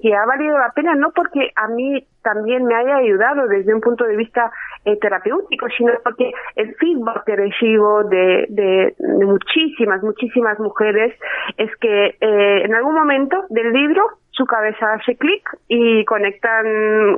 que 0.00 0.14
ha 0.14 0.24
valido 0.24 0.58
la 0.58 0.70
pena, 0.70 0.94
no 0.94 1.10
porque 1.14 1.50
a 1.54 1.68
mí 1.68 2.02
también 2.24 2.64
me 2.64 2.74
haya 2.74 2.96
ayudado 2.96 3.46
desde 3.46 3.72
un 3.72 3.80
punto 3.80 4.04
de 4.04 4.16
vista 4.16 4.50
eh, 4.84 4.98
terapéutico, 4.98 5.66
sino 5.76 5.92
porque 6.02 6.32
el 6.56 6.74
feedback 6.74 7.24
que 7.24 7.36
recibo 7.36 8.02
de, 8.04 8.46
de, 8.48 8.94
muchísimas, 9.24 10.02
muchísimas 10.02 10.58
mujeres 10.58 11.14
es 11.56 11.70
que 11.76 12.16
eh, 12.20 12.64
en 12.64 12.74
algún 12.74 12.94
momento 12.94 13.44
del 13.50 13.72
libro 13.72 14.02
su 14.30 14.46
cabeza 14.46 14.94
hace 14.94 15.16
clic 15.16 15.48
y 15.68 16.04
conectan 16.06 16.66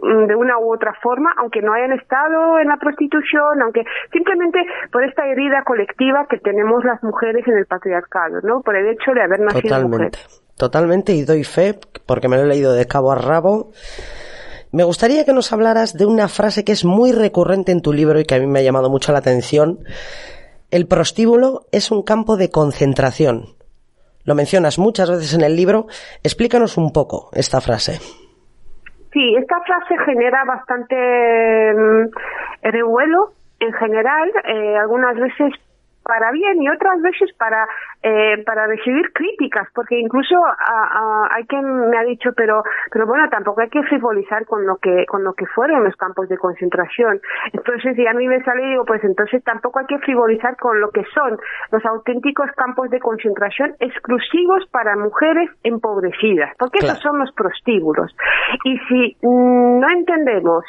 mm, 0.03 0.27
de 0.27 0.35
una 0.35 0.59
u 0.59 0.75
otra 0.75 0.93
forma, 1.03 1.33
aunque 1.39 1.63
no 1.63 1.73
hayan 1.73 1.93
estado 1.93 2.59
en 2.59 2.69
la 2.69 2.77
prostitución, 2.77 3.63
aunque 3.63 3.85
simplemente 4.13 4.59
por 4.93 5.03
esta 5.03 5.27
herida 5.27 5.63
colectiva 5.65 6.27
que 6.29 6.39
tenemos 6.39 6.85
las 6.85 7.03
mujeres 7.03 7.47
en 7.49 7.57
el 7.57 7.67
patriarcado, 7.67 8.41
¿no? 8.43 8.61
Por 8.61 8.77
el 8.77 8.89
hecho 8.89 9.13
de 9.13 9.23
haber 9.23 9.41
nacido 9.41 9.63
Totalmente. 9.63 10.19
Totalmente, 10.59 11.13
y 11.13 11.25
doy 11.25 11.45
fe, 11.45 11.75
porque 12.07 12.29
me 12.29 12.37
lo 12.37 12.45
he 12.45 12.47
leído 12.47 12.73
de 12.73 12.87
cabo 12.87 13.13
a 13.13 13.17
rabo. 13.17 13.73
Me 14.77 14.85
gustaría 14.85 15.25
que 15.25 15.33
nos 15.33 15.55
hablaras 15.55 15.97
de 15.97 16.05
una 16.05 16.29
frase 16.29 16.63
que 16.63 16.73
es 16.73 16.85
muy 16.85 17.11
recurrente 17.11 17.73
en 17.73 17.81
tu 17.81 17.95
libro 17.95 18.21
y 18.21 18.25
que 18.25 18.35
a 18.35 18.39
mí 18.39 18.47
me 18.47 18.59
ha 18.59 18.63
llamado 18.63 18.91
mucho 18.91 19.11
la 19.11 19.21
atención. 19.21 19.79
El 20.71 20.87
prostíbulo 20.87 21.63
es 21.73 21.91
un 21.91 22.03
campo 22.03 22.37
de 22.37 22.51
concentración. 22.51 23.57
Lo 24.27 24.35
mencionas 24.35 24.79
muchas 24.79 25.09
veces 25.09 25.33
en 25.33 25.41
el 25.41 25.57
libro. 25.57 25.87
Explícanos 26.23 26.77
un 26.77 26.93
poco 26.93 27.31
esta 27.33 27.63
frase. 27.63 27.93
Sí, 29.15 29.35
esta 29.39 29.57
frase 29.65 29.97
genera 30.05 30.45
bastante 30.45 30.95
mm, 31.73 32.11
revuelo 32.65 33.33
en 33.61 33.73
general, 33.73 34.31
eh, 34.45 34.77
algunas 34.77 35.17
veces 35.17 35.55
para 36.07 36.31
bien 36.31 36.63
y 36.63 36.69
otras 36.69 37.01
veces 37.03 37.33
para 37.37 37.67
eh, 38.03 38.43
para 38.45 38.67
recibir 38.67 39.13
críticas, 39.13 39.69
porque 39.75 39.99
incluso 39.99 40.37
a- 40.45 40.55
a- 40.59 41.29
hay 41.35 41.45
quien 41.47 41.91
me 41.91 41.99
ha 41.99 42.05
dicho, 42.05 42.31
pero, 42.37 42.63
pero 42.93 43.07
bueno, 43.07 43.29
tampoco 43.29 43.61
hay 43.63 43.69
que 43.69 43.83
frivolizar 43.85 44.47
con 44.47 44.65
lo 44.67 44.77
que, 44.77 45.05
con 45.07 45.25
lo 45.25 45.33
que 45.35 45.47
fueron 45.47 45.83
los 45.83 45.97
campos 45.97 46.29
de 46.29 46.39
concentración. 46.39 47.21
Entonces, 47.53 47.99
y 47.99 48.07
a 48.07 48.13
mí 48.15 48.29
me 48.29 48.43
sale 48.45 48.63
y 48.63 48.71
digo, 48.71 48.85
pues 48.85 49.03
entonces 49.05 49.43
tampoco 49.45 49.81
hay 49.81 49.87
que 49.87 49.99
frivolizar 49.99 50.57
con 50.57 50.81
lo 50.81 50.91
que 50.91 51.05
son 51.15 51.39
los 51.73 51.85
auténticos 51.85 52.51
campos 52.57 52.91
de 52.91 53.01
concentración 53.01 53.75
exclusivos 53.81 54.67
para 54.71 54.97
mujeres 54.97 55.51
empobrecidas, 55.65 56.55
porque 56.59 56.79
esos 56.79 56.99
Claro. 57.01 57.03
son 57.13 57.19
los 57.19 57.33
prostíbulos. 57.33 58.15
Y 58.65 58.79
si 58.89 59.17
mm, 59.23 59.81
no 59.81 59.91
entendemos 59.91 60.65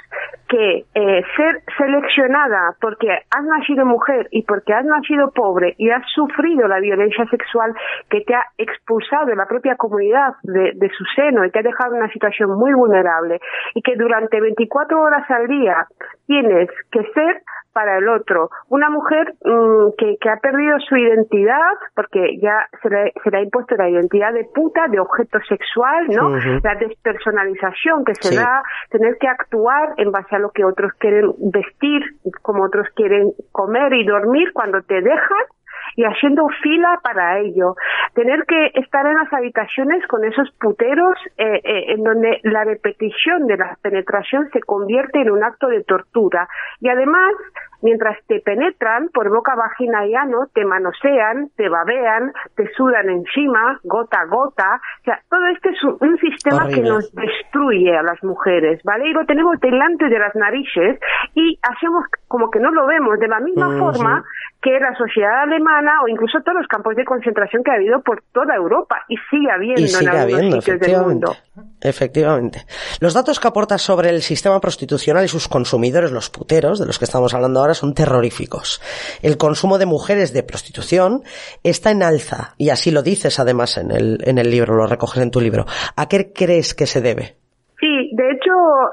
que 0.48 0.86
eh, 0.94 1.24
ser 1.36 1.62
seleccionada 1.78 2.76
porque 2.80 3.10
has 3.10 3.44
nacido 3.44 3.86
mujer 3.86 4.28
y 4.32 4.44
porque 4.44 4.74
has 4.74 4.86
nacido 4.86 5.32
pobre 5.32 5.76
y 5.78 5.90
has 5.90 6.04
sufrido 6.14 6.68
la 6.68 6.80
violencia 6.80 7.26
sexual 7.30 7.74
que 8.10 8.22
te 8.22 8.34
ha 8.34 8.46
expulsado 8.58 9.26
de 9.26 9.36
la 9.36 9.46
propia 9.46 9.76
comunidad 9.76 10.36
de, 10.44 10.72
de 10.76 10.90
su 10.90 11.04
seno 11.16 11.46
y 11.46 11.52
te 11.52 11.60
ha 11.60 11.64
dejado 11.64 11.96
en 11.96 12.04
una 12.04 12.12
situación 12.12 12.58
muy 12.58 12.74
vulnerable 12.74 13.40
y 13.76 13.82
que 13.82 13.96
durante 13.96 14.40
24 14.40 15.02
horas 15.02 15.30
al 15.30 15.48
día 15.48 15.88
tienes 16.28 16.70
que 16.92 17.04
ser 17.14 17.42
para 17.74 17.98
el 18.00 18.10
otro. 18.10 18.50
Una 18.70 18.90
mujer 18.90 19.36
mm, 19.46 19.90
que, 20.00 20.18
que 20.20 20.30
ha 20.30 20.38
perdido 20.38 20.80
su 20.80 20.96
identidad 20.98 21.74
porque 21.96 22.38
ya 22.42 22.68
se 22.82 22.90
le, 22.90 23.14
se 23.24 23.30
le 23.30 23.38
ha 23.38 23.42
impuesto 23.42 23.76
la 23.76 23.88
identidad 23.90 24.34
de 24.34 24.46
puta, 24.46 24.88
de 24.88 25.00
objeto 25.00 25.40
sexual, 25.48 26.08
¿no? 26.10 26.30
La 26.64 26.76
despersonalización 26.76 28.04
que 28.06 28.16
se 28.16 28.30
Sí. 28.30 28.36
da, 28.36 28.64
tener 28.90 29.18
que 29.20 29.28
actuar 29.28 29.94
en 29.98 30.12
base 30.12 30.36
a 30.36 30.40
lo 30.40 30.50
que 30.52 30.66
otros 30.66 30.92
quieren 31.00 31.32
vestir, 31.52 32.02
como 32.42 32.64
otros 32.64 32.88
quieren 32.96 33.32
comer 33.52 33.94
y 33.94 34.06
dormir 34.06 34.52
cuando 34.54 34.82
te 34.82 35.02
dejan 35.02 35.46
y 35.98 36.04
haciendo 36.04 36.48
fila 36.62 37.00
para 37.04 37.40
ello. 37.40 37.76
Tener 38.14 38.46
que 38.46 38.72
estar 38.76 39.06
en 39.06 39.16
las 39.16 39.34
habitaciones 39.34 40.06
con 40.08 40.24
esos 40.24 40.50
puteros 40.62 41.16
eh, 41.38 41.60
eh, 41.64 41.86
en 41.90 42.04
donde 42.04 42.40
la 42.44 42.64
repetición 42.64 43.48
de 43.48 43.58
la 43.58 43.78
penetración 43.82 44.48
se 44.54 44.62
convierte 44.62 45.20
en 45.20 45.32
un 45.32 45.44
acto 45.44 45.68
de 45.68 45.84
tortura. 45.84 46.48
Y 46.80 46.90
además, 46.90 47.34
mientras 47.82 48.18
te 48.28 48.40
penetran 48.40 49.10
por 49.14 49.30
boca, 49.30 49.56
vagina 49.56 50.06
y 50.06 50.16
ano, 50.16 50.48
te 50.54 50.66
manosean, 50.66 51.50
te 51.56 51.70
babean, 51.70 52.34
te 52.56 52.72
sudan 52.74 53.10
encima, 53.10 53.80
gota 53.84 54.22
a 54.22 54.26
gota. 54.26 54.82
O 55.02 55.04
sea, 55.04 55.20
todo 55.30 55.46
este 55.48 55.70
es 55.70 55.84
un, 55.84 56.18
sistema 56.18 56.68
que 56.68 56.82
nos 56.82 57.14
destruye 57.14 57.96
a 57.96 58.02
las 58.02 58.22
mujeres, 58.24 58.82
¿vale? 58.84 59.10
Y 59.10 59.14
lo 59.14 59.26
tenemos 59.26 59.60
delante 59.60 60.10
de 60.10 60.20
las 60.20 60.34
narices 60.36 61.00
y 61.36 61.60
hacemos 61.62 62.06
como 62.28 62.50
que 62.50 62.60
no 62.60 62.72
lo 62.72 62.88
vemos 62.88 63.20
de 63.20 63.28
la 63.28 63.40
misma 63.40 63.70
Ujú. 63.70 63.78
forma 63.78 64.24
que 64.62 64.72
la 64.80 64.96
sociedad 64.98 65.44
alemana 65.44 66.02
o 66.04 66.08
incluso 66.08 66.40
todos 66.42 66.58
los 66.58 66.68
campos 66.68 66.96
de 66.96 67.06
concentración 67.06 67.64
que 67.64 67.72
ha 67.72 67.76
habido 67.76 68.02
por 68.02 68.24
toda 68.34 68.56
Europa 68.56 69.06
y 69.08 69.16
sigue 69.30 69.52
habiendo 69.52 69.82
Y 69.82 69.84
en 69.84 69.90
sigue 69.90 70.10
algunos 70.10 70.34
habiendo, 70.34 70.62
sitios 70.62 70.80
del 70.80 71.02
mundo. 71.02 71.36
Efectivamente. 71.82 72.66
Los 73.00 73.14
datos 73.14 73.40
que 73.40 73.48
aportas 73.48 73.82
sobre 73.82 74.10
el 74.10 74.22
sistema 74.22 74.60
prostitucional 74.60 75.24
y 75.26 75.28
sus 75.28 75.48
consumidores, 75.48 76.12
los 76.12 76.30
puteros, 76.30 76.80
de 76.80 76.86
los 76.86 76.98
que 76.98 77.06
estamos 77.06 77.34
hablando 77.34 77.60
ahora, 77.60 77.67
son 77.74 77.94
terroríficos. 77.94 78.82
El 79.22 79.38
consumo 79.38 79.78
de 79.78 79.86
mujeres 79.86 80.34
de 80.34 80.44
prostitución 80.44 81.24
está 81.64 81.92
en 81.92 82.04
alza, 82.04 82.56
y 82.58 82.70
así 82.70 82.92
lo 82.92 83.04
dices 83.04 83.40
además 83.40 83.78
en 83.78 83.92
el, 83.92 84.20
en 84.24 84.38
el 84.38 84.50
libro, 84.50 84.76
lo 84.76 84.88
recoges 84.88 85.22
en 85.22 85.32
tu 85.32 85.42
libro. 85.42 85.66
¿A 85.96 86.08
qué 86.08 86.32
crees 86.34 86.74
que 86.74 86.86
se 86.86 87.02
debe? 87.02 87.38
Sí, 87.80 88.10
de 88.14 88.37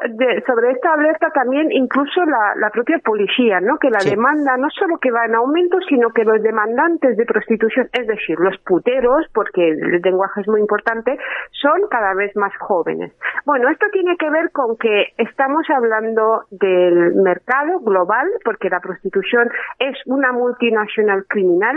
de- 0.08 0.42
sobre 0.46 0.70
esta 0.72 0.92
alerta 0.94 1.30
también 1.30 1.70
incluso 1.72 2.24
la, 2.24 2.54
la 2.56 2.70
propia 2.70 2.98
policía, 3.04 3.60
¿no? 3.60 3.78
Que 3.78 3.90
la 3.90 4.00
Sí. 4.00 4.10
demanda 4.10 4.56
no 4.56 4.68
solo 4.70 4.98
que 4.98 5.10
va 5.10 5.24
en 5.24 5.34
aumento, 5.34 5.78
sino 5.88 6.10
que 6.10 6.24
los 6.24 6.42
demandantes 6.42 7.16
de 7.16 7.24
prostitución, 7.26 7.88
es 7.92 8.06
decir, 8.06 8.38
los 8.38 8.56
puteros, 8.58 9.26
porque 9.34 9.68
el 9.70 10.00
lenguaje 10.02 10.40
es 10.40 10.48
muy 10.48 10.60
importante, 10.60 11.18
son 11.52 11.80
cada 11.90 12.14
vez 12.14 12.34
más 12.36 12.52
jóvenes. 12.58 13.12
Bueno, 13.44 13.68
esto 13.68 13.86
tiene 13.92 14.16
que 14.16 14.30
ver 14.30 14.50
con 14.52 14.76
que 14.76 15.08
estamos 15.18 15.64
hablando 15.70 16.44
del 16.50 17.14
mercado 17.16 17.80
global, 17.80 18.26
porque 18.44 18.68
la 18.70 18.80
prostitución 18.80 19.50
es 19.78 19.96
una 20.06 20.32
multinacional 20.32 21.24
criminal 21.28 21.76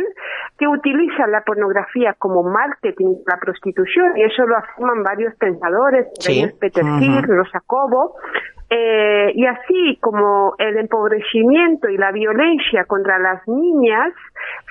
que 0.58 0.68
utiliza 0.68 1.28
la 1.28 1.42
pornografía 1.42 2.14
como 2.18 2.44
marketing 2.44 3.16
la 3.26 3.38
prostitución, 3.40 4.18
y 4.18 4.24
eso 4.24 4.46
lo 4.46 4.58
afirman 4.58 5.04
varios 5.04 5.36
pensadores, 5.36 6.08
Sí. 6.20 6.46
Peter 6.60 6.84
Ujú. 6.84 7.00
Thiel, 7.00 7.24
Rosa 7.28 7.60
Cobo, 7.68 8.16
eh, 8.70 9.32
y 9.36 9.46
así 9.46 9.98
como 10.02 10.56
el 10.58 10.78
empobrecimiento 10.78 11.88
y 11.90 11.98
la 11.98 12.12
violencia 12.12 12.86
contra 12.86 13.20
las 13.20 13.48
niñas 13.48 14.14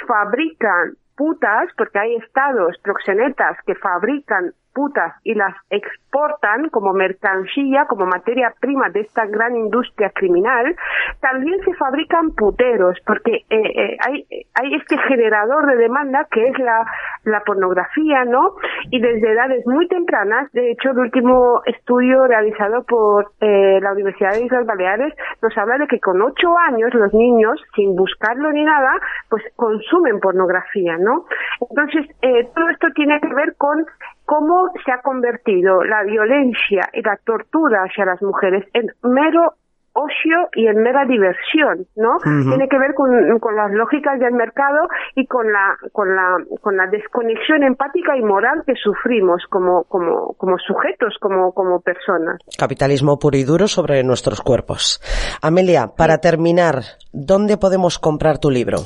fabrican 0.07 0.97
putas, 1.17 1.71
porque 1.79 1.99
hay 1.99 2.17
estados 2.17 2.77
proxenetas 2.83 3.57
que 3.67 3.75
fabrican 3.75 4.53
putas 4.77 5.15
y 5.25 5.33
las 5.35 5.57
exportan 5.71 6.69
como 6.69 6.93
mercancía, 6.93 7.87
como 7.87 8.05
materia 8.05 8.53
prima 8.61 8.91
de 8.91 9.01
esta 9.01 9.25
gran 9.25 9.57
industria 9.57 10.11
criminal, 10.11 10.77
también 11.21 11.59
se 11.65 11.73
fabrican 11.75 12.33
puteros, 12.33 12.99
porque 13.07 13.47
eh, 13.49 13.73
eh, 13.75 13.97
hay, 14.07 14.27
hay 14.55 14.75
este 14.75 14.99
generador 14.99 15.67
de 15.67 15.77
demanda 15.77 16.27
que 16.31 16.47
es 16.47 16.59
la, 16.59 16.85
la 17.25 17.41
pornografía, 17.41 18.27
¿no? 18.27 18.57
Y 18.91 19.01
desde 19.01 19.33
edades 19.33 19.67
muy 19.67 19.89
tempranas, 19.89 20.53
de 20.53 20.73
hecho, 20.73 20.91
el 20.91 20.99
último 20.99 21.63
estudio 21.65 22.27
realizado 22.27 22.85
por 22.85 23.33
eh, 23.41 23.81
la 23.81 23.93
Universidad 23.93 24.33
de 24.33 24.45
Islas 24.45 24.67
Baleares 24.67 25.15
nos 25.41 25.57
habla 25.57 25.79
de 25.79 25.87
que 25.87 26.01
con 26.01 26.21
ocho 26.21 26.57
años 26.69 26.93
los 26.93 27.15
niños, 27.15 27.59
sin 27.75 27.97
buscarlo 27.97 28.53
ni 28.53 28.63
nada, 28.63 28.93
pues 29.31 29.43
consumen 29.57 30.21
pornografía, 30.21 30.99
¿no? 30.99 31.25
Entonces, 31.71 32.07
eh, 32.21 32.49
todo 32.55 32.69
esto 32.69 32.89
tiene 32.95 33.21
que 33.21 33.35
ver 33.35 33.55
con 33.57 33.87
cómo 34.27 34.71
se 34.85 34.93
ha 34.93 35.01
convertido 35.01 35.83
la 35.85 36.03
violencia 36.03 36.91
y 36.93 37.03
la 37.03 37.17
tortura 37.25 37.85
hacia 37.85 38.05
las 38.05 38.21
mujeres 38.21 38.65
en 38.75 38.89
mero 39.03 39.55
ocio 39.97 40.51
y 40.55 40.67
en 40.67 40.83
mera 40.83 41.07
diversión, 41.07 41.87
¿no? 41.97 42.19
Tiene 42.23 42.69
que 42.69 42.79
ver 42.79 42.93
con, 42.95 43.09
con 43.41 43.57
las 43.57 43.73
lógicas 43.73 44.21
del 44.21 44.35
mercado 44.35 44.89
y 45.15 45.27
con 45.27 45.51
la, 45.51 45.77
con 45.93 46.15
la, 46.15 46.37
con 46.61 46.77
la 46.77 46.87
desconexión 46.87 47.63
empática 47.63 48.17
y 48.17 48.23
moral 48.23 48.63
que 48.67 48.75
sufrimos 48.75 49.43
como, 49.49 49.85
como, 49.85 50.35
como 50.35 50.59
sujetos, 50.59 51.17
como, 51.19 51.53
como 51.53 51.81
personas. 51.81 52.39
Capitalismo 52.59 53.19
puro 53.19 53.39
y 53.39 53.45
duro 53.45 53.69
sobre 53.69 54.05
nuestros 54.05 54.43
cuerpos. 54.43 55.01
Amelia, 55.41 55.93
para 55.97 56.19
terminar, 56.19 56.83
¿dónde 57.13 57.57
podemos 57.57 57.99
comprar 57.99 58.39
tu 58.39 58.51
libro? 58.51 58.79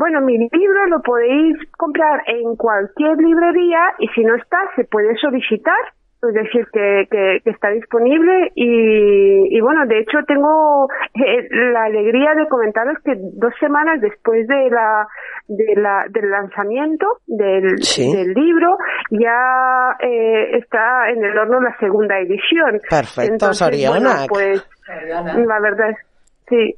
Bueno, 0.00 0.22
mi 0.22 0.38
libro 0.38 0.86
lo 0.86 1.02
podéis 1.02 1.58
comprar 1.76 2.22
en 2.26 2.56
cualquier 2.56 3.18
librería 3.18 3.80
y 3.98 4.08
si 4.14 4.22
no 4.24 4.34
está, 4.34 4.56
se 4.74 4.84
puede 4.84 5.14
solicitar. 5.18 5.76
Es 6.26 6.32
decir, 6.34 6.66
que, 6.72 7.06
que, 7.10 7.40
que 7.44 7.50
está 7.50 7.68
disponible 7.68 8.50
y, 8.54 9.56
y 9.56 9.60
bueno, 9.60 9.86
de 9.86 10.00
hecho 10.00 10.18
tengo 10.26 10.86
eh, 11.14 11.48
la 11.72 11.84
alegría 11.84 12.34
de 12.34 12.48
comentaros 12.48 12.96
que 13.04 13.12
dos 13.16 13.52
semanas 13.60 14.00
después 14.00 14.46
de 14.48 14.70
la, 14.70 15.06
de 15.48 15.74
la 15.76 16.04
del 16.10 16.30
lanzamiento 16.30 17.06
del, 17.26 17.78
Sí. 17.82 18.10
del 18.14 18.32
libro 18.32 18.78
ya 19.10 19.96
eh, 20.00 20.58
está 20.58 21.10
en 21.10 21.22
el 21.24 21.36
horno 21.38 21.60
la 21.60 21.76
segunda 21.78 22.18
edición. 22.18 22.80
Perfecto, 22.88 23.32
Entonces, 23.32 23.88
bueno, 23.88 24.10
pues 24.30 24.66
la 25.46 25.60
verdad 25.60 25.94
sí. 26.48 26.74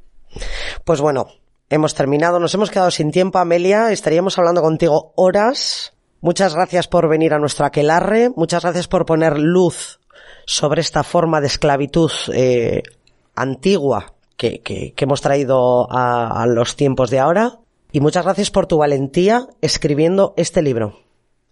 Pues 0.85 1.01
bueno, 1.01 1.25
hemos 1.73 1.93
terminado, 1.95 2.39
nos 2.39 2.53
hemos 2.53 2.69
quedado 2.71 2.91
sin 2.91 3.11
tiempo, 3.11 3.39
Amelia, 3.39 3.91
estaríamos 3.91 4.37
hablando 4.37 4.61
contigo 4.61 5.11
horas. 5.15 5.93
Muchas 6.21 6.53
gracias 6.55 6.87
por 6.87 7.09
venir 7.09 7.33
a 7.33 7.39
nuestro 7.39 7.65
aquelarre, 7.65 8.29
muchas 8.35 8.63
gracias 8.63 8.87
por 8.87 9.05
poner 9.05 9.37
luz 9.37 9.99
sobre 10.45 10.81
esta 10.81 11.03
forma 11.03 11.41
de 11.41 11.47
esclavitud 11.47 12.11
eh, 12.33 12.83
antigua 13.35 14.13
que, 14.37 14.61
que- 14.61 14.93
que 14.93 15.03
hemos 15.05 15.21
traído 15.21 15.91
a, 15.91 16.41
a 16.43 16.45
los 16.47 16.75
tiempos 16.75 17.09
de 17.09 17.19
ahora. 17.19 17.59
Y 17.91 17.99
muchas 17.99 18.23
gracias 18.25 18.49
por 18.51 18.65
tu 18.65 18.77
valentía 18.77 19.47
escribiendo 19.61 20.33
este 20.37 20.61
libro. 20.61 21.02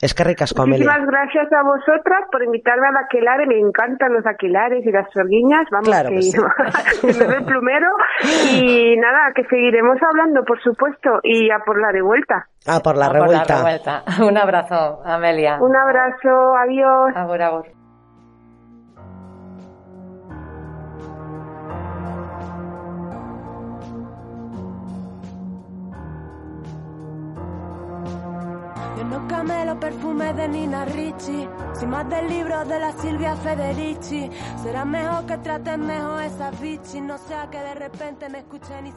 Es 0.02 0.14
que 0.16 0.24
ricasco, 0.24 0.64
Amelia. 0.64 0.86
Muchísimas 0.86 1.08
gracias 1.08 1.54
a 1.54 1.62
vosotras 1.64 2.22
por 2.32 2.44
invitarme 2.44 2.88
al 2.88 2.98
aquelarre. 3.06 3.46
Me 3.46 3.60
encantan 3.60 4.14
los 4.14 4.26
aquelares 4.26 4.84
y 4.86 4.92
las 4.92 5.06
sorguiñas. 5.14 5.68
Vamos, 5.72 5.88
Claro 5.88 6.10
que, 6.10 6.16
que 6.16 6.22
sí. 6.24 6.38
me 7.20 7.28
ve 7.28 7.36
el 7.38 7.46
plumero. 7.46 7.88
Y 8.62 8.98
nada, 8.98 9.32
que 9.36 9.44
seguiremos 9.46 9.98
hablando, 10.02 10.44
por 10.44 10.60
supuesto, 10.62 11.20
y 11.24 11.52
a 11.52 11.60
por 11.60 11.80
la 11.80 11.92
revuelta. 11.92 12.48
Ah, 12.68 12.80
por 12.84 12.98
la 12.98 13.06
Ah, 13.06 13.10
por 13.10 13.20
revuelta. 13.22 13.56
revuelta. 13.58 14.04
Un 14.28 14.38
abrazo, 14.38 15.02
Amelia. 15.06 15.58
Un 15.62 15.76
abrazo, 15.76 16.56
adiós. 16.58 17.16
Agur, 17.16 17.42
agur. 17.42 17.66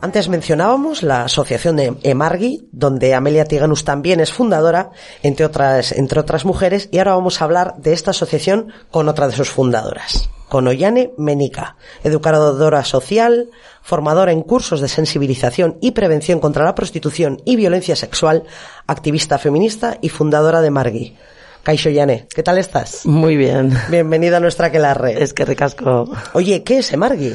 Antes 0.00 0.28
mencionábamos 0.28 1.02
la 1.02 1.24
asociación 1.24 1.76
de 1.76 1.96
Emargui, 2.02 2.68
donde 2.72 3.14
Amelia 3.14 3.44
Tiganus 3.44 3.84
también 3.84 4.20
es 4.20 4.32
fundadora, 4.32 4.90
entre 5.22 5.46
otras 5.46 6.44
mujeres, 6.44 6.88
y 6.92 6.98
ahora 6.98 7.14
vamos 7.14 7.40
a 7.40 7.44
hablar 7.44 7.74
de 7.78 7.92
esta 7.92 8.12
asociación 8.12 8.72
con 8.90 9.08
otra 9.08 9.26
de 9.26 9.34
sus 9.34 9.50
fundadoras, 9.50 10.30
con 10.48 10.66
Ollane 10.68 11.12
Menica, 11.18 11.76
educadora 12.02 12.84
social, 12.84 13.50
formadora 13.82 14.32
en 14.32 14.42
cursos 14.42 14.80
de 14.80 14.88
sensibilización 14.88 15.78
y 15.80 15.92
prevención 15.92 16.40
contra 16.40 16.64
la 16.64 16.74
prostitución 16.74 17.42
y 17.44 17.56
violencia 17.56 17.96
sexual, 17.96 18.44
activista 18.86 19.38
feminista 19.38 19.98
y 20.00 20.08
fundadora 20.08 20.60
de 20.60 20.70
Margui. 20.70 21.16
Kaixo 21.62 21.88
Ollane, 21.88 22.28
¿qué 22.34 22.42
tal 22.42 22.58
estás? 22.58 23.06
Muy 23.06 23.36
bien. 23.36 23.72
Bienvenida 23.88 24.36
a 24.36 24.40
nuestra 24.40 24.66
Aquelarre. 24.66 25.22
Es 25.22 25.32
que 25.32 25.46
recasco. 25.46 26.10
Oye, 26.34 26.62
¿qué 26.62 26.78
es 26.78 26.92
Emargui? 26.92 27.32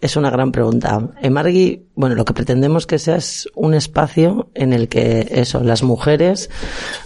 Es 0.00 0.16
una 0.16 0.28
gran 0.28 0.52
pregunta. 0.52 1.00
Emargui, 1.22 1.86
bueno, 1.94 2.14
lo 2.14 2.26
que 2.26 2.34
pretendemos 2.34 2.86
que 2.86 2.98
sea 2.98 3.16
es 3.16 3.48
un 3.54 3.72
espacio 3.72 4.50
en 4.54 4.74
el 4.74 4.88
que 4.88 5.26
eso, 5.30 5.60
las 5.60 5.82
mujeres 5.82 6.50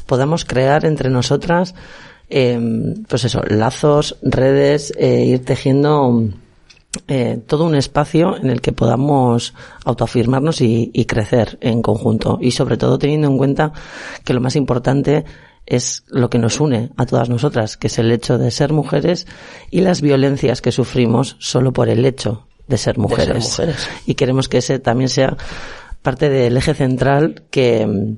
podamos 0.07 0.45
crear 0.45 0.85
entre 0.85 1.09
nosotras, 1.09 1.75
eh, 2.31 2.59
pues 3.09 3.25
eso, 3.25 3.43
lazos, 3.49 4.17
redes, 4.23 4.93
eh, 4.97 5.25
ir 5.25 5.45
tejiendo 5.45 6.25
eh, 7.09 7.41
todo 7.47 7.67
un 7.67 7.75
espacio 7.75 8.37
en 8.37 8.51
el 8.51 8.61
que 8.61 8.73
podamos 8.73 9.55
autoafirmarnos 9.85 10.61
y, 10.61 10.91
y 10.95 11.05
crecer 11.05 11.59
en 11.61 11.83
conjunto. 11.83 12.39
Y 12.41 12.53
sobre 12.53 12.77
todo 12.77 12.99
teniendo 12.99 13.29
en 13.29 13.37
cuenta 13.37 13.73
que 14.25 14.33
lo 14.33 14.41
más 14.41 14.57
importante 14.57 15.25
es 15.67 16.05
lo 16.09 16.31
que 16.31 16.39
nos 16.39 16.61
une 16.61 16.91
a 16.97 17.07
todas 17.07 17.29
nosotras, 17.29 17.77
que 17.77 17.89
es 17.89 17.99
el 17.99 18.11
hecho 18.11 18.39
de 18.39 18.51
ser 18.51 18.73
mujeres 18.73 19.27
y 19.71 19.83
las 19.83 20.01
violencias 20.01 20.63
que 20.63 20.73
sufrimos 20.73 21.37
solo 21.39 21.73
por 21.73 21.89
el 21.89 22.05
hecho 22.05 22.47
de 22.67 22.79
ser 22.79 22.99
mujeres. 22.99 23.45
mujeres. 23.45 23.89
Y 24.07 24.15
queremos 24.15 24.49
que 24.49 24.59
ese 24.59 24.79
también 24.79 25.09
sea 25.09 25.37
parte 26.03 26.29
del 26.29 26.57
eje 26.57 26.75
central 26.75 27.43
que, 27.51 28.17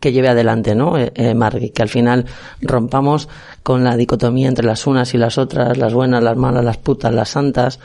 que 0.00 0.12
lleve 0.12 0.28
adelante, 0.28 0.74
¿no? 0.74 0.98
Eh, 0.98 1.12
eh, 1.14 1.34
Margui, 1.34 1.70
que 1.70 1.82
al 1.82 1.88
final 1.88 2.26
rompamos 2.60 3.28
con 3.62 3.84
la 3.84 3.96
dicotomía 3.96 4.48
entre 4.48 4.66
las 4.66 4.86
unas 4.86 5.14
y 5.14 5.18
las 5.18 5.38
otras, 5.38 5.78
las 5.78 5.94
buenas, 5.94 6.22
las 6.22 6.36
malas, 6.36 6.64
las 6.64 6.76
putas, 6.76 7.12
las 7.12 7.30
santas, 7.30 7.80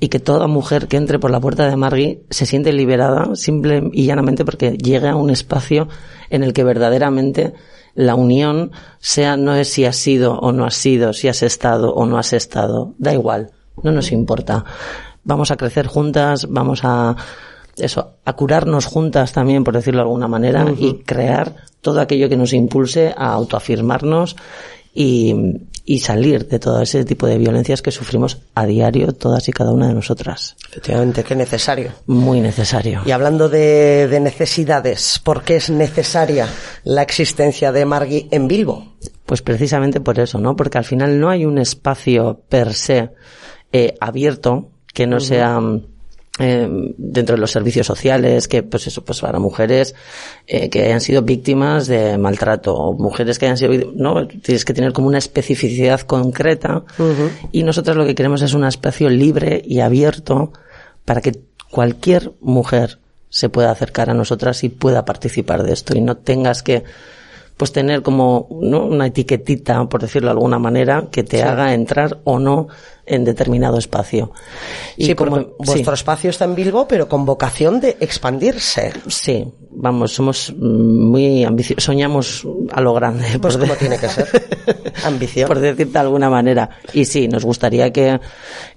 y 0.00 0.08
que 0.08 0.18
toda 0.20 0.46
mujer 0.46 0.88
que 0.88 0.96
entre 0.96 1.18
por 1.18 1.30
la 1.30 1.40
puerta 1.40 1.68
de 1.68 1.76
Margui 1.76 2.22
se 2.30 2.46
siente 2.46 2.72
liberada 2.72 3.34
simple 3.36 3.90
y 3.92 4.06
llanamente 4.06 4.44
porque 4.44 4.72
llega 4.72 5.12
a 5.12 5.16
un 5.16 5.30
espacio 5.30 5.88
en 6.30 6.42
el 6.42 6.52
que 6.52 6.64
verdaderamente 6.64 7.54
la 7.94 8.14
unión 8.14 8.72
sea 8.98 9.36
no 9.36 9.54
es 9.54 9.68
si 9.68 9.84
has 9.84 9.96
sido 9.96 10.38
o 10.38 10.52
no 10.52 10.64
has 10.64 10.74
sido, 10.74 11.12
si 11.12 11.28
has 11.28 11.42
estado 11.42 11.94
o 11.94 12.06
no 12.06 12.18
has 12.18 12.32
estado, 12.32 12.94
da 12.98 13.12
igual, 13.12 13.52
no 13.82 13.92
nos 13.92 14.12
importa. 14.12 14.64
Vamos 15.22 15.50
a 15.50 15.56
crecer 15.56 15.86
juntas, 15.86 16.46
vamos 16.50 16.80
a 16.84 17.16
eso, 17.76 18.14
a 18.24 18.32
curarnos 18.34 18.86
juntas 18.86 19.32
también, 19.32 19.64
por 19.64 19.74
decirlo 19.74 20.00
de 20.00 20.04
alguna 20.04 20.28
manera, 20.28 20.66
y 20.78 20.94
crear 20.98 21.54
todo 21.80 22.00
aquello 22.00 22.28
que 22.28 22.36
nos 22.36 22.52
impulse 22.52 23.14
a 23.16 23.32
autoafirmarnos 23.32 24.36
y, 24.94 25.34
y 25.84 25.98
salir 25.98 26.48
de 26.48 26.58
todo 26.58 26.80
ese 26.80 27.04
tipo 27.04 27.26
de 27.26 27.36
violencias 27.36 27.82
que 27.82 27.90
sufrimos 27.90 28.38
a 28.54 28.64
diario 28.64 29.12
todas 29.12 29.48
y 29.48 29.52
cada 29.52 29.72
una 29.72 29.88
de 29.88 29.94
nosotras. 29.94 30.56
Efectivamente, 30.70 31.24
qué 31.24 31.34
necesario. 31.34 31.92
Muy 32.06 32.40
necesario. 32.40 33.02
Y 33.04 33.10
hablando 33.10 33.48
de, 33.48 34.08
de 34.08 34.20
necesidades, 34.20 35.20
¿por 35.22 35.42
qué 35.42 35.56
es 35.56 35.68
necesaria 35.68 36.48
la 36.84 37.02
existencia 37.02 37.72
de 37.72 37.84
Margui 37.84 38.28
en 38.30 38.48
Bilbo? 38.48 38.94
Pues 39.26 39.42
precisamente 39.42 40.00
por 40.00 40.18
eso, 40.20 40.38
¿no? 40.38 40.56
Porque 40.56 40.78
al 40.78 40.84
final 40.84 41.18
no 41.18 41.28
hay 41.28 41.44
un 41.44 41.58
espacio 41.58 42.40
per 42.48 42.74
se 42.74 43.10
eh, 43.72 43.94
abierto 44.00 44.70
que 44.92 45.06
no 45.06 45.18
sea 45.18 45.60
eh, 46.38 46.68
dentro 46.96 47.36
de 47.36 47.40
los 47.40 47.52
servicios 47.52 47.86
sociales, 47.86 48.48
que 48.48 48.62
pues 48.62 48.86
eso, 48.86 49.04
pues 49.04 49.20
para 49.20 49.38
mujeres 49.38 49.94
eh, 50.46 50.68
que 50.68 50.82
hayan 50.82 51.00
sido 51.00 51.22
víctimas 51.22 51.86
de 51.86 52.18
maltrato, 52.18 52.74
o 52.74 52.92
mujeres 52.92 53.38
que 53.38 53.46
hayan 53.46 53.58
sido, 53.58 53.92
no, 53.94 54.26
tienes 54.26 54.64
que 54.64 54.74
tener 54.74 54.92
como 54.92 55.06
una 55.06 55.18
especificidad 55.18 56.00
concreta, 56.00 56.82
y 57.52 57.62
nosotros 57.62 57.96
lo 57.96 58.04
que 58.04 58.14
queremos 58.14 58.42
es 58.42 58.52
un 58.54 58.64
espacio 58.64 59.08
libre 59.10 59.62
y 59.64 59.80
abierto 59.80 60.52
para 61.04 61.20
que 61.20 61.40
cualquier 61.70 62.32
mujer 62.40 62.98
se 63.28 63.48
pueda 63.48 63.70
acercar 63.70 64.10
a 64.10 64.14
nosotras 64.14 64.62
y 64.64 64.68
pueda 64.68 65.04
participar 65.04 65.62
de 65.64 65.72
esto 65.72 65.96
y 65.96 66.00
no 66.00 66.16
tengas 66.16 66.62
que 66.62 66.84
pues 67.56 67.72
tener 67.72 68.02
como 68.02 68.48
¿no? 68.62 68.84
una 68.84 69.06
etiquetita, 69.06 69.84
por 69.88 70.00
decirlo 70.00 70.28
de 70.28 70.32
alguna 70.32 70.58
manera, 70.58 71.06
que 71.10 71.22
te 71.22 71.42
haga 71.42 71.74
entrar 71.74 72.20
o 72.24 72.38
no 72.38 72.68
en 73.06 73.24
determinado 73.24 73.78
espacio. 73.78 74.32
sí, 74.98 75.14
como- 75.14 75.30
porque 75.32 75.52
vuestro 75.58 75.94
sí. 75.96 76.00
espacio 76.00 76.30
está 76.30 76.44
en 76.44 76.54
Bilbo, 76.54 76.86
pero 76.88 77.08
con 77.08 77.24
vocación 77.26 77.80
de 77.80 77.96
expandirse. 78.00 78.92
Sí, 79.08 79.46
vamos, 79.70 80.12
somos 80.12 80.52
mm, 80.56 81.10
muy 81.10 81.44
ambiciosos, 81.44 81.84
soñamos 81.84 82.46
a 82.72 82.80
lo 82.80 82.94
grande. 82.94 83.38
Pues 83.40 83.54
por 83.56 83.60
como 83.62 83.72
de- 83.74 83.78
tiene 83.78 83.98
que 83.98 84.08
ser. 84.08 84.28
Ambición. 85.04 85.48
por 85.48 85.58
decirte 85.58 85.92
de 85.92 85.98
alguna 85.98 86.30
manera. 86.30 86.70
Y 86.92 87.04
sí, 87.04 87.28
nos 87.28 87.44
gustaría 87.44 87.92
que, 87.92 88.20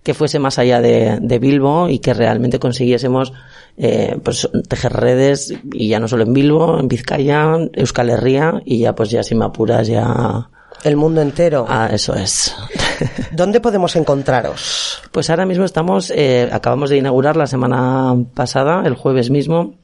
que 0.04 0.14
fuese 0.14 0.40
más 0.40 0.58
allá 0.60 0.82
de, 0.82 1.20
de 1.22 1.40
Bilbo 1.40 1.88
y 1.88 2.00
que 2.00 2.14
realmente 2.14 2.60
consiguiésemos 2.60 3.32
eh, 3.78 4.18
pues 4.24 4.50
tejer 4.68 4.92
redes 4.94 5.54
y 5.72 5.88
ya 5.90 6.00
no 6.00 6.08
solo 6.08 6.24
en 6.24 6.34
Bilbo, 6.34 6.80
en 6.80 6.88
Vizcaya, 6.88 7.54
Euskal 7.74 8.10
Herria 8.10 8.62
y 8.66 8.80
ya 8.80 8.94
pues 8.96 9.10
ya 9.12 9.24
si 9.24 9.36
me 9.36 9.46
apuras 9.46 9.88
ya... 9.88 10.50
El 10.84 10.96
mundo 10.96 11.22
entero. 11.22 11.66
Ah, 11.68 11.90
eso 11.92 12.14
es. 12.14 12.56
¿Dónde 13.32 13.60
podemos 13.60 13.96
encontraros? 13.96 15.02
Pues 15.12 15.30
ahora 15.30 15.46
mismo 15.46 15.66
estamos, 15.66 16.12
eh, 16.12 16.50
acabamos 16.52 16.90
de 16.90 16.98
inaugurar 16.98 17.36
la 17.36 17.48
semana 17.48 18.16
pasada, 18.34 18.84
el 18.86 18.96
jueves 18.96 19.30
mismo, 19.30 19.76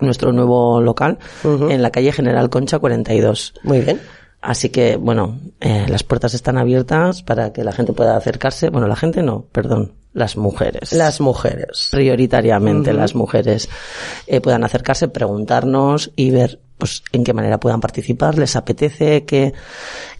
nuestro 0.00 0.32
nuevo 0.32 0.80
local 0.80 1.18
en 1.44 1.82
la 1.82 1.90
calle 1.90 2.12
General 2.12 2.48
Concha 2.50 2.78
42. 2.78 3.54
Muy 3.62 3.80
bien. 3.80 4.00
Así 4.40 4.70
que, 4.70 4.96
bueno, 4.96 5.38
eh, 5.60 5.84
las 5.88 6.02
puertas 6.02 6.32
están 6.32 6.56
abiertas 6.56 7.22
para 7.22 7.52
que 7.52 7.62
la 7.62 7.72
gente 7.72 7.92
pueda 7.92 8.16
acercarse. 8.16 8.70
Bueno, 8.70 8.88
la 8.88 8.96
gente 8.96 9.22
no, 9.22 9.44
perdón, 9.52 9.92
las 10.14 10.36
mujeres. 10.36 10.94
Las 10.94 11.20
mujeres. 11.20 11.88
Prioritariamente 11.90 12.94
las 12.94 13.14
mujeres 13.14 13.68
eh, 14.26 14.40
puedan 14.40 14.64
acercarse, 14.64 15.08
preguntarnos 15.08 16.10
y 16.16 16.30
ver 16.30 16.60
pues 16.80 17.04
en 17.12 17.22
qué 17.22 17.32
manera 17.32 17.60
puedan 17.60 17.80
participar, 17.80 18.36
les 18.36 18.56
apetece, 18.56 19.24
que 19.24 19.54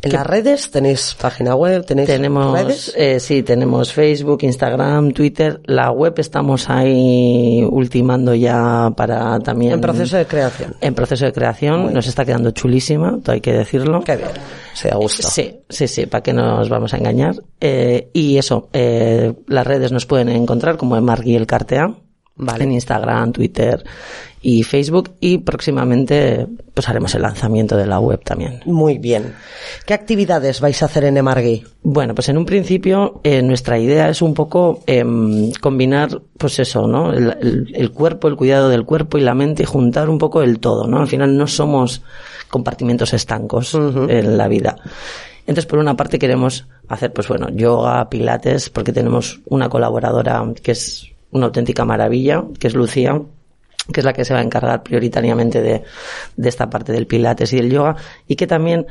En 0.03 0.13
las 0.13 0.25
redes 0.25 0.71
tenéis 0.71 1.17
página 1.21 1.57
web, 1.57 1.85
tenéis 1.85 2.09
tenemos, 2.09 2.53
redes. 2.53 2.95
eh, 2.97 3.19
sí, 3.19 3.43
tenemos 3.43 3.93
Facebook, 3.93 4.39
Instagram, 4.43 5.11
Twitter. 5.11 5.61
La 5.65 5.91
web 5.91 6.15
estamos 6.19 6.71
ahí 6.71 7.67
ultimando 7.69 8.35
ya 8.35 8.93
para 8.97 9.41
también. 9.41 9.73
En 9.73 9.81
proceso 9.81 10.17
de 10.17 10.27
creación. 10.27 10.77
En 10.81 10.95
proceso 10.95 11.25
de 11.25 11.33
creación. 11.33 11.93
Nos 11.93 12.07
está 12.07 12.25
quedando 12.25 12.53
chulísima, 12.53 13.19
todo 13.23 13.33
hay 13.33 13.41
que 13.41 13.53
decirlo. 13.53 14.01
Qué 14.03 14.17
bien. 14.17 14.31
Se 14.75 14.91
gusto. 14.95 15.29
Sí, 15.29 15.61
sí, 15.69 15.89
sí, 15.89 16.07
para 16.07 16.23
que 16.23 16.33
nos 16.33 16.69
vamos 16.69 16.95
a 16.95 16.99
engañar. 16.99 17.35
Eh, 17.61 18.11
y 18.13 18.39
eso, 18.39 18.69
eh, 18.73 19.35
las 19.49 19.67
redes 19.67 19.91
nos 19.91 20.07
pueden 20.07 20.29
encontrar 20.29 20.77
como 20.77 20.97
en 20.97 21.05
Margui 21.05 21.35
el 21.35 21.47
Cartea. 21.47 21.95
Vale. 22.37 22.65
En 22.65 22.73
Instagram, 22.73 23.33
Twitter 23.33 23.85
y 24.41 24.63
Facebook. 24.63 25.11
Y 25.21 25.39
próximamente, 25.39 26.47
pues 26.73 26.89
haremos 26.89 27.15
el 27.15 27.21
lanzamiento 27.23 27.77
de 27.77 27.87
la 27.87 28.01
web 28.01 28.23
también. 28.25 28.61
Muy 28.65 28.97
bien. 28.97 29.35
¿Qué 29.85 29.93
actividades 29.93 30.61
vais 30.63 30.83
a 30.83 30.87
hacer 30.87 31.05
en 31.05 31.19
Emargui? 31.19 31.65
Bueno, 31.83 32.15
pues 32.15 32.31
en 32.31 32.39
un 32.39 32.47
principio 32.47 33.21
eh, 33.25 33.43
nuestra 33.43 33.79
idea 33.79 34.09
es 34.09 34.23
un 34.23 34.33
poco 34.33 34.83
em, 34.87 35.53
combinar, 35.61 36.23
pues 36.39 36.59
eso, 36.61 36.87
¿no? 36.87 37.13
El, 37.13 37.37
el- 37.41 37.73
el 37.75 37.91
cuerpo, 37.93 38.29
el 38.29 38.37
cuidado 38.37 38.71
del 38.71 38.87
cuerpo 38.87 39.19
y 39.19 39.21
la 39.21 39.35
mente 39.35 39.65
y 39.65 39.67
juntar 39.67 40.09
un 40.09 40.17
poco 40.17 40.41
el 40.43 40.61
todo, 40.61 40.87
¿no? 40.87 41.01
Al 41.01 41.09
final 41.09 41.37
no 41.37 41.47
somos 41.47 42.03
compartimentos 42.49 43.13
estancos 43.13 43.75
en 43.75 44.39
la 44.39 44.49
vida. 44.49 44.77
Entonces, 45.41 45.67
por 45.67 45.79
una 45.79 45.97
parte 45.97 46.19
queremos 46.19 46.67
hacer, 46.89 47.13
pues 47.13 47.29
bueno, 47.29 47.49
yoga, 47.51 48.09
pilates, 48.09 48.71
porque 48.71 48.93
tenemos 48.93 49.41
una 49.47 49.69
colaboradora 49.69 50.43
que 50.63 50.73
es 50.73 51.10
una 51.33 51.47
auténtica 51.47 51.85
maravilla, 51.85 52.45
que 52.59 52.67
es 52.69 52.75
Lucía, 52.75 53.21
que 53.93 54.01
es 54.01 54.05
la 54.05 54.13
que 54.13 54.25
se 54.25 54.35
va 54.35 54.41
a 54.41 54.43
encargar 54.43 54.83
prioritariamente 54.83 55.63
de, 55.63 55.83
de 56.37 56.49
esta 56.49 56.69
parte 56.71 56.93
del 56.93 57.07
pilates 57.07 57.53
y 57.53 57.57
del 57.57 57.71
yoga, 57.71 57.97
y 58.27 58.37
que 58.37 58.47
también 58.47 58.87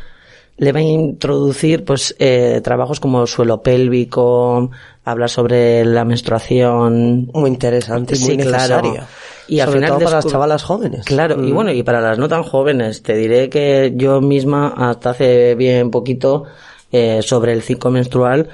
le 0.58 0.74
va 0.74 0.80
a 0.80 0.84
introducir 0.84 1.86
pues 1.86 2.14
eh, 2.20 2.60
trabajos 2.62 3.00
como 3.00 3.26
suelo 3.28 3.62
pélvico, 3.62 4.70
hablar 5.06 5.30
sobre 5.30 5.86
la 5.86 6.04
menstruación. 6.04 7.30
Muy 7.34 7.50
interesante 7.50 8.16
muy 8.20 8.38
claro. 8.38 8.82
necesario. 8.82 9.04
Y 9.48 9.62
al 9.62 9.68
Sobre 9.70 9.80
final 9.80 9.90
todo 9.92 10.04
para 10.06 10.16
las 10.18 10.28
chavalas 10.28 10.64
jóvenes. 10.64 11.06
Claro, 11.06 11.44
y 11.44 11.52
Mm. 11.52 11.56
bueno, 11.56 11.72
y 11.72 11.82
para 11.82 12.02
las 12.02 12.20
no 12.20 12.28
tan 12.28 12.44
jóvenes, 12.44 13.02
te 13.02 13.16
diré 13.16 13.50
que 13.50 13.94
yo 13.96 14.22
misma 14.22 14.74
hasta 14.76 15.12
hace 15.12 15.56
bien 15.56 15.90
poquito 15.92 16.44
eh, 16.92 17.22
sobre 17.24 17.54
el 17.54 17.62
ciclo 17.62 17.90
menstrual, 17.90 18.50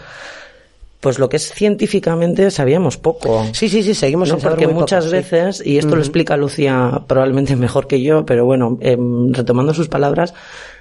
pues 0.99 1.19
lo 1.19 1.29
que 1.29 1.37
es 1.37 1.53
científicamente 1.53 2.49
sabíamos 2.51 2.97
poco. 2.97 3.45
Sí, 3.53 3.69
sí, 3.69 3.83
sí, 3.83 3.93
seguimos 3.93 4.29
No, 4.29 4.37
porque 4.37 4.65
muy 4.65 4.73
poco, 4.73 4.81
muchas 4.81 5.05
sí. 5.05 5.11
veces, 5.11 5.61
y 5.65 5.77
esto 5.77 5.95
lo 5.95 6.01
explica 6.01 6.37
Lucía 6.37 7.03
probablemente 7.07 7.55
mejor 7.55 7.87
que 7.87 8.01
yo, 8.01 8.25
pero 8.25 8.45
bueno, 8.45 8.77
em, 8.81 9.31
retomando 9.33 9.73
sus 9.73 9.87
palabras, 9.87 10.33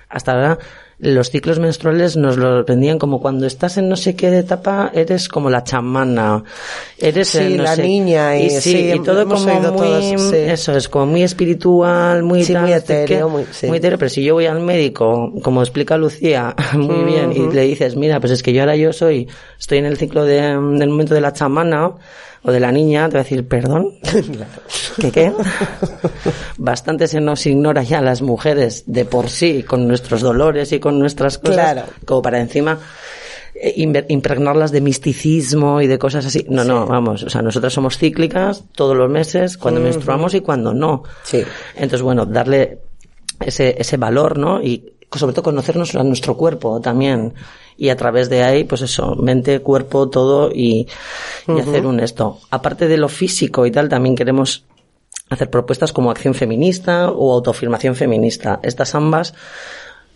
hasta 0.09 0.33
ahora 0.33 0.59
los 0.99 1.31
ciclos 1.31 1.59
menstruales 1.59 2.17
nos 2.17 2.37
los 2.37 2.65
vendían 2.65 2.99
como 2.99 3.21
cuando 3.21 3.47
estás 3.47 3.77
en 3.79 3.89
no 3.89 3.97
sé 3.97 4.15
qué 4.15 4.29
etapa 4.39 4.91
eres 4.95 5.29
como 5.29 5.51
la 5.51 5.65
chamana, 5.65 6.45
eres 6.99 7.29
Sí, 7.29 7.57
no 7.57 7.65
la 7.65 7.77
sé- 7.77 7.83
niña 7.83 8.37
y- 8.39 8.51
sí, 8.51 8.61
sí, 8.61 8.93
y 8.95 9.01
todo 9.01 9.27
como 9.29 9.61
muy, 9.73 10.19
sí. 10.19 10.37
eso 10.37 10.77
es 10.77 10.89
como 10.89 11.07
muy 11.07 11.23
espiritual, 11.23 12.23
muy 12.23 12.45
tal, 12.45 12.63
muy 12.63 12.73
etéreo, 12.73 13.29
muy- 13.29 13.45
etéreo, 13.77 13.99
pero 13.99 14.09
si 14.09 14.23
yo 14.23 14.35
voy 14.35 14.47
al 14.47 14.61
médico, 14.61 15.33
como 15.43 15.63
explica 15.63 15.97
Lucía, 15.97 16.55
muy 16.75 17.05
bien, 17.05 17.33
y 17.33 17.53
le 17.53 17.63
dices, 17.63 17.97
mira, 17.97 18.21
pues 18.21 18.33
es 18.33 18.43
que 18.43 18.53
yo 18.53 18.61
ahora 18.61 18.77
yo 18.77 18.93
soy, 18.93 19.29
estoy 19.59 19.79
en 19.79 19.87
el 19.87 19.97
ciclo 19.97 20.25
de, 20.25 20.41
del 20.43 20.89
momento 20.89 21.15
de 21.15 21.21
la 21.21 21.33
chamana, 21.33 21.93
o 22.47 22.53
de 22.53 22.61
la 22.61 22.71
niña, 22.71 23.09
te 23.09 23.15
va 23.15 23.21
a 23.21 23.25
decir, 23.25 23.49
perdón, 23.49 23.95
¿qué 25.01 25.11
qué? 25.11 25.33
Bastante 26.59 27.09
se 27.09 27.21
nos 27.21 27.45
ignora 27.47 27.83
ya 27.83 28.01
las 28.01 28.23
mujeres 28.23 28.85
de 28.87 29.05
por 29.05 29.29
sí, 29.29 29.63
con 29.63 29.89
nuestros 29.89 30.21
dolores 30.21 30.73
y 30.73 30.79
con 30.81 30.99
nuestras 30.99 31.39
cosas, 31.39 31.55
Claro. 31.73 31.83
como 32.05 32.23
para 32.23 32.41
encima 32.41 32.79
eh, 33.55 33.75
impregnarlas 34.09 34.73
de 34.73 34.81
misticismo 34.81 35.81
y 35.81 35.87
de 35.87 35.99
cosas 35.99 36.27
así. 36.27 36.45
No, 36.49 36.65
no, 36.65 36.87
vamos, 36.87 37.23
o 37.23 37.31
sea, 37.31 37.43
nosotras 37.43 37.73
somos 37.73 37.97
cíclicas 37.99 38.65
todos 38.75 38.97
los 38.97 39.11
meses, 39.11 39.57
cuando 39.57 39.81
menstruamos 39.81 40.35
y 40.35 40.41
cuando 40.41 40.75
no. 40.75 41.03
Sí. 41.23 41.43
Entonces, 41.75 42.03
bueno, 42.03 42.27
darle 42.27 42.79
ese, 43.41 43.75
ese 43.79 43.97
valor, 43.97 44.39
¿no? 44.39 44.61
Y 44.63 44.93
sobre 45.13 45.33
todo 45.33 45.45
conocernos 45.45 45.95
a 45.95 46.03
nuestro 46.03 46.37
cuerpo 46.37 46.81
también. 46.81 47.33
Y 47.77 47.89
a 47.89 47.97
través 47.97 48.29
de 48.29 48.43
ahí, 48.43 48.65
pues 48.65 48.83
eso, 48.83 49.17
mente, 49.17 49.61
cuerpo, 49.61 50.09
todo 50.09 50.51
y, 50.53 50.87
y 51.49 51.61
hacer 51.61 51.87
un 51.87 52.01
esto. 52.01 52.39
Aparte 52.51 52.87
de 52.87 52.97
lo 52.97 53.09
físico 53.09 53.67
y 53.67 53.71
tal, 53.71 53.89
también 53.89 54.15
queremos 54.15 54.65
hacer 55.31 55.51
propuestas 55.51 55.93
como 55.93 56.11
acción 56.11 56.35
feminista 56.35 57.11
o 57.11 57.33
autoafirmación 57.33 57.95
feminista. 57.95 58.61
Estas 58.63 58.95
ambas, 58.95 59.35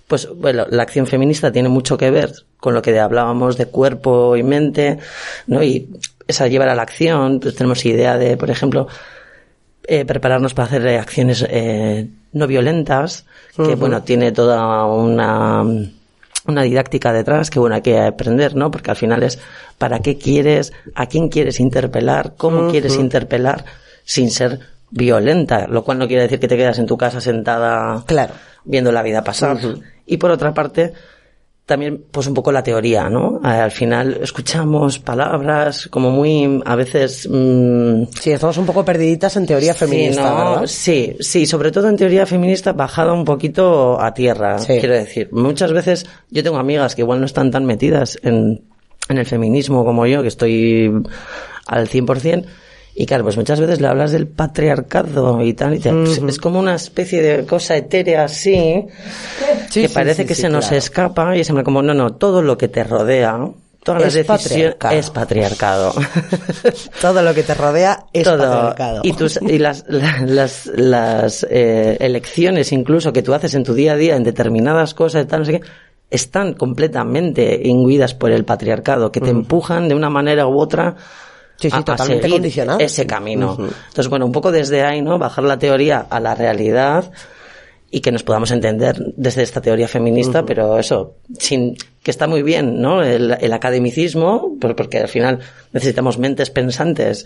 pues 0.06 0.28
bueno, 0.34 0.66
la 0.70 0.82
acción 0.82 1.06
feminista 1.06 1.52
tiene 1.52 1.68
mucho 1.68 1.96
que 1.96 2.10
ver 2.10 2.32
con 2.58 2.74
lo 2.74 2.82
que 2.82 2.98
hablábamos 2.98 3.56
de 3.56 3.66
cuerpo 3.66 4.36
y 4.36 4.42
mente, 4.42 4.98
¿no? 5.46 5.62
Y 5.62 5.88
esa 6.26 6.46
llevar 6.46 6.68
a 6.68 6.74
la 6.74 6.82
acción, 6.82 7.40
pues 7.40 7.54
tenemos 7.54 7.84
idea 7.84 8.18
de, 8.18 8.36
por 8.36 8.50
ejemplo, 8.50 8.86
eh, 9.86 10.04
prepararnos 10.04 10.54
para 10.54 10.66
hacer 10.68 10.86
acciones 10.98 11.44
eh, 11.48 12.08
no 12.32 12.46
violentas, 12.46 13.24
que 13.56 13.74
bueno, 13.74 14.02
tiene 14.02 14.32
toda 14.32 14.84
una, 14.84 15.64
una 16.48 16.62
didáctica 16.62 17.12
detrás 17.12 17.50
que 17.50 17.58
bueno, 17.60 17.76
hay 17.76 17.82
que 17.82 17.98
aprender, 18.00 18.56
¿no? 18.56 18.70
Porque 18.70 18.90
al 18.90 18.96
final 18.96 19.22
es 19.22 19.38
para 19.76 20.00
qué 20.00 20.16
quieres, 20.16 20.72
a 20.94 21.06
quién 21.06 21.28
quieres 21.28 21.60
interpelar, 21.60 22.34
cómo 22.36 22.70
quieres 22.70 22.96
interpelar 22.96 23.64
sin 24.04 24.30
ser 24.30 24.60
violenta, 24.90 25.66
lo 25.68 25.84
cual 25.84 25.98
no 25.98 26.06
quiere 26.06 26.22
decir 26.22 26.40
que 26.40 26.48
te 26.48 26.56
quedas 26.56 26.78
en 26.78 26.86
tu 26.86 26.96
casa 26.96 27.20
sentada 27.20 28.02
Claro. 28.06 28.32
viendo 28.64 28.90
la 28.90 29.02
vida 29.02 29.22
pasar. 29.22 29.58
Y 30.06 30.16
por 30.16 30.30
otra 30.30 30.54
parte, 30.54 30.94
también 31.68 32.02
pues 32.10 32.26
un 32.26 32.32
poco 32.32 32.50
la 32.50 32.62
teoría, 32.62 33.10
¿no? 33.10 33.40
Eh, 33.44 33.48
Al 33.48 33.70
final 33.70 34.18
escuchamos 34.22 34.98
palabras 34.98 35.86
como 35.88 36.10
muy, 36.10 36.62
a 36.64 36.74
veces, 36.74 37.28
mm, 37.30 38.04
Sí, 38.18 38.30
estamos 38.32 38.56
un 38.56 38.64
poco 38.64 38.86
perdiditas 38.86 39.36
en 39.36 39.44
teoría 39.44 39.74
feminista. 39.74 40.22
¿verdad? 40.34 40.62
Sí, 40.66 41.14
sí, 41.20 41.44
sobre 41.44 41.70
todo 41.70 41.90
en 41.90 41.96
teoría 41.98 42.24
feminista 42.24 42.72
bajada 42.72 43.12
un 43.12 43.26
poquito 43.26 44.00
a 44.00 44.14
tierra, 44.14 44.58
Sí. 44.58 44.78
quiero 44.80 44.94
decir. 44.94 45.28
Muchas 45.30 45.72
veces 45.74 46.06
yo 46.30 46.42
tengo 46.42 46.56
amigas 46.56 46.94
que 46.94 47.02
igual 47.02 47.20
no 47.20 47.26
están 47.26 47.50
tan 47.50 47.66
metidas 47.66 48.18
en, 48.22 48.62
en 49.10 49.18
el 49.18 49.26
feminismo 49.26 49.84
como 49.84 50.06
yo, 50.06 50.22
que 50.22 50.28
estoy 50.28 50.90
al 51.66 51.86
100%, 51.86 52.46
y 53.00 53.06
claro, 53.06 53.22
pues 53.24 53.36
muchas 53.36 53.60
veces 53.60 53.80
le 53.80 53.86
hablas 53.86 54.10
del 54.10 54.26
patriarcado 54.26 55.40
y 55.42 55.54
tal, 55.54 55.74
y 55.74 55.78
te- 55.78 55.92
es 56.28 56.38
como 56.38 56.58
una 56.58 56.74
especie 56.74 57.22
de 57.22 57.46
cosa 57.46 57.76
etérea 57.76 58.24
así, 58.24 58.84
Sí, 59.70 59.82
que 59.82 59.88
sí, 59.88 59.94
parece 59.94 60.22
sí, 60.22 60.28
que 60.28 60.34
se 60.34 60.48
nos 60.48 60.64
claro. 60.66 60.76
escapa 60.78 61.36
y 61.36 61.40
es 61.40 61.46
siempre 61.46 61.62
como, 61.64 61.80
no, 61.82 61.94
no, 61.94 62.14
todo 62.14 62.42
lo 62.42 62.58
que 62.58 62.66
te 62.68 62.82
rodea, 62.84 63.38
todas 63.84 64.02
las 64.02 64.14
Es 64.14 64.26
decisiones 64.26 64.74
patriarcado. 64.74 64.94
es 64.96 65.10
patriarcado. 65.10 65.92
Todo 67.00 67.22
lo 67.22 67.32
que 67.34 67.42
te 67.44 67.54
rodea 67.54 68.04
es 68.12 68.24
todo 68.24 68.38
patriarcado. 68.38 69.00
y 69.04 69.12
tus 69.12 69.40
y 69.40 69.58
las 69.58 69.84
la- 69.88 70.20
las 70.26 70.66
las 70.66 71.46
eh, 71.48 71.96
elecciones 72.00 72.72
incluso 72.72 73.12
que 73.12 73.22
tú 73.22 73.32
haces 73.32 73.54
en 73.54 73.62
tu 73.64 73.74
día 73.74 73.92
a 73.92 73.96
día 73.96 74.16
en 74.16 74.24
determinadas 74.24 74.92
cosas 74.94 75.24
y 75.24 75.26
tal 75.28 75.40
no 75.40 75.46
sé 75.46 75.52
qué 75.52 75.60
están 76.10 76.54
completamente 76.54 77.60
imbuidas 77.64 78.14
por 78.14 78.30
el 78.32 78.44
patriarcado 78.44 79.12
que 79.12 79.20
te 79.20 79.30
empujan 79.30 79.88
de 79.88 79.94
una 79.94 80.10
manera 80.10 80.46
u 80.46 80.58
otra 80.58 80.96
Sí, 81.60 81.70
sí, 81.70 81.76
a- 81.76 81.80
a, 81.80 81.84
totalmente 81.84 82.22
seguir 82.22 82.36
condicionadas. 82.36 82.82
ese 82.82 83.06
camino 83.06 83.56
entonces 83.58 84.08
bueno 84.08 84.26
un 84.26 84.32
poco 84.32 84.52
desde 84.52 84.82
ahí 84.82 85.02
no 85.02 85.18
bajar 85.18 85.44
la 85.44 85.58
teoría 85.58 86.06
a 86.08 86.20
la 86.20 86.34
realidad 86.34 87.10
y 87.90 88.00
que 88.00 88.12
nos 88.12 88.22
podamos 88.22 88.50
entender 88.50 88.96
desde 89.16 89.42
esta 89.42 89.62
teoría 89.62 89.88
feminista, 89.88 90.44
pero 90.44 90.78
eso, 90.78 91.14
sin 91.38 91.74
que 92.02 92.10
está 92.10 92.26
muy 92.26 92.42
bien, 92.42 92.82
¿no? 92.82 93.02
El, 93.02 93.34
el 93.40 93.52
academicismo, 93.54 94.52
porque 94.60 94.98
al 94.98 95.08
final 95.08 95.38
necesitamos 95.72 96.18
mentes 96.18 96.50
pensantes 96.50 97.24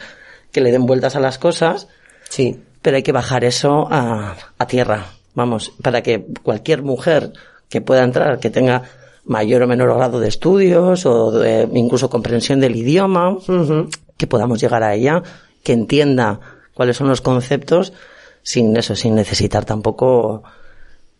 que 0.52 0.60
le 0.60 0.70
den 0.70 0.86
vueltas 0.86 1.16
a 1.16 1.20
las 1.20 1.36
cosas, 1.38 1.88
Sí. 2.28 2.60
pero 2.80 2.96
hay 2.96 3.02
que 3.02 3.10
bajar 3.10 3.42
eso 3.42 3.88
a, 3.90 4.36
a 4.56 4.66
tierra, 4.68 5.06
vamos, 5.34 5.72
para 5.82 6.00
que 6.04 6.26
cualquier 6.44 6.82
mujer 6.82 7.32
que 7.68 7.80
pueda 7.80 8.04
entrar, 8.04 8.38
que 8.38 8.48
tenga 8.50 8.84
mayor 9.24 9.62
o 9.64 9.66
menor 9.66 9.92
grado 9.96 10.20
de 10.20 10.28
estudios 10.28 11.04
o 11.06 11.32
de 11.32 11.68
incluso 11.74 12.08
comprensión 12.08 12.60
del 12.60 12.76
idioma, 12.76 13.36
que 14.22 14.28
podamos 14.28 14.60
llegar 14.60 14.84
a 14.84 14.94
ella, 14.94 15.20
que 15.64 15.72
entienda 15.72 16.38
cuáles 16.74 16.96
son 16.96 17.08
los 17.08 17.20
conceptos 17.20 17.92
sin 18.44 18.76
eso, 18.76 18.94
sin 18.94 19.16
necesitar 19.16 19.64
tampoco 19.64 20.44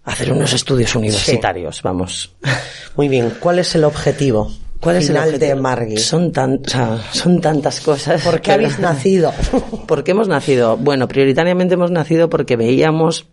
hacer 0.04 0.32
unos 0.32 0.52
estudios 0.52 0.94
universitarios, 0.94 1.82
vamos. 1.82 2.32
Muy 2.96 3.08
bien. 3.08 3.34
¿Cuál 3.40 3.58
es 3.58 3.74
el 3.74 3.82
objetivo? 3.82 4.52
¿Cuál 4.80 4.96
es 4.96 5.08
el 5.08 5.16
final 5.16 5.28
objetivo? 5.30 5.48
de 5.48 5.60
Margui? 5.60 5.96
Son 5.96 6.30
tan, 6.30 6.60
o 6.64 6.68
sea, 6.68 7.00
son 7.10 7.40
tantas 7.40 7.80
cosas. 7.80 8.22
¿Por 8.22 8.40
qué 8.40 8.52
habéis 8.52 8.78
nacido? 8.78 9.32
¿Por 9.88 10.04
qué 10.04 10.12
hemos 10.12 10.28
nacido? 10.28 10.76
Bueno, 10.76 11.08
prioritariamente 11.08 11.74
hemos 11.74 11.90
nacido 11.90 12.30
porque 12.30 12.54
veíamos, 12.54 13.26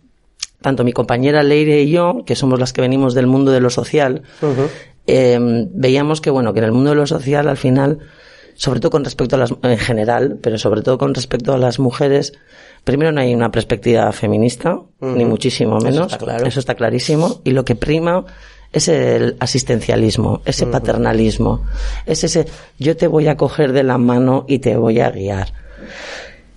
tanto 0.60 0.82
mi 0.82 0.92
compañera 0.92 1.44
Leire 1.44 1.82
y 1.82 1.92
yo, 1.92 2.24
que 2.26 2.34
somos 2.34 2.58
las 2.58 2.72
que 2.72 2.80
venimos 2.80 3.14
del 3.14 3.28
mundo 3.28 3.52
de 3.52 3.60
lo 3.60 3.70
social, 3.70 4.22
eh, 5.06 5.38
veíamos 5.40 6.20
que, 6.20 6.30
bueno, 6.30 6.52
que 6.52 6.58
en 6.58 6.64
el 6.64 6.72
mundo 6.72 6.90
de 6.90 6.96
lo 6.96 7.06
social, 7.06 7.48
al 7.48 7.56
final, 7.56 8.00
sobre 8.60 8.78
todo 8.78 8.90
con 8.90 9.04
respecto 9.04 9.36
a 9.36 9.38
las, 9.38 9.54
en 9.62 9.78
general, 9.78 10.36
pero 10.42 10.58
sobre 10.58 10.82
todo 10.82 10.98
con 10.98 11.14
respecto 11.14 11.54
a 11.54 11.56
las 11.56 11.78
mujeres, 11.78 12.34
primero 12.84 13.10
no 13.10 13.22
hay 13.22 13.34
una 13.34 13.50
perspectiva 13.50 14.12
feminista, 14.12 14.78
ni 15.00 15.24
muchísimo 15.24 15.78
menos. 15.78 16.12
está 16.12 16.18
claro. 16.18 16.46
Eso 16.46 16.60
está 16.60 16.74
clarísimo. 16.74 17.40
Y 17.42 17.52
lo 17.52 17.64
que 17.64 17.74
prima 17.74 18.26
es 18.70 18.88
el 18.88 19.36
asistencialismo, 19.40 20.42
ese 20.44 20.66
paternalismo, 20.66 21.64
es 22.04 22.22
ese 22.22 22.44
yo 22.78 22.98
te 22.98 23.06
voy 23.06 23.28
a 23.28 23.36
coger 23.38 23.72
de 23.72 23.82
la 23.82 23.96
mano 23.96 24.44
y 24.46 24.58
te 24.58 24.76
voy 24.76 25.00
a 25.00 25.10
guiar. 25.10 25.54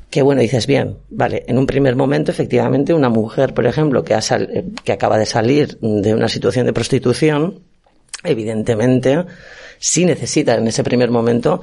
Que 0.10 0.22
bueno, 0.22 0.41
dices 0.41 0.68
bien, 0.68 0.97
vale, 1.10 1.45
en 1.47 1.58
un 1.58 1.66
primer 1.66 1.95
momento 1.95 2.32
efectivamente 2.32 2.93
una 2.93 3.08
mujer, 3.10 3.54
por 3.54 3.66
ejemplo, 3.66 4.04
que, 4.04 4.14
ha 4.14 4.22
sal- 4.22 4.49
eh, 4.54 4.66
que 4.84 4.91
acaba 4.91 5.18
de 5.18 5.26
salir 5.26 5.78
de 5.80 6.14
una 6.14 6.28
situación 6.28 6.66
de 6.66 6.74
prostitución, 6.74 7.62
evidentemente, 8.24 9.24
sí 9.80 10.06
necesita 10.06 10.56
en 10.56 10.68
ese 10.68 10.84
primer 10.84 11.10
momento, 11.10 11.62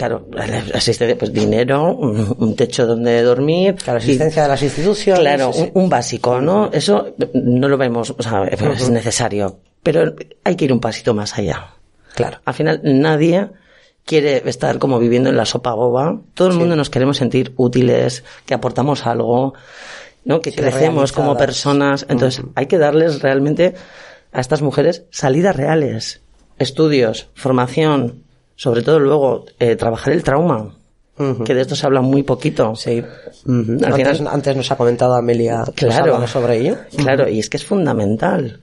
claro, 0.00 0.26
asistencia, 0.72 1.18
pues 1.18 1.30
dinero, 1.30 1.94
un, 1.94 2.56
techo 2.56 2.86
donde 2.86 3.22
dormir. 3.22 3.76
Y- 3.86 3.90
asistencia 3.90 4.44
de 4.44 4.48
las 4.48 4.62
instituciones. 4.62 5.20
Claro, 5.20 5.50
un, 5.50 5.70
un 5.74 5.88
básico, 5.90 6.40
¿no? 6.40 6.70
Eso 6.72 7.14
no 7.34 7.68
lo 7.68 7.76
vemos, 7.76 8.14
o 8.16 8.22
sea, 8.22 8.44
es 8.44 8.88
necesario, 8.88 9.60
pero 9.82 10.14
hay 10.42 10.56
que 10.56 10.64
ir 10.64 10.72
un 10.72 10.80
pasito 10.80 11.12
más 11.12 11.36
allá. 11.36 11.74
Claro. 12.14 12.38
Al 12.46 12.54
final 12.54 12.80
nadie 12.82 13.50
quiere 14.06 14.42
estar 14.48 14.78
como 14.78 14.98
viviendo 14.98 15.28
en 15.28 15.36
la 15.36 15.44
sopa 15.44 15.74
boba. 15.74 16.18
Todo 16.32 16.48
el 16.48 16.54
mundo 16.54 16.76
nos 16.76 16.88
queremos 16.88 17.18
sentir 17.18 17.52
útiles, 17.56 18.24
que 18.46 18.54
aportamos 18.54 19.06
algo, 19.06 19.52
¿no? 20.24 20.40
Que 20.40 20.50
Sí, 20.50 20.56
crecemos 20.56 21.12
como 21.12 21.36
personas. 21.36 22.06
Entonces, 22.08 22.42
hay 22.54 22.66
que 22.66 22.78
darles 22.78 23.20
realmente 23.20 23.74
a 24.32 24.40
estas 24.40 24.62
mujeres 24.62 25.04
salidas 25.10 25.54
reales, 25.54 26.22
estudios, 26.58 27.28
formación, 27.34 28.24
sobre 28.60 28.82
todo 28.82 29.00
luego 29.00 29.46
eh, 29.58 29.74
trabajar 29.74 30.12
el 30.12 30.22
trauma, 30.22 30.74
que 31.46 31.54
de 31.54 31.62
esto 31.62 31.74
se 31.74 31.86
habla 31.86 32.02
muy 32.02 32.22
poquito. 32.22 32.74
Sí. 32.76 33.02
Al 33.46 33.84
Antes, 33.84 34.18
final- 34.18 34.34
antes 34.34 34.54
nos 34.56 34.70
ha 34.70 34.76
comentado 34.76 35.14
Amelia 35.14 35.64
Claro. 35.74 36.26
sobre 36.26 36.58
ello. 36.58 36.76
Claro, 36.94 37.26
y 37.26 37.38
es 37.38 37.48
que 37.48 37.56
es 37.56 37.64
fundamental. 37.64 38.60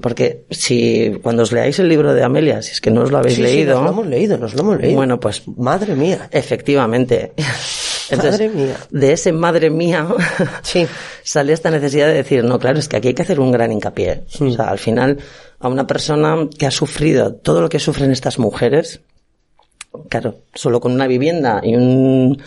Porque 0.00 0.46
si 0.50 1.18
cuando 1.22 1.42
os 1.42 1.52
leáis 1.52 1.78
el 1.80 1.88
libro 1.90 2.14
de 2.14 2.22
Amelia, 2.22 2.62
si 2.62 2.72
es 2.72 2.80
que 2.80 2.90
no 2.90 3.02
os 3.02 3.10
lo 3.10 3.18
habéis 3.18 3.34
Sí, 3.36 3.42
sí, 3.42 3.46
leído, 3.48 3.74
nos 3.74 3.84
lo 3.84 3.90
hemos 3.90 4.06
leído, 4.06 4.38
nos 4.38 4.54
lo 4.54 4.60
hemos 4.62 4.80
leído. 4.80 4.96
Bueno, 4.96 5.20
pues- 5.20 5.42
Madre 5.58 5.94
mía. 5.94 6.28
efectivamente. 6.32 7.32
Entonces, 8.10 8.40
Madre 8.40 8.48
mía. 8.50 8.76
de 8.90 9.12
ese 9.12 9.32
madre 9.32 9.68
mía 9.68 10.06
Sí. 10.62 10.86
sale 11.24 11.52
esta 11.52 11.70
necesidad 11.70 12.06
de 12.06 12.14
decir, 12.14 12.42
no, 12.44 12.58
claro, 12.58 12.78
es 12.78 12.88
que 12.88 12.96
aquí 12.96 13.08
hay 13.08 13.14
que 13.14 13.22
hacer 13.22 13.38
un 13.40 13.50
gran 13.52 13.70
hincapié. 13.72 14.22
O 14.40 14.50
sea, 14.50 14.68
al 14.68 14.78
final, 14.78 15.18
a 15.60 15.68
una 15.68 15.86
persona 15.86 16.36
que 16.58 16.66
ha 16.66 16.70
sufrido 16.70 17.34
todo 17.34 17.60
lo 17.60 17.68
que 17.68 17.78
sufren 17.80 18.12
estas 18.12 18.38
mujeres, 18.38 19.00
claro, 20.08 20.36
solo 20.54 20.80
con 20.80 20.92
una 20.92 21.06
vivienda 21.06 21.60
y 21.62 21.74
un, 21.76 22.40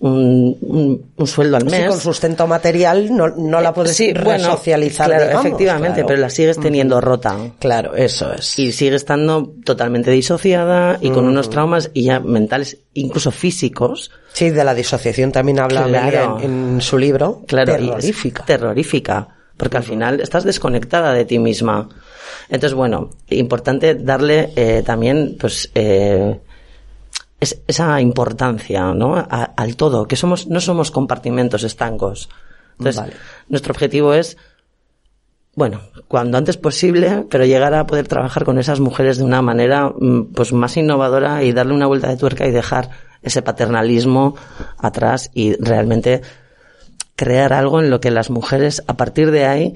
un, 0.00 0.56
un- 0.62 1.12
un 1.16 1.26
sueldo 1.26 1.56
al 1.58 1.64
Sí, 1.68 1.76
mes. 1.76 1.88
con 1.88 2.00
sustento 2.00 2.46
material 2.46 3.14
no, 3.14 3.28
no 3.28 3.60
la 3.60 3.74
puedes 3.74 3.94
Sí, 3.96 4.12
bueno, 4.14 4.44
resocializar, 4.48 5.08
claro, 5.08 5.24
digamos, 5.24 5.44
efectivamente, 5.46 5.94
claro. 5.96 6.06
pero 6.08 6.20
la 6.20 6.30
sigues 6.30 6.58
teniendo 6.58 7.00
rota. 7.00 7.36
Claro, 7.58 7.94
eso 7.94 8.32
es. 8.32 8.58
Y 8.58 8.72
sigue 8.72 8.96
estando 8.96 9.52
totalmente 9.64 10.10
disociada 10.10 10.98
y 11.02 11.10
con 11.10 11.26
unos 11.26 11.50
traumas 11.50 11.90
y 11.92 12.04
ya 12.04 12.20
mentales, 12.20 12.78
incluso 12.94 13.30
físicos. 13.30 14.10
Sí, 14.32 14.50
de 14.50 14.64
la 14.64 14.74
disociación 14.74 15.32
también 15.32 15.60
habla 15.60 15.84
Claro. 15.84 16.38
En, 16.40 16.74
en 16.76 16.80
su 16.80 16.96
libro. 16.96 17.42
Claro, 17.46 17.74
terrorífica. 17.76 18.44
terrorífica. 18.44 19.28
Porque 19.58 19.76
al 19.76 19.82
final 19.82 20.20
estás 20.22 20.44
desconectada 20.44 21.12
de 21.12 21.26
ti 21.26 21.38
misma. 21.38 21.86
Entonces, 22.48 22.72
bueno, 22.72 23.10
importante 23.28 23.94
darle 23.94 24.50
eh, 24.56 24.82
también, 24.86 25.36
pues, 25.38 25.70
eh, 25.74 26.40
es- 27.40 27.60
esa 27.66 28.00
importancia, 28.00 28.92
¿no? 28.94 29.16
A- 29.16 29.52
al 29.56 29.76
todo, 29.76 30.06
que 30.06 30.16
somos, 30.16 30.46
no 30.48 30.60
somos 30.60 30.90
compartimentos 30.90 31.62
estancos. 31.64 32.28
Entonces, 32.72 32.96
Vale. 32.96 33.12
nuestro 33.48 33.72
objetivo 33.72 34.14
es, 34.14 34.36
bueno, 35.54 35.80
cuando 36.08 36.38
antes 36.38 36.56
posible, 36.56 37.26
pero 37.30 37.44
llegar 37.44 37.74
a 37.74 37.86
poder 37.86 38.06
trabajar 38.08 38.44
con 38.44 38.58
esas 38.58 38.80
mujeres 38.80 39.18
de 39.18 39.24
una 39.24 39.42
manera, 39.42 39.88
mm, 39.98 40.32
pues, 40.34 40.52
más 40.52 40.76
innovadora 40.76 41.42
y 41.42 41.52
darle 41.52 41.74
una 41.74 41.86
vuelta 41.86 42.08
de 42.08 42.16
tuerca 42.16 42.46
y 42.46 42.50
dejar 42.50 42.90
ese 43.22 43.42
paternalismo 43.42 44.36
atrás 44.78 45.30
y 45.34 45.54
realmente 45.62 46.22
crear 47.16 47.52
algo 47.52 47.80
en 47.80 47.90
lo 47.90 48.00
que 48.00 48.10
las 48.10 48.30
mujeres, 48.30 48.82
a 48.86 48.96
partir 48.96 49.30
de 49.30 49.44
ahí, 49.44 49.74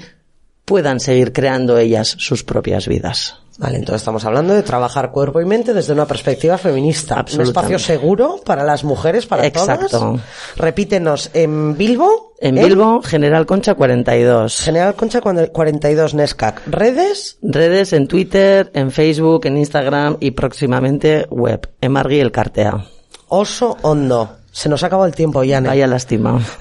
puedan 0.64 0.98
seguir 1.00 1.32
creando 1.34 1.76
ellas 1.76 2.08
sus 2.18 2.42
propias 2.42 2.88
vidas. 2.88 3.40
Vale, 3.56 3.78
entonces 3.78 4.02
estamos 4.02 4.24
hablando 4.24 4.52
de 4.52 4.64
trabajar 4.64 5.12
cuerpo 5.12 5.40
y 5.40 5.44
mente 5.44 5.72
desde 5.72 5.92
una 5.92 6.06
perspectiva 6.06 6.58
feminista. 6.58 7.24
Un 7.34 7.40
espacio 7.42 7.78
seguro 7.78 8.40
para 8.44 8.64
las 8.64 8.82
mujeres, 8.82 9.26
para 9.26 9.46
Exacto. 9.46 9.86
todas. 9.88 10.20
Repítenos, 10.56 11.30
en 11.34 11.76
Bilbo. 11.76 12.32
En 12.40 12.56
Bilbo, 12.56 13.00
General 13.02 13.46
Concha 13.46 13.74
42. 13.74 14.60
General 14.60 14.94
Concha 14.96 15.20
cuando- 15.20 15.46
42 15.52 16.14
Nescac. 16.14 16.62
Redes. 16.66 17.38
Redes 17.42 17.92
en 17.92 18.08
Twitter, 18.08 18.70
en 18.74 18.90
Facebook, 18.90 19.46
en 19.46 19.56
Instagram 19.58 20.16
y 20.18 20.32
próximamente 20.32 21.26
web. 21.30 21.70
Emargui 21.80 22.18
el 22.18 22.32
Cartea. 22.32 22.84
Oso 23.28 23.76
Hondo. 23.82 24.36
Se 24.50 24.68
nos 24.68 24.82
ha 24.82 24.86
acabado 24.86 25.06
el 25.08 25.14
tiempo, 25.14 25.42
Yane. 25.44 25.68
Vaya 25.68 25.86
lástima. 25.86 26.40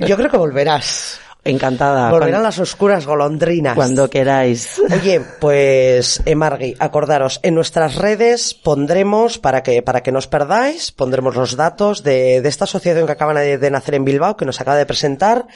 Yo 0.00 0.16
creo 0.16 0.30
que 0.30 0.36
volverás. 0.36 1.20
Encantada. 1.44 2.10
Volverán 2.10 2.42
las 2.42 2.58
oscuras 2.58 3.06
golondrinas. 3.06 3.74
Cuando 3.74 4.10
queráis. 4.10 4.80
Oye, 4.92 5.20
pues 5.40 6.20
Emargui, 6.26 6.76
acordaros, 6.78 7.40
en 7.42 7.54
nuestras 7.54 7.96
redes 7.96 8.54
pondremos, 8.54 9.38
para 9.38 9.62
que, 9.62 9.82
para 9.82 10.02
que 10.02 10.12
no 10.12 10.18
os 10.18 10.26
perdáis, 10.26 10.92
pondremos 10.92 11.36
los 11.36 11.56
datos 11.56 12.02
de, 12.02 12.42
de 12.42 12.48
esta 12.48 12.64
asociación 12.64 13.06
que 13.06 13.12
acaban 13.12 13.36
de, 13.36 13.56
de 13.56 13.70
nacer 13.70 13.94
en 13.94 14.04
Bilbao, 14.04 14.36
que 14.36 14.44
nos 14.44 14.60
acaba 14.60 14.76
de 14.76 14.86
presentar, 14.86 15.46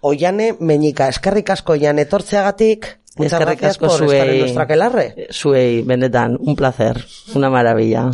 Ollane 0.00 0.56
Meñica, 0.60 1.08
eskerrik 1.08 1.50
asko 1.50 1.72
Ollane 1.72 2.04
Tortzeagatik, 2.04 3.00
muchas 3.16 3.40
gracias 3.40 3.78
por 3.78 3.90
estar 3.90 4.28
en 4.28 4.40
nuestra 4.40 4.62
aquelarre. 4.64 5.26
Suey, 5.30 5.82
Benetan, 5.82 6.36
un 6.38 6.54
placer. 6.54 7.04
Una 7.34 7.48
maravilla. 7.48 8.10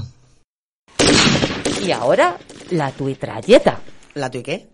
Y 1.83 1.91
ahora, 1.91 2.37
la 2.71 2.91
tuitrayeta. 2.91 3.81
¿La 4.15 4.31
tu 4.31 4.39
y 4.39 4.43
qué? 4.43 4.74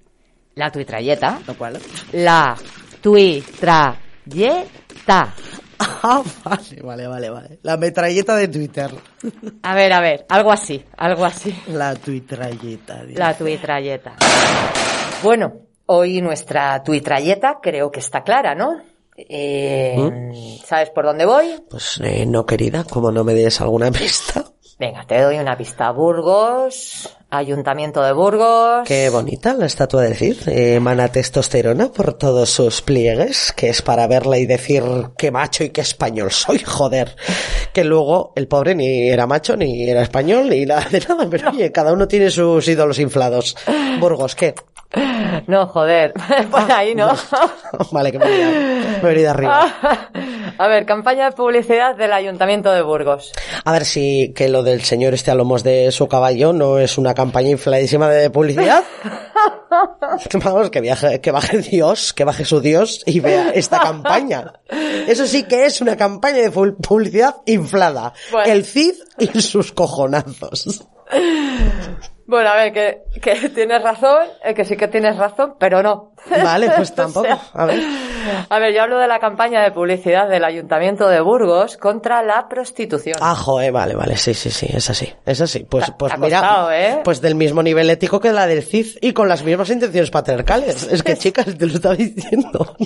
La 0.54 0.70
tuitrayeta. 0.70 1.40
¿Lo 1.46 1.56
cual? 1.56 1.78
La 2.12 2.56
tuitrayeta. 3.00 3.96
Ah, 6.02 6.22
vale, 6.44 6.82
vale, 6.82 7.06
vale, 7.06 7.30
vale. 7.30 7.58
La 7.62 7.78
metralleta 7.78 8.36
de 8.36 8.48
Twitter. 8.48 8.90
A 9.62 9.74
ver, 9.74 9.92
a 9.94 10.00
ver, 10.02 10.26
algo 10.28 10.52
así, 10.52 10.84
algo 10.98 11.24
así. 11.24 11.54
La 11.68 11.94
tuitralleta. 11.94 13.02
Dios. 13.04 13.18
La 13.18 13.34
tuitrayeta. 13.34 14.16
Bueno, 15.22 15.52
hoy 15.86 16.20
nuestra 16.20 16.82
tuitrayeta 16.82 17.60
creo 17.62 17.90
que 17.90 18.00
está 18.00 18.22
clara, 18.22 18.54
¿no? 18.54 18.76
Eh, 19.16 20.58
¿Sabes 20.64 20.90
por 20.90 21.04
dónde 21.06 21.24
voy? 21.24 21.62
Pues 21.68 21.98
eh, 22.04 22.26
no, 22.26 22.44
querida, 22.44 22.84
como 22.84 23.10
no 23.10 23.24
me 23.24 23.32
des 23.34 23.60
alguna 23.60 23.90
pista. 23.90 24.44
Venga, 24.78 25.04
te 25.06 25.20
doy 25.20 25.38
una 25.38 25.56
pista. 25.56 25.90
Burgos, 25.92 27.16
Ayuntamiento 27.30 28.02
de 28.02 28.12
Burgos. 28.12 28.86
Qué 28.86 29.08
bonita 29.08 29.54
la 29.54 29.66
estatua 29.66 30.02
de 30.02 30.14
Cid. 30.14 30.48
Eh, 30.48 30.74
emana 30.74 31.08
testosterona 31.08 31.92
por 31.92 32.14
todos 32.14 32.50
sus 32.50 32.82
pliegues, 32.82 33.52
que 33.52 33.68
es 33.68 33.82
para 33.82 34.08
verla 34.08 34.38
y 34.38 34.46
decir 34.46 34.82
qué 35.16 35.30
macho 35.30 35.62
y 35.62 35.70
qué 35.70 35.80
español 35.80 36.32
soy, 36.32 36.58
joder. 36.58 37.14
Que 37.72 37.84
luego 37.84 38.32
el 38.34 38.48
pobre 38.48 38.74
ni 38.74 39.08
era 39.08 39.28
macho, 39.28 39.56
ni 39.56 39.88
era 39.88 40.02
español, 40.02 40.50
ni 40.50 40.66
nada 40.66 40.86
de 40.90 41.00
nada. 41.00 41.28
Pero 41.30 41.50
oye, 41.50 41.70
cada 41.70 41.92
uno 41.92 42.08
tiene 42.08 42.30
sus 42.30 42.66
ídolos 42.66 42.98
inflados. 42.98 43.56
Burgos, 44.00 44.34
¿qué? 44.34 44.54
No, 45.46 45.66
joder, 45.68 46.12
por 46.50 46.70
ahí 46.72 46.94
no. 46.94 47.12
vale, 47.92 48.10
que 48.10 48.18
me 48.18 48.26
he 48.26 48.28
venido, 48.28 48.50
me 49.02 49.08
he 49.08 49.14
venido 49.14 49.30
arriba. 49.30 49.74
A 50.58 50.68
ver, 50.68 50.84
campaña 50.84 51.30
de 51.30 51.32
publicidad 51.32 51.96
del 51.96 52.12
Ayuntamiento 52.12 52.70
de 52.70 52.82
Burgos. 52.82 53.32
A 53.64 53.72
ver 53.72 53.86
si 53.86 54.34
que 54.34 54.48
lo 54.48 54.62
del 54.62 54.82
señor 54.82 55.14
este 55.14 55.30
a 55.30 55.34
lomos 55.34 55.62
de 55.62 55.90
su 55.90 56.06
caballo 56.06 56.52
no 56.52 56.78
es 56.78 56.98
una 56.98 57.14
campaña 57.20 57.50
infladísima 57.50 58.08
de 58.08 58.30
publicidad. 58.30 58.82
Vamos, 60.44 60.70
que 60.70 60.80
viaje, 60.80 61.20
que 61.20 61.30
baje 61.30 61.58
Dios, 61.58 62.12
que 62.12 62.24
baje 62.24 62.44
su 62.44 62.60
Dios 62.60 63.02
y 63.06 63.20
vea 63.20 63.50
esta 63.50 63.78
campaña. 63.78 64.54
Eso 65.06 65.26
sí 65.26 65.44
que 65.44 65.66
es 65.66 65.80
una 65.80 65.96
campaña 65.96 66.38
de 66.38 66.50
publicidad 66.50 67.36
inflada. 67.46 68.12
Bueno. 68.32 68.52
El 68.52 68.64
Cid 68.64 68.94
y 69.18 69.40
sus 69.40 69.72
cojonazos. 69.72 70.86
Bueno, 72.30 72.48
a 72.50 72.54
ver, 72.54 72.72
que, 72.72 73.02
que 73.20 73.48
tienes 73.54 73.82
razón, 73.82 74.28
eh, 74.44 74.54
que 74.54 74.64
sí 74.64 74.76
que 74.76 74.86
tienes 74.86 75.16
razón, 75.16 75.54
pero 75.58 75.82
no. 75.82 76.12
Vale, 76.30 76.70
pues 76.76 76.92
O 76.92 76.94
tampoco. 76.94 77.26
sea, 77.26 77.40
A 77.54 77.66
ver. 77.66 77.80
A 78.50 78.58
ver, 78.58 78.72
yo 78.74 78.82
hablo 78.82 78.98
de 78.98 79.08
la 79.08 79.18
campaña 79.18 79.62
de 79.62 79.72
publicidad 79.72 80.28
del 80.28 80.44
Ayuntamiento 80.44 81.08
de 81.08 81.20
Burgos 81.20 81.76
contra 81.76 82.22
la 82.22 82.46
prostitución. 82.48 83.16
Ah, 83.20 83.34
joder, 83.34 83.72
vale, 83.72 83.94
vale, 83.96 84.16
sí, 84.16 84.32
sí, 84.34 84.50
sí, 84.50 84.66
es 84.70 84.88
así, 84.90 85.12
es 85.26 85.40
así. 85.40 85.64
Pues, 85.68 85.86
Te- 85.86 85.92
pues 85.98 86.12
te 86.12 86.18
mira, 86.18 86.38
costado, 86.40 86.70
¿eh? 86.72 87.00
pues 87.02 87.20
del 87.20 87.34
mismo 87.34 87.62
nivel 87.62 87.90
ético 87.90 88.20
que 88.20 88.30
la 88.32 88.46
del 88.46 88.62
Cid 88.62 88.98
y 89.00 89.12
con 89.12 89.28
las 89.28 89.42
mismas 89.42 89.70
intenciones 89.70 90.10
patriarcales. 90.10 90.84
Es 90.92 91.02
que, 91.02 91.16
chicas, 91.16 91.46
te 91.58 91.66
lo 91.66 91.72
estaba 91.74 91.96
diciendo. 91.96 92.76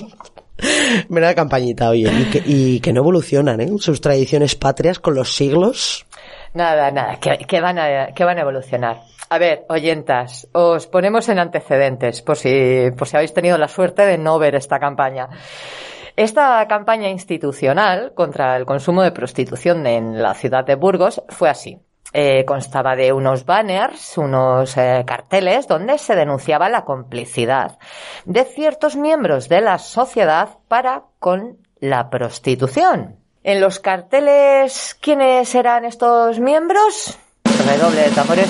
Mira 1.09 1.35
campañita, 1.35 1.89
oye, 1.89 2.09
y 2.11 2.25
que, 2.31 2.41
y 2.45 2.79
que 2.79 2.93
no 2.93 3.01
evolucionan, 3.01 3.59
¿eh? 3.61 3.69
Sus 3.79 3.99
tradiciones 4.01 4.55
patrias 4.55 4.99
con 4.99 5.13
los 5.13 5.35
siglos. 5.35 6.05
Nada, 6.53 6.89
nada, 6.91 7.17
que, 7.19 7.37
que 7.39 7.59
van 7.59 7.77
a, 7.77 8.07
que 8.15 8.23
van 8.23 8.37
a 8.37 8.41
evolucionar. 8.41 9.01
A 9.29 9.37
ver, 9.39 9.65
oyentas, 9.69 10.47
os 10.51 10.85
ponemos 10.87 11.27
en 11.29 11.39
antecedentes 11.39 12.21
por 12.21 12.37
si, 12.37 12.91
por 12.97 13.07
si 13.07 13.17
habéis 13.17 13.33
tenido 13.33 13.57
la 13.57 13.67
suerte 13.67 14.05
de 14.05 14.17
no 14.17 14.37
ver 14.37 14.55
esta 14.55 14.79
campaña. 14.79 15.29
Esta 16.15 16.65
campaña 16.67 17.09
institucional 17.09 18.13
contra 18.13 18.55
el 18.55 18.65
consumo 18.65 19.01
de 19.01 19.11
prostitución 19.11 19.85
en 19.87 20.21
la 20.21 20.33
ciudad 20.33 20.63
de 20.63 20.75
Burgos 20.75 21.21
fue 21.27 21.49
así. 21.49 21.79
Eh, 22.13 22.45
constaba 22.45 22.95
de 22.95 23.11
unos 23.11 23.45
banners, 23.45 24.17
unos 24.17 24.77
eh, 24.77 25.03
carteles 25.05 25.67
donde 25.67 25.97
se 25.97 26.15
denunciaba 26.15 26.69
la 26.69 26.85
complicidad 26.85 27.77
de 28.23 28.45
ciertos 28.45 28.95
miembros 28.95 29.49
de 29.49 29.59
la 29.59 29.79
sociedad 29.79 30.59
para 30.69 31.03
con 31.19 31.57
la 31.79 32.09
prostitución. 32.09 33.17
En 33.43 33.59
los 33.59 33.79
carteles, 33.81 34.97
¿quiénes 35.01 35.53
eran 35.53 35.83
estos 35.83 36.39
miembros? 36.39 37.19
Redoble 37.65 38.01
de 38.01 38.11
tambores. 38.11 38.49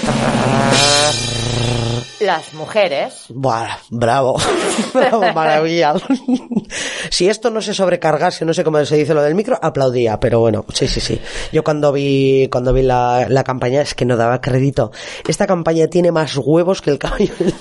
Las 2.19 2.53
mujeres. 2.53 3.25
Buah, 3.29 3.77
bravo. 3.89 4.37
bravo, 4.93 5.21
maravilla. 5.33 5.93
si 7.09 7.27
esto 7.27 7.49
no 7.49 7.61
se 7.61 7.73
sobrecargase, 7.73 8.45
no 8.45 8.53
sé 8.53 8.63
cómo 8.63 8.83
se 8.85 8.95
dice 8.95 9.13
lo 9.13 9.21
del 9.21 9.35
micro, 9.35 9.59
aplaudía, 9.61 10.19
pero 10.19 10.39
bueno, 10.39 10.65
sí, 10.73 10.87
sí, 10.87 10.99
sí. 10.99 11.19
Yo 11.51 11.63
cuando 11.63 11.91
vi, 11.91 12.47
cuando 12.51 12.73
vi 12.73 12.81
la, 12.81 13.27
la 13.29 13.43
campaña 13.43 13.81
es 13.81 13.95
que 13.95 14.05
no 14.05 14.17
daba 14.17 14.41
crédito. 14.41 14.91
Esta 15.27 15.47
campaña 15.47 15.87
tiene 15.87 16.11
más 16.11 16.35
huevos 16.37 16.81
que 16.81 16.91
el 16.91 16.99
caballo 16.99 17.33
del. 17.39 17.53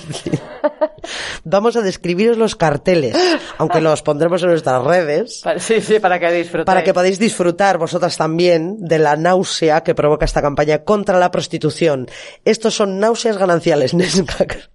Vamos 1.43 1.75
a 1.75 1.81
describiros 1.81 2.37
los 2.37 2.55
carteles, 2.55 3.15
aunque 3.57 3.81
los 3.81 4.01
pondremos 4.01 4.41
en 4.43 4.49
nuestras 4.49 4.83
redes. 4.83 5.43
Sí, 5.59 5.81
sí, 5.81 5.99
para 5.99 6.19
que 6.19 6.31
disfrutéis. 6.31 6.65
Para 6.65 6.83
que 6.83 6.93
podáis 6.93 7.19
disfrutar 7.19 7.77
vosotras 7.77 8.17
también 8.17 8.77
de 8.79 8.99
la 8.99 9.15
náusea 9.15 9.81
que 9.83 9.95
provoca 9.95 10.25
esta 10.25 10.41
campaña 10.41 10.83
contra 10.83 11.19
la 11.19 11.31
prostitución. 11.31 12.07
Estos 12.43 12.75
son 12.75 12.99
náuseas 12.99 13.37
gananciales, 13.37 13.93
Nescac. 13.95 14.69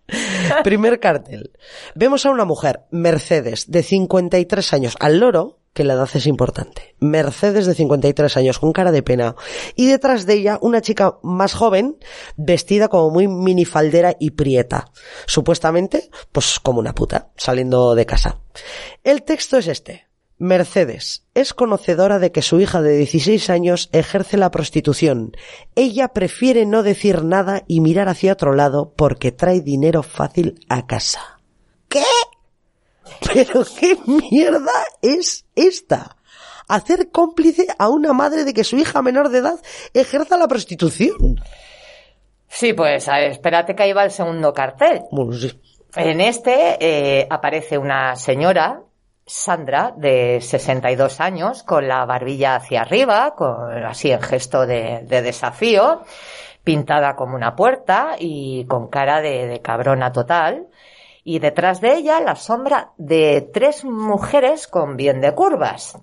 Primer 0.64 0.98
cartel. 1.00 1.52
Vemos 1.94 2.26
a 2.26 2.30
una 2.30 2.44
mujer, 2.44 2.80
Mercedes, 2.90 3.70
de 3.70 3.82
53 3.82 4.72
años, 4.72 4.96
al 4.98 5.20
loro, 5.20 5.59
que 5.72 5.84
la 5.84 5.94
edad 5.94 6.08
es 6.14 6.26
importante. 6.26 6.96
Mercedes 6.98 7.66
de 7.66 7.74
53 7.74 8.36
años, 8.36 8.58
con 8.58 8.72
cara 8.72 8.92
de 8.92 9.02
pena. 9.02 9.36
Y 9.76 9.86
detrás 9.86 10.26
de 10.26 10.34
ella, 10.34 10.58
una 10.62 10.80
chica 10.80 11.18
más 11.22 11.54
joven, 11.54 11.96
vestida 12.36 12.88
como 12.88 13.10
muy 13.10 13.28
minifaldera 13.28 14.16
y 14.18 14.32
prieta. 14.32 14.90
Supuestamente, 15.26 16.10
pues 16.32 16.58
como 16.60 16.80
una 16.80 16.94
puta, 16.94 17.30
saliendo 17.36 17.94
de 17.94 18.06
casa. 18.06 18.40
El 19.04 19.22
texto 19.22 19.58
es 19.58 19.68
este. 19.68 20.10
Mercedes 20.42 21.26
es 21.34 21.52
conocedora 21.52 22.18
de 22.18 22.32
que 22.32 22.40
su 22.40 22.60
hija 22.60 22.80
de 22.80 22.96
16 22.96 23.50
años 23.50 23.90
ejerce 23.92 24.38
la 24.38 24.50
prostitución. 24.50 25.36
Ella 25.74 26.08
prefiere 26.08 26.64
no 26.64 26.82
decir 26.82 27.24
nada 27.24 27.62
y 27.68 27.82
mirar 27.82 28.08
hacia 28.08 28.32
otro 28.32 28.54
lado 28.54 28.94
porque 28.96 29.32
trae 29.32 29.60
dinero 29.60 30.02
fácil 30.02 30.64
a 30.70 30.86
casa. 30.86 31.40
¿Qué? 31.90 32.04
¿Pero 33.32 33.64
qué 33.78 33.96
mierda 34.06 34.72
es 35.02 35.44
esta? 35.54 36.16
Hacer 36.68 37.10
cómplice 37.10 37.66
a 37.78 37.88
una 37.88 38.12
madre 38.12 38.44
de 38.44 38.54
que 38.54 38.64
su 38.64 38.76
hija 38.76 39.02
menor 39.02 39.28
de 39.30 39.38
edad 39.38 39.58
ejerza 39.92 40.36
la 40.36 40.46
prostitución. 40.46 41.40
Sí, 42.46 42.72
pues 42.72 43.08
a 43.08 43.18
ver, 43.18 43.30
espérate 43.32 43.74
que 43.74 43.82
ahí 43.82 43.92
va 43.92 44.04
el 44.04 44.10
segundo 44.10 44.52
cartel. 44.52 45.02
Bueno, 45.10 45.32
sí. 45.32 45.50
En 45.96 46.20
este 46.20 46.76
eh, 46.80 47.26
aparece 47.28 47.78
una 47.78 48.14
señora, 48.14 48.82
Sandra, 49.26 49.92
de 49.96 50.40
62 50.40 51.20
años, 51.20 51.62
con 51.62 51.86
la 51.88 52.04
barbilla 52.04 52.56
hacia 52.56 52.82
arriba, 52.82 53.34
con 53.36 53.72
así 53.84 54.10
en 54.10 54.20
gesto 54.20 54.66
de, 54.66 55.00
de 55.04 55.22
desafío, 55.22 56.02
pintada 56.64 57.14
como 57.14 57.36
una 57.36 57.54
puerta 57.54 58.16
y 58.18 58.64
con 58.66 58.88
cara 58.88 59.20
de, 59.20 59.46
de 59.46 59.60
cabrona 59.60 60.12
total. 60.12 60.66
Y 61.24 61.38
detrás 61.38 61.80
de 61.80 61.94
ella 61.94 62.20
la 62.20 62.36
sombra 62.36 62.92
de 62.96 63.48
tres 63.52 63.84
mujeres 63.84 64.66
con 64.66 64.96
bien 64.96 65.20
de 65.20 65.34
curvas. 65.34 65.98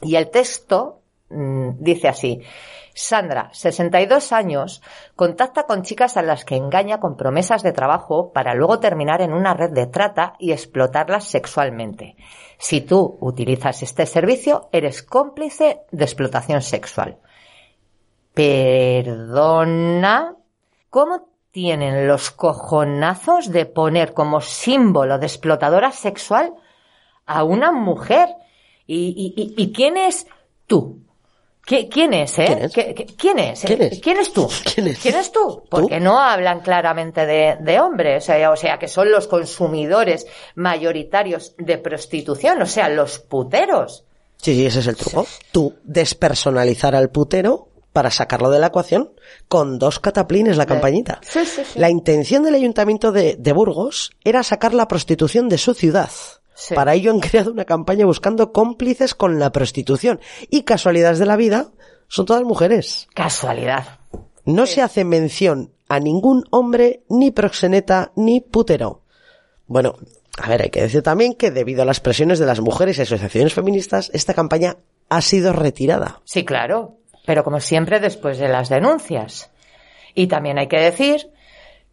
Y 0.00 0.16
el 0.16 0.30
texto 0.30 1.00
mm, 1.30 1.70
dice 1.78 2.08
así. 2.08 2.42
Sandra, 2.94 3.48
62 3.52 4.32
años, 4.32 4.82
contacta 5.16 5.64
con 5.64 5.82
chicas 5.82 6.18
a 6.18 6.22
las 6.22 6.44
que 6.44 6.56
engaña 6.56 7.00
con 7.00 7.16
promesas 7.16 7.62
de 7.62 7.72
trabajo 7.72 8.32
para 8.32 8.54
luego 8.54 8.80
terminar 8.80 9.22
en 9.22 9.32
una 9.32 9.54
red 9.54 9.70
de 9.70 9.86
trata 9.86 10.34
y 10.38 10.52
explotarlas 10.52 11.24
sexualmente. 11.24 12.16
Si 12.58 12.82
tú 12.82 13.16
utilizas 13.20 13.82
este 13.82 14.04
servicio, 14.04 14.68
eres 14.72 15.02
cómplice 15.02 15.80
de 15.90 16.04
explotación 16.04 16.60
sexual. 16.60 17.18
Perdona, 18.34 20.36
¿cómo 20.90 21.31
tienen 21.52 22.08
los 22.08 22.30
cojonazos 22.30 23.52
de 23.52 23.66
poner 23.66 24.12
como 24.14 24.40
símbolo 24.40 25.18
de 25.18 25.26
explotadora 25.26 25.92
sexual 25.92 26.52
a 27.26 27.44
una 27.44 27.70
mujer? 27.70 28.28
¿Y, 28.86 29.32
y- 29.36 29.40
y- 29.40 29.54
y 29.62 29.72
quién 29.72 29.96
es 29.96 30.26
tú? 30.66 30.98
¿Qui- 31.64 31.88
¿Quién 31.88 32.12
es, 32.14 32.36
eh? 32.40 32.46
¿Quién 32.46 32.58
es? 32.64 32.72
¿Qué- 32.72 32.94
qué- 32.94 33.06
¿Quién 33.06 33.38
es? 33.38 33.60
¿Quién 33.64 33.82
es? 33.82 34.00
¿Quién 34.00 34.18
es 34.18 34.32
tú? 34.32 34.48
¿Quién 34.74 34.88
es? 34.88 35.30
tú? 35.30 35.62
Porque 35.70 36.00
no 36.00 36.18
hablan 36.18 36.58
claramente 36.60 37.24
de, 37.24 37.56
de 37.60 37.78
hombres, 37.80 38.28
eh, 38.30 38.48
o 38.48 38.56
sea, 38.56 38.78
que 38.80 38.88
son 38.88 39.12
los 39.12 39.28
consumidores 39.28 40.26
mayoritarios 40.56 41.54
de 41.58 41.78
prostitución, 41.78 42.60
o 42.62 42.66
sea, 42.66 42.88
los 42.88 43.20
puteros. 43.20 44.04
Sí, 44.38 44.54
sí, 44.56 44.66
ese 44.66 44.80
es 44.80 44.86
el 44.88 44.96
truco. 44.96 45.24
Tú 45.52 45.74
despersonalizar 45.84 46.96
al 46.96 47.10
putero 47.10 47.68
para 47.92 48.10
sacarlo 48.10 48.50
de 48.50 48.58
la 48.58 48.68
ecuación 48.68 49.12
con 49.48 49.78
dos 49.78 50.00
cataplines 50.00 50.56
la 50.56 50.66
campañita. 50.66 51.20
Sí, 51.22 51.44
sí, 51.44 51.62
sí. 51.64 51.78
La 51.78 51.90
intención 51.90 52.42
del 52.42 52.54
ayuntamiento 52.54 53.12
de, 53.12 53.36
de 53.38 53.52
Burgos 53.52 54.12
era 54.24 54.42
sacar 54.42 54.74
la 54.74 54.88
prostitución 54.88 55.48
de 55.48 55.58
su 55.58 55.74
ciudad. 55.74 56.10
Sí. 56.54 56.74
Para 56.74 56.94
ello 56.94 57.10
han 57.10 57.20
creado 57.20 57.52
una 57.52 57.64
campaña 57.64 58.06
buscando 58.06 58.52
cómplices 58.52 59.14
con 59.14 59.38
la 59.38 59.52
prostitución. 59.52 60.20
Y 60.50 60.62
casualidades 60.62 61.18
de 61.18 61.26
la 61.26 61.36
vida, 61.36 61.70
son 62.08 62.26
todas 62.26 62.42
mujeres. 62.42 63.08
Casualidad. 63.14 64.00
No 64.44 64.66
se 64.66 64.82
hace 64.82 65.04
mención 65.04 65.72
a 65.88 66.00
ningún 66.00 66.44
hombre, 66.50 67.04
ni 67.08 67.30
proxeneta, 67.30 68.12
ni 68.16 68.40
putero. 68.40 69.02
Bueno, 69.66 69.96
a 70.38 70.48
ver, 70.48 70.62
hay 70.62 70.70
que 70.70 70.82
decir 70.82 71.02
también 71.02 71.34
que 71.34 71.50
debido 71.50 71.82
a 71.82 71.84
las 71.84 72.00
presiones 72.00 72.38
de 72.38 72.46
las 72.46 72.60
mujeres 72.60 72.98
y 72.98 73.02
asociaciones 73.02 73.54
feministas, 73.54 74.10
esta 74.14 74.34
campaña 74.34 74.78
ha 75.08 75.20
sido 75.20 75.52
retirada. 75.52 76.20
Sí, 76.24 76.44
claro, 76.44 76.96
pero 77.24 77.44
como 77.44 77.60
siempre 77.60 78.00
después 78.00 78.38
de 78.38 78.48
las 78.48 78.68
denuncias. 78.68 79.50
Y 80.14 80.26
también 80.26 80.58
hay 80.58 80.68
que 80.68 80.80
decir 80.80 81.32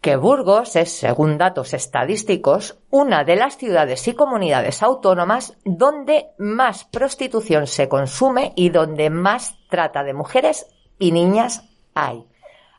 que 0.01 0.15
Burgos 0.15 0.75
es, 0.75 0.91
según 0.91 1.37
datos 1.37 1.73
estadísticos, 1.73 2.77
una 2.89 3.23
de 3.23 3.35
las 3.35 3.57
ciudades 3.57 4.07
y 4.07 4.13
comunidades 4.13 4.81
autónomas 4.81 5.57
donde 5.65 6.27
más 6.37 6.85
prostitución 6.85 7.67
se 7.67 7.89
consume 7.89 8.53
y 8.55 8.69
donde 8.69 9.09
más 9.09 9.55
trata 9.69 10.03
de 10.03 10.13
mujeres 10.13 10.67
y 10.97 11.11
niñas 11.11 11.63
hay. 11.93 12.25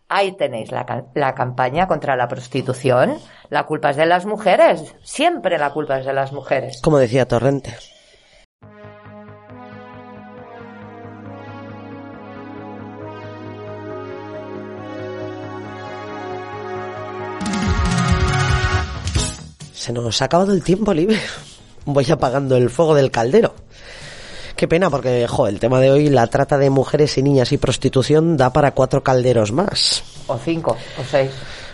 Ahí 0.09 0.33
tenéis 0.33 0.73
la, 0.73 1.05
la 1.15 1.35
campaña 1.35 1.87
contra 1.87 2.17
la 2.17 2.27
prostitución. 2.27 3.19
La 3.49 3.65
culpa 3.67 3.91
es 3.91 3.97
de 3.97 4.07
las 4.07 4.27
mujeres. 4.27 4.97
Siempre 5.03 5.57
la 5.57 5.73
culpa 5.73 6.01
es 6.01 6.07
de 6.07 6.13
las 6.13 6.33
mujeres. 6.33 6.81
Como 6.83 6.99
decía 6.99 7.29
Torrente. 7.29 7.77
Se 19.81 19.95
nos 19.95 20.21
ha 20.21 20.27
acabado 20.27 20.53
el 20.53 20.63
tiempo 20.63 20.93
libre. 20.93 21.19
Voy 21.87 22.05
apagando 22.11 22.55
el 22.55 22.69
fuego 22.69 22.95
del 22.95 23.11
caldero. 23.11 23.55
Qué 24.55 24.69
pena 24.69 24.91
porque, 24.91 25.27
jo, 25.27 25.47
el 25.47 25.59
tema 25.59 25.81
de 25.81 25.91
hoy, 25.91 26.11
la 26.11 26.27
trata 26.27 26.59
de 26.59 26.69
mujeres 26.69 27.17
y 27.17 27.23
niñas 27.23 27.51
y 27.53 27.57
prostitución 27.57 28.37
da 28.37 28.53
para 28.53 28.73
cuatro 28.73 29.03
calderos 29.03 29.53
más. 29.53 30.03
O 30.27 30.37
cinco, 30.37 30.77
o 30.99 31.03
seis. 31.11 31.31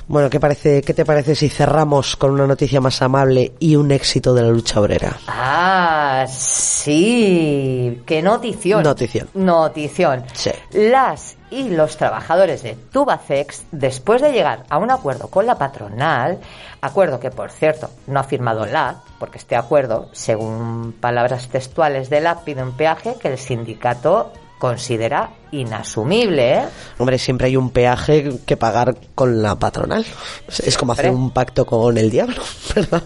Bueno, 0.09 0.31
¿qué, 0.31 0.39
parece, 0.39 0.83
¿qué 0.83 0.95
te 0.95 1.05
parece 1.05 1.35
si 1.35 1.49
cerramos 1.49 2.15
con 2.15 2.31
una 2.31 2.47
noticia 2.47 2.81
más 2.81 3.03
amable 3.03 3.55
y 3.59 3.75
un 3.75 3.91
éxito 3.91 4.35
de 4.35 4.43
la 4.43 4.49
lucha 4.49 4.81
obrera? 4.81 5.17
Ah, 5.27 6.27
sí. 6.29 8.03
Qué 8.07 8.23
notición. 8.23 8.85
Notición. 8.85 9.29
Notición. 9.35 10.25
Sí. 10.33 10.51
Las 10.73 11.37
y 11.51 11.71
los 11.71 11.97
trabajadores 11.97 12.63
de 12.63 12.75
Tubacex, 12.93 13.65
después 13.73 14.23
de 14.23 14.31
llegar 14.31 14.65
a 14.69 14.79
un 14.79 14.93
acuerdo 14.93 15.29
con 15.29 15.45
la 15.45 15.59
patronal, 15.59 16.39
acuerdo 16.81 17.19
que, 17.19 17.31
por 17.31 17.51
cierto, 17.51 17.91
no 18.07 18.21
ha 18.21 18.25
firmado 18.25 18.65
la, 18.65 19.03
porque 19.19 19.39
este 19.39 19.57
acuerdo, 19.57 20.09
según 20.13 20.95
palabras 21.01 21.49
textuales 21.49 22.11
de 22.11 22.21
la, 22.21 22.41
pide 22.45 22.63
un 22.63 22.77
peaje 22.77 23.17
que 23.21 23.29
el 23.29 23.39
sindicato 23.39 24.33
considera 24.59 25.31
inasumible, 25.53 26.55
¿eh? 26.55 26.63
Hombre, 26.99 27.19
siempre 27.19 27.47
hay 27.47 27.57
un 27.57 27.71
peaje 27.71 28.33
que 28.45 28.57
pagar 28.57 28.97
con 29.15 29.41
la 29.43 29.55
patronal. 29.57 30.05
Es- 30.49 30.61
Es 30.61 30.77
como 30.79 30.93
hacer 30.93 31.11
un 31.11 31.31
pacto 31.31 31.65
con 31.67 31.97
el 31.99 32.11
diablo, 32.11 32.43
¿verdad? 32.75 33.03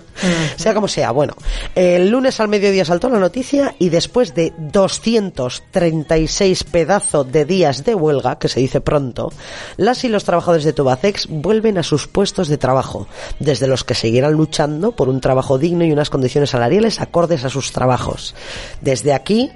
Sea 0.56 0.72
como 0.74 0.88
sea. 0.88 1.10
Bueno, 1.10 1.34
el 1.74 2.08
lunes 2.10 2.40
al 2.40 2.48
mediodía 2.48 2.84
saltó 2.84 3.08
la 3.10 3.18
noticia 3.18 3.74
y 3.78 3.88
después 3.90 4.34
de 4.34 4.52
236 4.58 6.64
pedazos 6.64 7.30
de 7.30 7.44
días 7.44 7.84
de 7.84 7.94
huelga, 7.94 8.38
que 8.38 8.48
se 8.48 8.60
dice 8.60 8.80
pronto, 8.80 9.30
las 9.76 10.02
y 10.04 10.08
los 10.08 10.24
trabajadores 10.24 10.64
de 10.64 10.72
Tubacex 10.72 11.26
vuelven 11.28 11.78
a 11.78 11.82
sus 11.82 12.06
puestos 12.06 12.48
de 12.48 12.58
trabajo, 12.58 13.06
desde 13.38 13.66
los 13.66 13.84
que 13.84 13.94
seguirán 13.94 14.32
luchando 14.32 14.92
por 14.92 15.08
un 15.08 15.20
trabajo 15.20 15.58
digno 15.58 15.84
y 15.84 15.92
unas 15.92 16.10
condiciones 16.10 16.50
salariales 16.50 17.00
acordes 17.00 17.44
a 17.44 17.50
sus 17.50 17.72
trabajos. 17.72 18.34
Desde 18.80 19.12
aquí, 19.12 19.50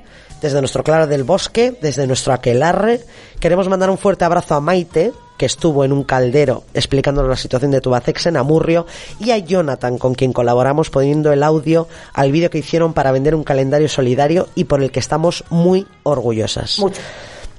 desde 0.44 0.60
nuestro 0.60 0.84
Claro 0.84 1.06
del 1.06 1.24
Bosque, 1.24 1.74
desde 1.80 2.06
nuestro 2.06 2.34
Aquelarre, 2.34 3.00
queremos 3.40 3.66
mandar 3.66 3.88
un 3.88 3.96
fuerte 3.96 4.26
abrazo 4.26 4.54
a 4.54 4.60
Maite, 4.60 5.10
que 5.38 5.46
estuvo 5.46 5.86
en 5.86 5.92
un 5.92 6.04
caldero 6.04 6.64
explicándonos 6.74 7.30
la 7.30 7.36
situación 7.38 7.70
de 7.70 7.80
Tubacex 7.80 8.26
en 8.26 8.36
Amurrio, 8.36 8.84
y 9.18 9.30
a 9.30 9.38
Jonathan, 9.38 9.96
con 9.96 10.14
quien 10.14 10.34
colaboramos 10.34 10.90
poniendo 10.90 11.32
el 11.32 11.42
audio 11.42 11.88
al 12.12 12.30
vídeo 12.30 12.50
que 12.50 12.58
hicieron 12.58 12.92
para 12.92 13.10
vender 13.10 13.34
un 13.34 13.42
calendario 13.42 13.88
solidario 13.88 14.48
y 14.54 14.64
por 14.64 14.82
el 14.82 14.90
que 14.90 15.00
estamos 15.00 15.44
muy 15.48 15.86
orgullosas. 16.02 16.78
Mucho. 16.78 17.00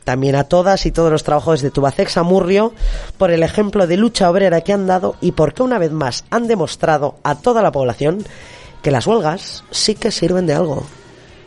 También 0.03 0.35
a 0.35 0.43
todas 0.43 0.85
y 0.85 0.91
todos 0.91 1.11
los 1.11 1.23
trabajadores 1.23 1.63
de 1.63 1.71
Tubacex 1.71 2.17
Amurrio 2.17 2.71
por 3.17 3.31
el 3.31 3.41
ejemplo 3.41 3.87
de 3.87 3.97
lucha 3.97 4.29
obrera 4.29 4.61
que 4.61 4.73
han 4.73 4.85
dado 4.85 5.15
y 5.21 5.31
porque 5.31 5.63
una 5.63 5.79
vez 5.79 5.91
más 5.91 6.23
han 6.29 6.45
demostrado 6.45 7.15
a 7.23 7.33
toda 7.33 7.63
la 7.63 7.71
población 7.71 8.23
que 8.83 8.91
las 8.91 9.07
huelgas 9.07 9.63
sí 9.71 9.95
que 9.95 10.11
sirven 10.11 10.45
de 10.45 10.53
algo. 10.53 10.85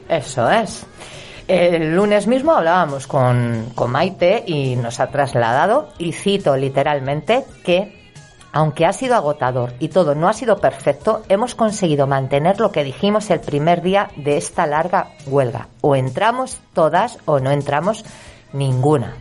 Eso 0.09 0.51
es. 0.51 0.85
El 1.49 1.97
lunes 1.97 2.27
mismo 2.27 2.53
hablábamos 2.53 3.07
con, 3.07 3.73
Maite 3.89 4.45
y 4.47 4.77
nos 4.77 5.01
ha 5.01 5.07
trasladado, 5.07 5.89
y 5.97 6.13
cito 6.13 6.55
literalmente, 6.59 7.47
que 7.65 8.13
aunque 8.53 8.85
ha 8.85 8.93
sido 8.93 9.15
agotador 9.15 9.73
y 9.79 9.89
todo 9.89 10.15
no 10.15 10.29
ha 10.29 10.35
sido 10.35 10.59
perfecto, 10.59 11.23
hemos 11.31 11.55
conseguido 11.55 12.07
mantener 12.07 12.61
lo 12.61 12.71
que 12.71 12.85
dijimos 12.85 13.31
el 13.31 13.41
primer 13.41 13.81
día 13.81 14.11
de 14.17 14.37
esta 14.37 14.67
larga 14.67 15.09
huelga. 15.27 15.69
O 15.81 15.97
entramos 15.97 16.61
todas 16.75 17.19
o 17.25 17.41
no 17.41 17.51
entramos 17.51 18.05
ninguna. 18.53 19.15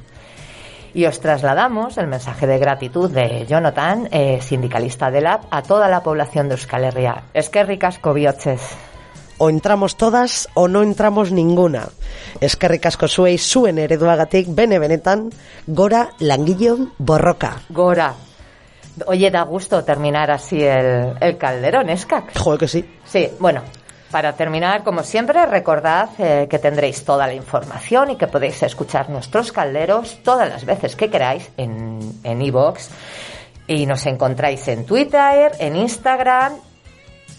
Y 0.93 1.05
os 1.05 1.21
trasladamos 1.21 1.97
el 1.97 2.07
mensaje 2.07 2.45
de 2.45 2.59
gratitud 2.59 3.09
de 3.09 3.45
Jonathan, 3.45 4.09
eh, 4.11 4.41
sindicalista 4.41 5.11
de 5.11 5.21
LAB, 5.21 5.45
a 5.49 5.61
toda 5.61 5.87
la 5.87 6.03
población 6.03 6.49
de 6.49 6.55
Euskal 6.55 6.83
Herria. 6.83 7.23
Es 7.33 7.49
que 7.49 7.63
ricasco 7.63 8.13
bihotxez. 8.13 8.86
O 9.37 9.49
entramos 9.49 9.97
todas 9.97 10.49
o 10.53 10.67
no 10.67 10.81
entramos 10.81 11.31
ninguna. 11.31 11.89
Eskerrik 12.41 12.85
asko 12.89 13.07
zuei 13.07 13.37
zuen 13.37 13.77
ereduagatik 13.77 14.47
bene 14.49 14.79
benetan 14.79 15.29
gora 15.67 16.09
langileon 16.19 16.93
borroka. 16.97 17.61
Gora. 17.69 18.13
Oye, 19.05 19.29
da 19.29 19.43
gusto 19.43 19.83
terminar 19.83 20.31
así 20.31 20.63
el, 20.63 21.13
el 21.21 21.37
calderón, 21.37 21.89
Escac. 21.89 22.35
Joder 22.37 22.59
que 22.59 22.67
sí. 22.67 22.85
Sí, 23.05 23.29
bueno, 23.39 23.61
Para 24.11 24.31
terminar, 24.33 24.83
como 24.83 25.03
siempre, 25.03 25.45
recordad 25.45 26.09
eh, 26.17 26.47
que 26.49 26.59
tendréis 26.59 27.03
toda 27.03 27.27
la 27.27 27.33
información 27.33 28.11
y 28.11 28.15
que 28.15 28.27
podéis 28.27 28.63
escuchar 28.63 29.09
nuestros 29.09 29.51
calderos 29.51 30.23
todas 30.23 30.47
las 30.47 30.63
veces 30.63 30.95
que 30.95 31.09
queráis 31.09 31.51
en 31.57 31.99
en 32.23 32.41
iVoox. 32.41 32.87
y 33.67 33.85
nos 33.85 34.05
encontráis 34.05 34.65
en 34.69 34.85
Twitter, 34.85 35.51
en 35.59 35.75
Instagram 35.75 36.53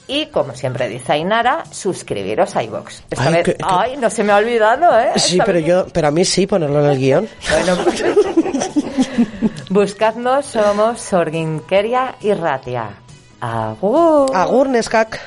y, 0.08 0.26
como 0.26 0.54
siempre 0.54 0.88
dice 0.88 1.12
Ainara, 1.12 1.62
suscribiros 1.70 2.56
a 2.56 2.62
iVoox. 2.64 3.02
Esta 3.10 3.24
Ay, 3.28 3.32
vez- 3.34 3.44
que- 3.44 3.54
que- 3.54 3.64
ay, 3.64 3.96
no 3.98 4.10
se 4.10 4.24
me 4.24 4.32
ha 4.32 4.36
olvidado, 4.36 4.98
¿eh? 4.98 5.12
Sí, 5.16 5.32
Esta 5.34 5.44
pero 5.44 5.58
vez- 5.58 5.66
yo, 5.66 5.86
pero 5.92 6.08
a 6.08 6.10
mí 6.10 6.24
sí 6.24 6.46
ponerlo 6.46 6.84
en 6.84 6.90
el 6.90 6.98
guion. 6.98 7.28
Bueno, 7.50 7.76
buscadnos, 9.70 10.46
somos 10.46 11.00
Sorginkeria 11.00 12.16
y 12.20 12.32
Ratia. 12.32 12.90
Agur. 13.40 14.34
Agur, 14.34 14.68
Neskak. 14.68 15.20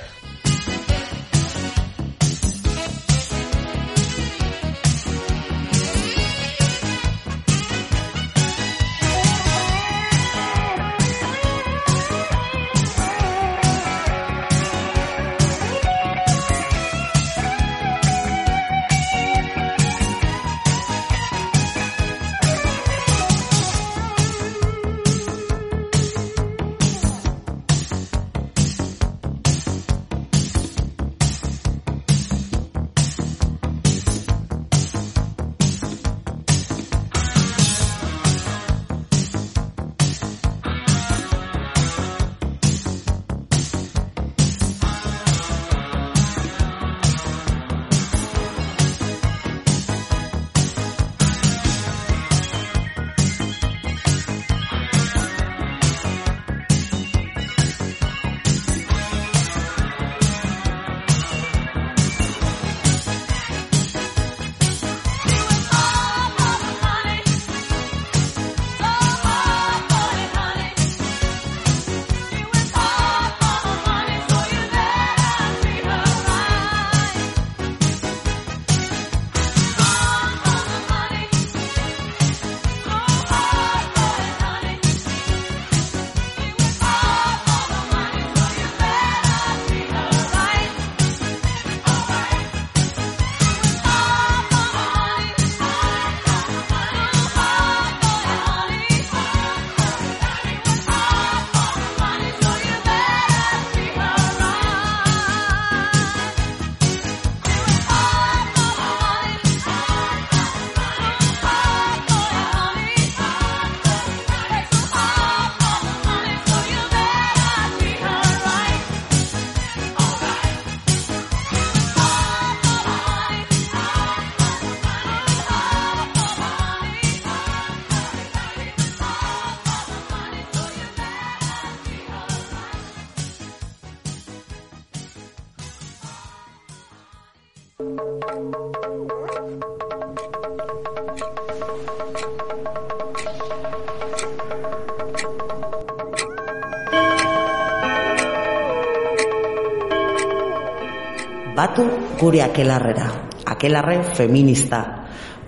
Batu 151.82 152.18
gure 152.20 152.44
akelarrera. 152.46 153.08
Akelarre 153.50 154.04
feminista. 154.14 154.82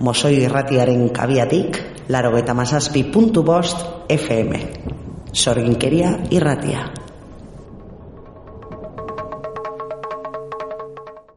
Mosoi 0.01 0.39
irratiaren 0.41 1.05
kabiatik, 1.13 1.77
laro 2.09 2.33
eta 2.39 2.55
mazazpi 2.57 3.05
puntu 3.13 3.43
bost 3.45 4.09
FM. 4.09 4.57
Sorginkeria 5.31 6.17
irratia. 6.33 6.89